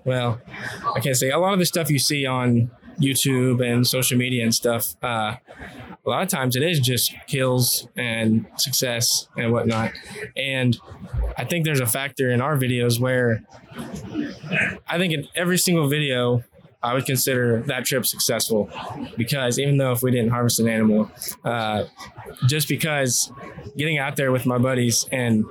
[0.06, 0.40] well,
[0.96, 4.44] I can't say a lot of the stuff you see on YouTube and social media
[4.44, 4.96] and stuff.
[5.02, 5.36] Uh,
[6.06, 9.92] a lot of times it is just kills and success and whatnot,
[10.36, 10.78] and
[11.38, 13.44] I think there's a factor in our videos where
[14.88, 16.44] I think in every single video
[16.84, 18.70] I would consider that trip successful
[19.16, 21.10] because even though if we didn't harvest an animal,
[21.46, 21.86] uh,
[22.48, 23.32] just because
[23.78, 25.46] getting out there with my buddies and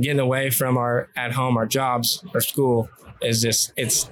[0.00, 2.88] getting away from our at home, our jobs, our school
[3.20, 4.10] is just it's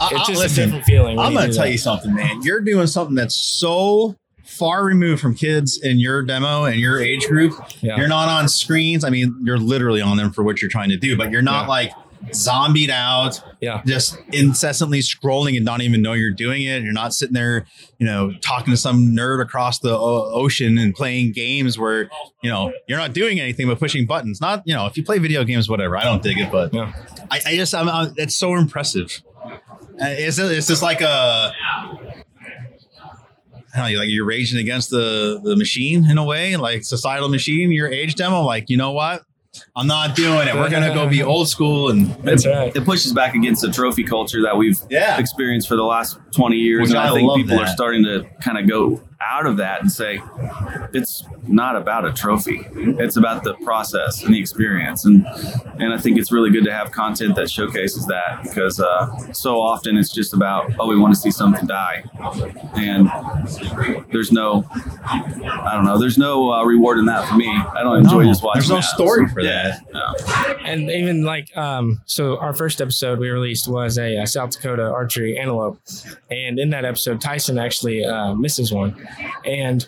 [0.00, 1.18] it's just a different feeling.
[1.18, 1.72] I'm going to tell that.
[1.72, 2.42] you something, man.
[2.42, 7.26] You're doing something that's so far removed from kids in your demo and your age
[7.26, 7.52] group.
[7.80, 7.96] Yeah.
[7.96, 9.04] You're not on screens.
[9.04, 11.62] I mean, you're literally on them for what you're trying to do, but you're not
[11.64, 11.68] Yeah.
[11.68, 11.92] like
[12.32, 13.82] zombied out, Yeah.
[13.84, 16.82] just incessantly scrolling and don't even know you're doing it.
[16.84, 17.66] You're not sitting there,
[17.98, 22.08] you know, talking to some nerd across the o- ocean and playing games where,
[22.40, 24.40] you know, you're not doing anything but pushing buttons.
[24.40, 25.96] Not, you know, if you play video games, whatever.
[25.96, 26.92] I don't dig it, but Yeah.
[27.30, 29.20] I, I just, I'm, i it's so impressive.
[29.44, 29.50] Uh,
[30.00, 31.52] It's, it's just like a,
[33.74, 37.72] Don't like you're raging against the the machine in a way, like societal machine.
[37.72, 39.22] Your age demo, like you know what?
[39.76, 40.54] I'm not doing it.
[40.54, 42.74] We're gonna go be old school and That's right.
[42.74, 45.18] It pushes back against the trophy culture that we've Yeah.
[45.18, 46.82] experienced for the last 20 years.
[46.82, 49.56] Which and I, I think love people are starting to kind of go out of
[49.58, 50.20] that and say,
[50.92, 52.66] it's not about a trophy.
[52.74, 55.04] It's about the process and the experience.
[55.04, 55.24] And
[55.78, 59.60] and I think it's really good to have content that showcases that because uh, so
[59.60, 62.02] often it's just about, oh, we want to see something die.
[62.74, 63.08] And
[64.12, 64.64] there's no,
[65.04, 67.48] I don't know, there's no uh, reward in that for me.
[67.48, 68.82] I don't enjoy No, just watching there's no that.
[68.84, 69.92] story for Yeah, that.
[69.92, 70.54] no.
[70.64, 74.84] and even like um so our first episode we released was a, uh south dakota
[74.84, 75.78] archery antelope
[76.32, 79.06] and in that episode tyson actually uh, misses one.
[79.44, 79.86] And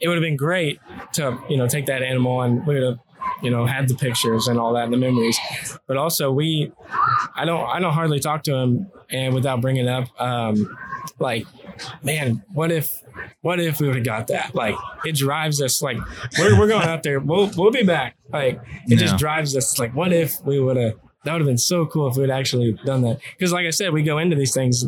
[0.00, 0.80] it would have been great
[1.14, 2.98] to you know take that animal and we would have
[3.42, 5.38] you know had the pictures and all that and the memories.
[5.86, 6.72] But also we
[7.36, 10.76] i don't i don't hardly talk to him and without bringing up um
[11.18, 11.46] like
[12.02, 13.00] man what if
[13.42, 14.54] what if we would have got that?
[14.54, 15.98] Like it drives us like
[16.38, 17.18] we're, we're going out there.
[17.20, 18.16] We'll we'll be back.
[18.32, 18.56] Like
[18.86, 18.96] it Yeah.
[18.96, 20.94] just drives us like what if we would have
[21.24, 23.18] that would have been so cool if we'd actually done that.
[23.38, 24.84] Because like i said we go into these things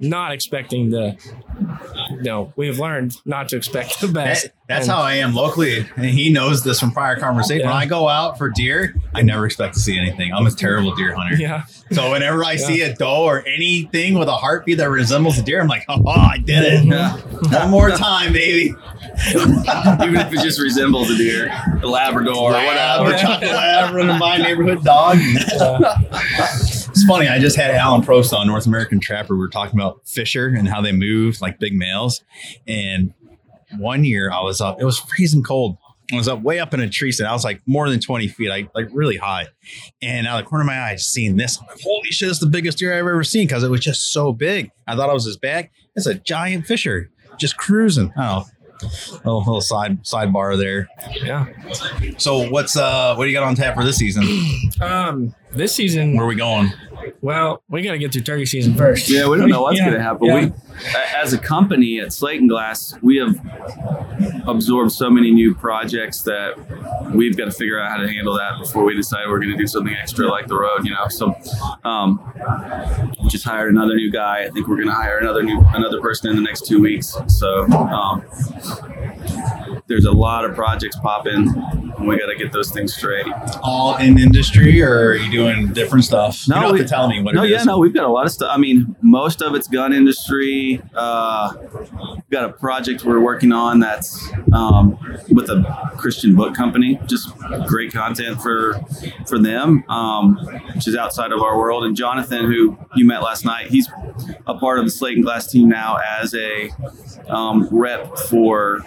[0.00, 1.16] not expecting the
[2.10, 5.34] you know we've learned not to expect the best That- that's And- how I am
[5.34, 7.64] locally, and he knows this from prior conversation.
[7.66, 10.30] When I go out for deer, I never expect to see anything.
[10.34, 11.36] I'm a terrible deer hunter.
[11.36, 15.42] yeah So whenever I see a doe or anything with a heartbeat that resembles a
[15.42, 16.84] deer, I'm like, oh, I did it.
[16.84, 17.16] Yeah.
[17.16, 18.74] One more time, baby.
[19.34, 21.50] Even if it just resembles a deer,
[21.82, 23.10] a Labrador, or whatever.
[23.14, 25.16] or chocolate lab, running my neighborhood dog.
[26.98, 27.28] It's funny.
[27.28, 29.34] I just had Alan Probst on North American Trapper.
[29.34, 32.24] We were talking about Fisher and how they move like big males.
[32.66, 33.14] And
[33.78, 35.78] one year I was up, it was freezing cold.
[36.12, 37.28] I was up way up in a tree stand.
[37.28, 39.46] I was like more than 20 feet, like, like really high.
[40.02, 41.56] And out of the corner of my eye, I seen this.
[41.60, 44.12] I'm like, holy shit, it's the biggest deer I've ever seen because it was just
[44.12, 44.72] so big.
[44.88, 45.70] I thought it was his back.
[45.94, 48.12] It's a giant Fisher just cruising.
[48.16, 48.44] Oh.
[49.24, 50.88] Little, little side sidebar there.
[51.24, 51.46] yeah
[52.18, 54.22] So what's uh what do you got on tap for this season?
[54.80, 56.72] um this season Where are we going?
[57.22, 59.84] well we got to get through turkey season first Yeah, we don't know what's Yeah,
[59.86, 60.26] going to happen.
[60.26, 60.44] yeah.
[60.46, 60.52] We,
[61.16, 63.34] as a company at Slate and Glass, we have
[64.46, 66.54] absorbed so many new projects that
[67.14, 69.56] we've got to figure out how to handle that before we decide we're going to
[69.56, 70.84] do something extra like the road.
[70.84, 71.34] You know, so
[71.84, 72.20] um,
[73.22, 74.44] we just hired another new guy.
[74.44, 77.16] I think we're going to hire another new another person in the next two weeks.
[77.26, 78.24] So um,
[79.88, 81.48] there's a lot of projects popping.
[81.98, 83.26] and We got to get those things straight.
[83.62, 85.37] All in industry, or are you doing
[85.72, 86.46] different stuff?
[86.46, 87.66] you don't have we- to tell me what no, it yeah, is.
[87.66, 88.50] no, we've got a lot of stuff.
[88.52, 90.80] I mean, most of it's gun industry.
[90.94, 94.98] Uh, we've got a project we're working on that's um,
[95.30, 96.98] with a Christian book company.
[97.06, 97.30] Just
[97.66, 98.80] great content for
[99.26, 100.36] for them, um,
[100.74, 101.84] which is outside of our world.
[101.84, 103.88] And Jonathan, who you met last night, he's
[104.46, 106.70] a part of the Slate and Glass team now as a
[107.28, 108.82] um, rep for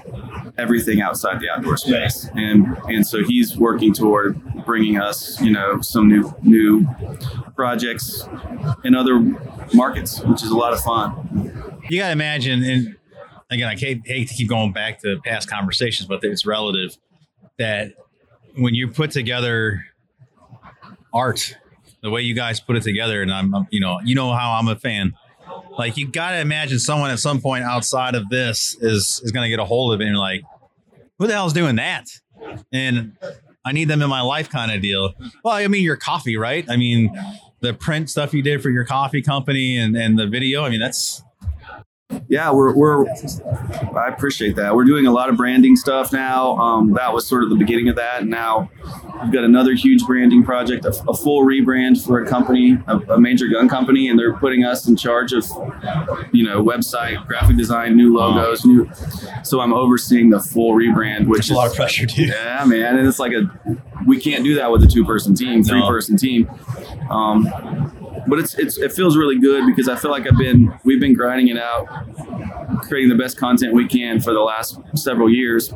[0.58, 5.82] everything outside the outdoor space, and and so he's working toward bringing us, you know,
[5.82, 6.88] some new new
[7.56, 8.28] projects
[8.84, 9.20] in other
[9.74, 11.82] markets, which is a lot of fun.
[11.90, 12.96] You got to imagine, and
[13.50, 16.98] again, I hate, to keep going back to past conversations, but it's relative
[17.58, 17.94] that
[18.58, 19.86] when you put together
[21.14, 21.58] art,
[22.02, 24.54] the way you guys put it together, and I'm, I'm- you know, you know how
[24.54, 25.14] I'm a fan.
[25.78, 29.44] Like you got to imagine someone at some point outside of this is is going
[29.44, 30.44] to get a hold of it and like,
[31.20, 32.08] who the hell's doing that?
[32.72, 33.18] And
[33.64, 35.14] I need them in my life, kind of deal.
[35.44, 36.66] Well, I mean, your coffee, right?
[36.70, 37.16] I mean,
[37.60, 40.64] the print stuff you did for your coffee company and and the video.
[40.64, 41.22] I mean, that's
[42.32, 43.06] Yeah, we're, we're
[43.94, 44.74] I appreciate that.
[44.74, 46.56] We're doing a lot of branding stuff now.
[46.56, 48.26] Um, that was sort of the beginning of that.
[48.26, 48.72] Now
[49.22, 53.20] we've got another huge branding project, a, a full rebrand for a company, a, a
[53.20, 55.44] major gun company, and they're putting us in charge of,
[56.32, 58.90] you know, website, graphic design, new logos, new.
[59.44, 62.30] So I'm overseeing the full rebrand, which a is lot of pressure, dude.
[62.42, 63.52] Yeah, man, and it's like a
[64.08, 66.50] we can't do that with a two person team, three person team.
[67.10, 67.92] Um,
[68.28, 71.14] but it's it's it feels really good because I feel like I've been we've been
[71.14, 71.88] grinding it out,
[72.84, 75.74] creating the best content we can for the last several years,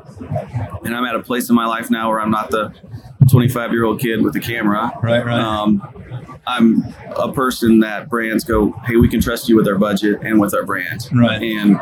[0.83, 2.73] and I'm at a place in my life now where I'm not the
[3.29, 4.91] 25 year old kid with a camera.
[5.01, 5.39] Right, right.
[5.39, 5.81] Um,
[6.47, 6.83] I'm
[7.15, 10.53] a person that brands go, hey, we can trust you with our budget and with
[10.53, 11.07] our brand.
[11.11, 11.41] Right.
[11.41, 11.79] And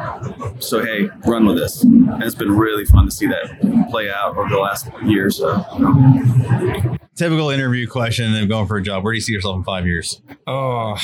[0.64, 1.84] so, hey, run with this.
[1.84, 5.32] And it's been really fun to see that play out over the last year or
[5.32, 6.98] so.
[7.16, 9.04] Typical interview question of going for a job.
[9.04, 10.22] Where do you see yourself in five years?
[10.48, 10.96] Oh,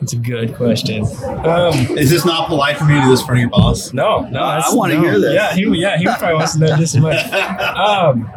[0.00, 1.04] that's a good question.
[1.44, 3.92] Um, Is this not polite for me to do this in front of your boss?
[3.92, 5.02] no, no, I wanna no.
[5.02, 5.34] hear this.
[5.34, 7.18] Yeah, he, yeah, he probably wants to know this much.
[7.78, 8.30] Um,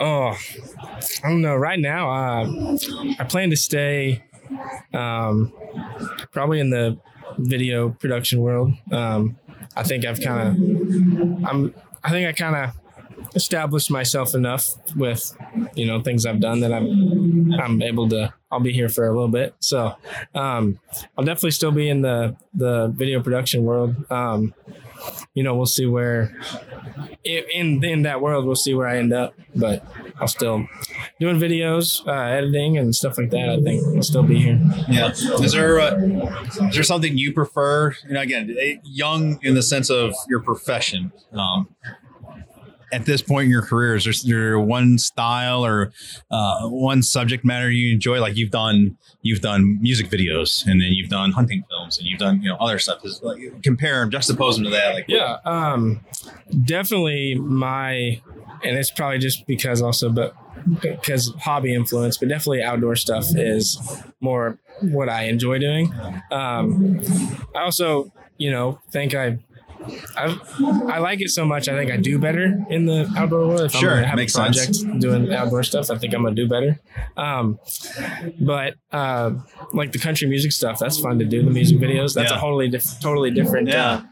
[0.00, 0.36] oh,
[1.22, 1.54] I don't know.
[1.54, 2.76] Right now, uh,
[3.18, 4.22] I plan to stay
[4.92, 5.52] um,
[6.32, 6.98] probably in the
[7.38, 8.72] video production world.
[8.92, 9.36] Um,
[9.76, 15.36] I think I've kind of, I'm, I think I kind of established myself enough with,
[15.74, 18.32] you know, things I've done that I'm, I'm able to.
[18.50, 19.96] I'll be here for a little bit, so
[20.32, 20.78] um,
[21.18, 23.96] I'll definitely still be in the the video production world.
[24.12, 24.54] Um,
[25.34, 26.36] you know, we'll see where
[27.24, 29.84] in in that world we'll see where I end up, but
[30.20, 30.66] I'll still
[31.20, 33.48] doing videos, uh, editing, and stuff like that.
[33.48, 34.60] I think I'll still be here.
[34.88, 35.10] Yeah.
[35.10, 35.96] Is there uh,
[36.68, 37.94] is there something you prefer?
[38.06, 41.12] You know, again, eh, young in the sense of your profession.
[41.32, 41.68] Um,
[42.94, 45.92] at this point in your career, is there, there one style or
[46.30, 48.20] uh, one subject matter you enjoy?
[48.20, 52.20] Like you've done, you've done music videos, and then you've done hunting films, and you've
[52.20, 53.02] done you know other stuff.
[53.22, 54.94] Like compare them, juxtapose them to that.
[54.94, 56.04] Like Yeah, um,
[56.64, 58.20] definitely my,
[58.62, 60.34] and it's probably just because also, but
[60.80, 63.78] because hobby influence, but definitely outdoor stuff is
[64.20, 65.92] more what I enjoy doing.
[66.30, 67.00] Um,
[67.56, 69.38] I also, you know, think I.
[70.16, 70.38] I,
[70.88, 71.68] I like it so much.
[71.68, 73.60] I think I do better in the outdoor world.
[73.62, 75.02] If Sure, I'm gonna have makes a project sense.
[75.02, 76.80] doing outdoor stuff, I think I'm gonna do better.
[77.16, 77.58] Um,
[78.40, 79.32] but uh,
[79.72, 81.42] like the country music stuff, that's fun to do.
[81.42, 82.38] The music videos, that's Yeah.
[82.38, 83.68] a totally diff- totally different.
[83.68, 83.90] Yeah.
[83.90, 84.02] Uh,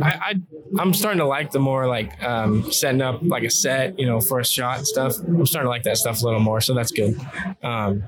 [0.00, 0.34] I, I
[0.78, 4.18] I'm starting to like the more like um, setting up like a set, you know,
[4.20, 5.12] for a shot and stuff.
[5.18, 7.20] I'm starting to like that stuff a little more, so that's good.
[7.62, 8.04] Um,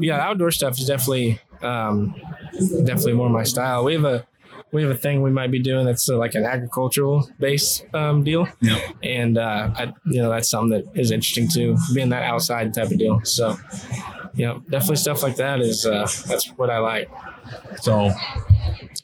[0.00, 2.14] yeah, outdoor stuff is definitely um,
[2.84, 3.84] definitely more my style.
[3.84, 4.26] We have a
[4.72, 8.24] we have a thing we might be doing that's uh, like an agricultural base um,
[8.24, 8.78] deal, Yeah.
[9.02, 12.90] and uh, I, you know that's something that is interesting too, being that outside type
[12.90, 13.20] of deal.
[13.24, 13.56] So,
[14.34, 17.08] you know, definitely stuff like that is uh, that's what I like.
[17.80, 18.10] So,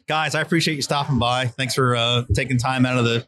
[0.08, 1.46] guys, I appreciate you stopping by.
[1.46, 3.24] Thanks for uh, taking time out of the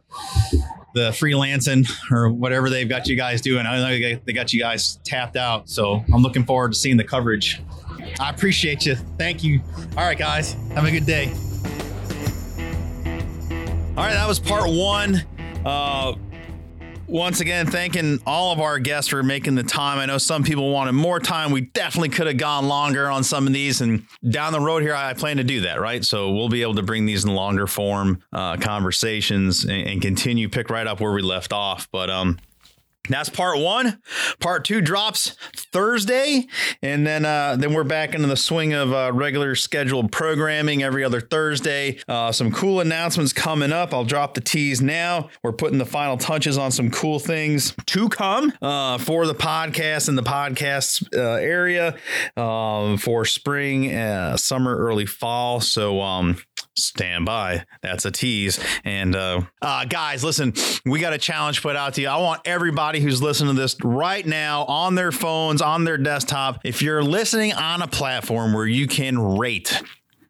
[0.95, 3.67] the freelancing or whatever they've got you guys doing.
[3.67, 7.05] I know they got you guys tapped out, so I'm looking forward to seeing the
[7.05, 7.61] coverage.
[8.21, 8.95] I appreciate you.
[9.19, 9.61] Thank you.
[9.97, 11.33] All right, guys, have a good day.
[13.97, 15.23] All right, that was part one.
[15.65, 16.15] Uh,
[17.07, 20.01] once again, thanking all of our guests for making the time.
[20.01, 21.53] I know some people wanted more time.
[21.53, 24.97] We definitely could have gone longer on some of these, and down the road here,
[24.97, 25.81] I plan to do that.
[25.81, 30.03] Right, so we'll be able to bring these in longer form uh, conversations and, and
[30.03, 31.89] continue pick right up where we left off.
[31.93, 32.41] But um,
[33.09, 34.01] that's part one.
[34.41, 36.47] Part two drops Thursday,
[36.81, 41.05] and then uh, then we're back into the swing of uh, regular scheduled programming every
[41.05, 41.99] other Thursday.
[42.09, 43.93] Uh, some cool announcements coming up.
[43.93, 45.29] I'll drop the tease now.
[45.43, 50.09] We're putting the final touches on some cool things to come uh, for the podcast
[50.09, 51.97] and the podcast uh, area
[52.37, 55.61] um, for spring, uh, summer, early fall.
[55.61, 56.39] So um,
[56.77, 57.65] stand by.
[57.83, 58.59] That's a tease.
[58.85, 62.09] And uh, uh, guys, listen, we got a challenge put out to you.
[62.09, 66.61] I want everybody who's listening to this right now on their phones, on their desktop,
[66.65, 69.83] if you're listening on a platform where you can rate.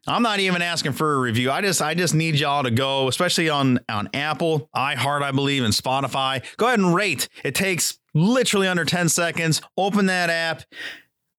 [0.07, 1.49] I'm not even asking for a review.
[1.49, 5.63] I just I just need y'all to go, especially on on Apple, iHeart, I believe,
[5.63, 6.43] and Spotify.
[6.57, 7.27] Go ahead and rate.
[7.43, 9.61] It takes literally under 10 seconds.
[9.77, 10.61] Open that app,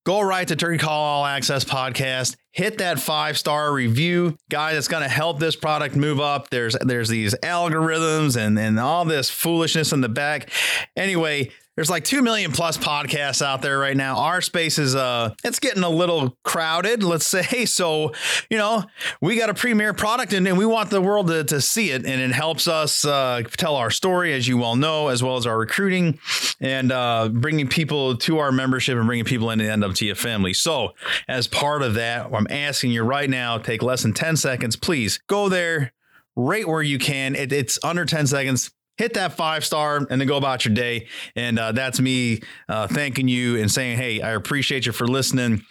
[0.06, 2.36] go right to Turkey Call All Access Podcast.
[2.52, 4.76] Hit that five star review, guys.
[4.78, 6.48] It's going to help this product move up.
[6.48, 10.48] There's there's these algorithms and and all this foolishness in the back.
[10.96, 14.16] Anyway, there's like 2 million plus podcasts out there right now.
[14.16, 17.66] Our space is uh it's getting a little crowded, let's say.
[17.66, 18.12] So,
[18.50, 18.84] you know,
[19.20, 22.06] we got a premier product and, and we want the world to, to see it
[22.06, 25.46] and it helps us uh, tell our story as you well know as well as
[25.46, 26.18] our recruiting
[26.60, 30.54] and uh, bringing people to our membership and bringing people into the NWTF family.
[30.54, 30.94] So,
[31.28, 35.20] as part of that, I'm asking you right now, take less than 10 seconds, please
[35.26, 35.92] go there,
[36.34, 37.34] rate where you can.
[37.34, 38.70] It, it's under 10 seconds.
[38.96, 41.08] Hit that five star and then go about your day.
[41.34, 45.62] And uh, that's me uh, thanking you and saying, hey, I appreciate you for listening,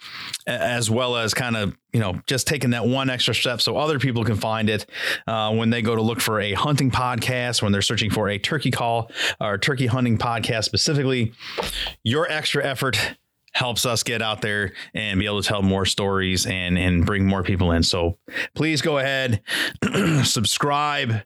[0.46, 3.98] as well as kind of, you know, just taking that one extra step so other
[3.98, 4.86] people can find it
[5.26, 8.38] uh, when they go to look for a hunting podcast, when they're searching for a
[8.38, 11.32] turkey call or turkey hunting podcast specifically.
[12.04, 13.16] Your extra effort
[13.56, 17.26] helps us get out there and be able to tell more stories and and bring
[17.26, 17.82] more people in.
[17.82, 18.18] So
[18.54, 19.42] please go ahead,
[20.24, 21.22] subscribe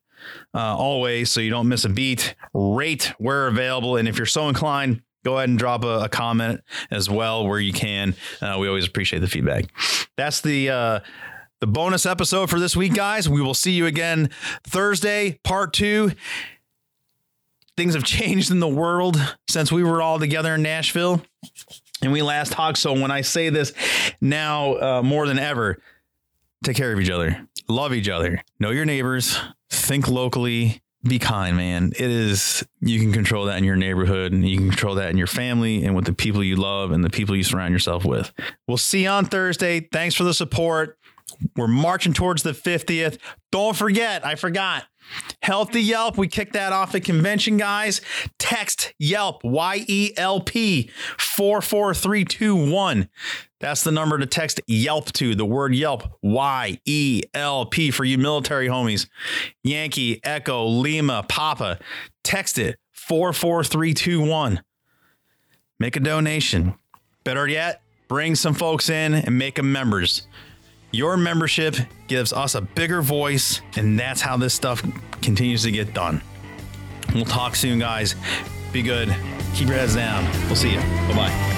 [0.54, 2.34] uh, always so you don't miss a beat.
[2.52, 6.60] Rate where available, and if you're so inclined, go ahead and drop a, a comment
[6.90, 8.14] as well where you can.
[8.40, 9.66] Uh, we always appreciate the feedback.
[10.16, 10.70] That's the.
[10.70, 11.00] Uh,
[11.60, 13.28] the bonus episode for this week, guys.
[13.28, 14.30] We will see you again
[14.64, 16.12] Thursday, part two.
[17.76, 21.22] Things have changed in the world since we were all together in Nashville
[22.02, 22.78] and we last talked.
[22.78, 23.72] So when I say this
[24.20, 25.80] now uh, more than ever,
[26.64, 29.38] take care of each other, love each other, know your neighbors,
[29.70, 31.92] think locally, be kind, man.
[31.98, 35.16] It is, you can control that in your neighborhood and you can control that in
[35.16, 38.32] your family and with the people you love and the people you surround yourself with.
[38.68, 39.88] We'll see you on Thursday.
[39.92, 40.98] Thanks for the support.
[41.56, 43.18] We're marching towards the 50th.
[43.50, 44.84] Don't forget, I forgot.
[45.42, 46.16] Healthy Yelp.
[46.18, 48.00] We kicked that off at convention, guys.
[48.38, 53.08] Text Yelp, Y E L P 44321.
[53.58, 55.34] That's the number to text Yelp to.
[55.34, 59.08] The word Yelp, Y E L P for you military homies.
[59.62, 61.78] Yankee, Echo, Lima, Papa.
[62.22, 64.62] Text it 44321.
[65.78, 66.74] Make a donation.
[67.24, 70.26] Better yet, bring some folks in and make them members.
[70.92, 71.76] Your membership
[72.08, 74.82] gives us a bigger voice, and that's how this stuff
[75.22, 76.20] continues to get done.
[77.14, 78.16] We'll talk soon, guys.
[78.72, 79.14] Be good.
[79.54, 80.24] Keep your heads down.
[80.46, 80.78] We'll see you.
[80.78, 81.50] Bye bye.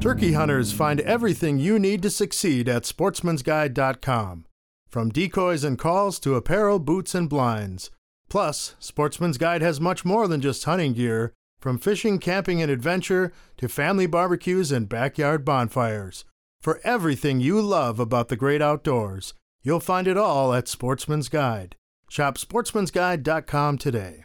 [0.00, 4.46] Turkey hunters find everything you need to succeed at sportsmansguide.com.
[4.88, 7.90] From decoys and calls to apparel, boots, and blinds.
[8.30, 13.32] Plus, Sportsman's Guide has much more than just hunting gear, from fishing, camping, and adventure
[13.58, 16.24] to family barbecues and backyard bonfires.
[16.60, 21.76] For everything you love about the great outdoors, you'll find it all at Sportsman's Guide.
[22.08, 24.24] Shop sportsmansguide.com today.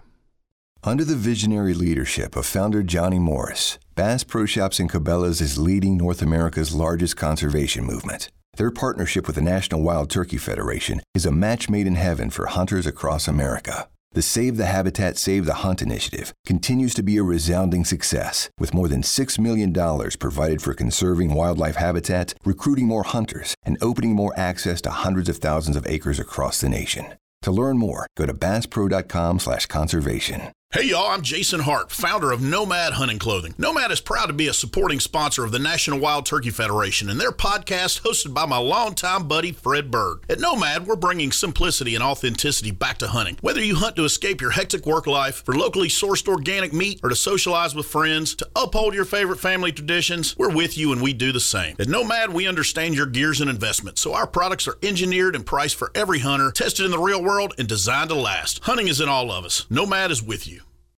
[0.83, 5.97] Under the visionary leadership of founder Johnny Morris, Bass Pro Shops and Cabela's is leading
[5.97, 8.29] North America's largest conservation movement.
[8.57, 12.45] Their partnership with the National Wild Turkey Federation is a match made in heaven for
[12.45, 13.89] hunters across America.
[14.15, 18.73] The Save the Habitat, Save the Hunt initiative continues to be a resounding success, with
[18.73, 24.31] more than $6 million provided for conserving wildlife habitat, recruiting more hunters, and opening more
[24.37, 27.15] access to hundreds of thousands of acres across the nation.
[27.41, 30.43] To learn more, go to basspro.com slash conservation.
[30.75, 33.55] Hey y'all, I'm Jason Hart, founder of Nomad Hunting Clothing.
[33.57, 37.17] Nomad is proud to be a supporting sponsor of the National Wild Turkey Federation and
[37.17, 40.25] their podcast hosted by my longtime buddy Fred Bird.
[40.27, 43.37] At Nomad, we're bringing simplicity and authenticity back to hunting.
[43.39, 47.07] Whether you hunt to escape your hectic work life, for locally sourced organic meat, or
[47.07, 51.13] to socialize with friends, to uphold your favorite family traditions, we're with you and we
[51.13, 51.77] do the same.
[51.79, 55.77] At Nomad, we understand your gears and investments, so our products are engineered and priced
[55.77, 58.59] for every hunter, tested in the real world, and designed to last.
[58.65, 59.65] Hunting is in all of us.
[59.69, 60.63] Nomad is with you.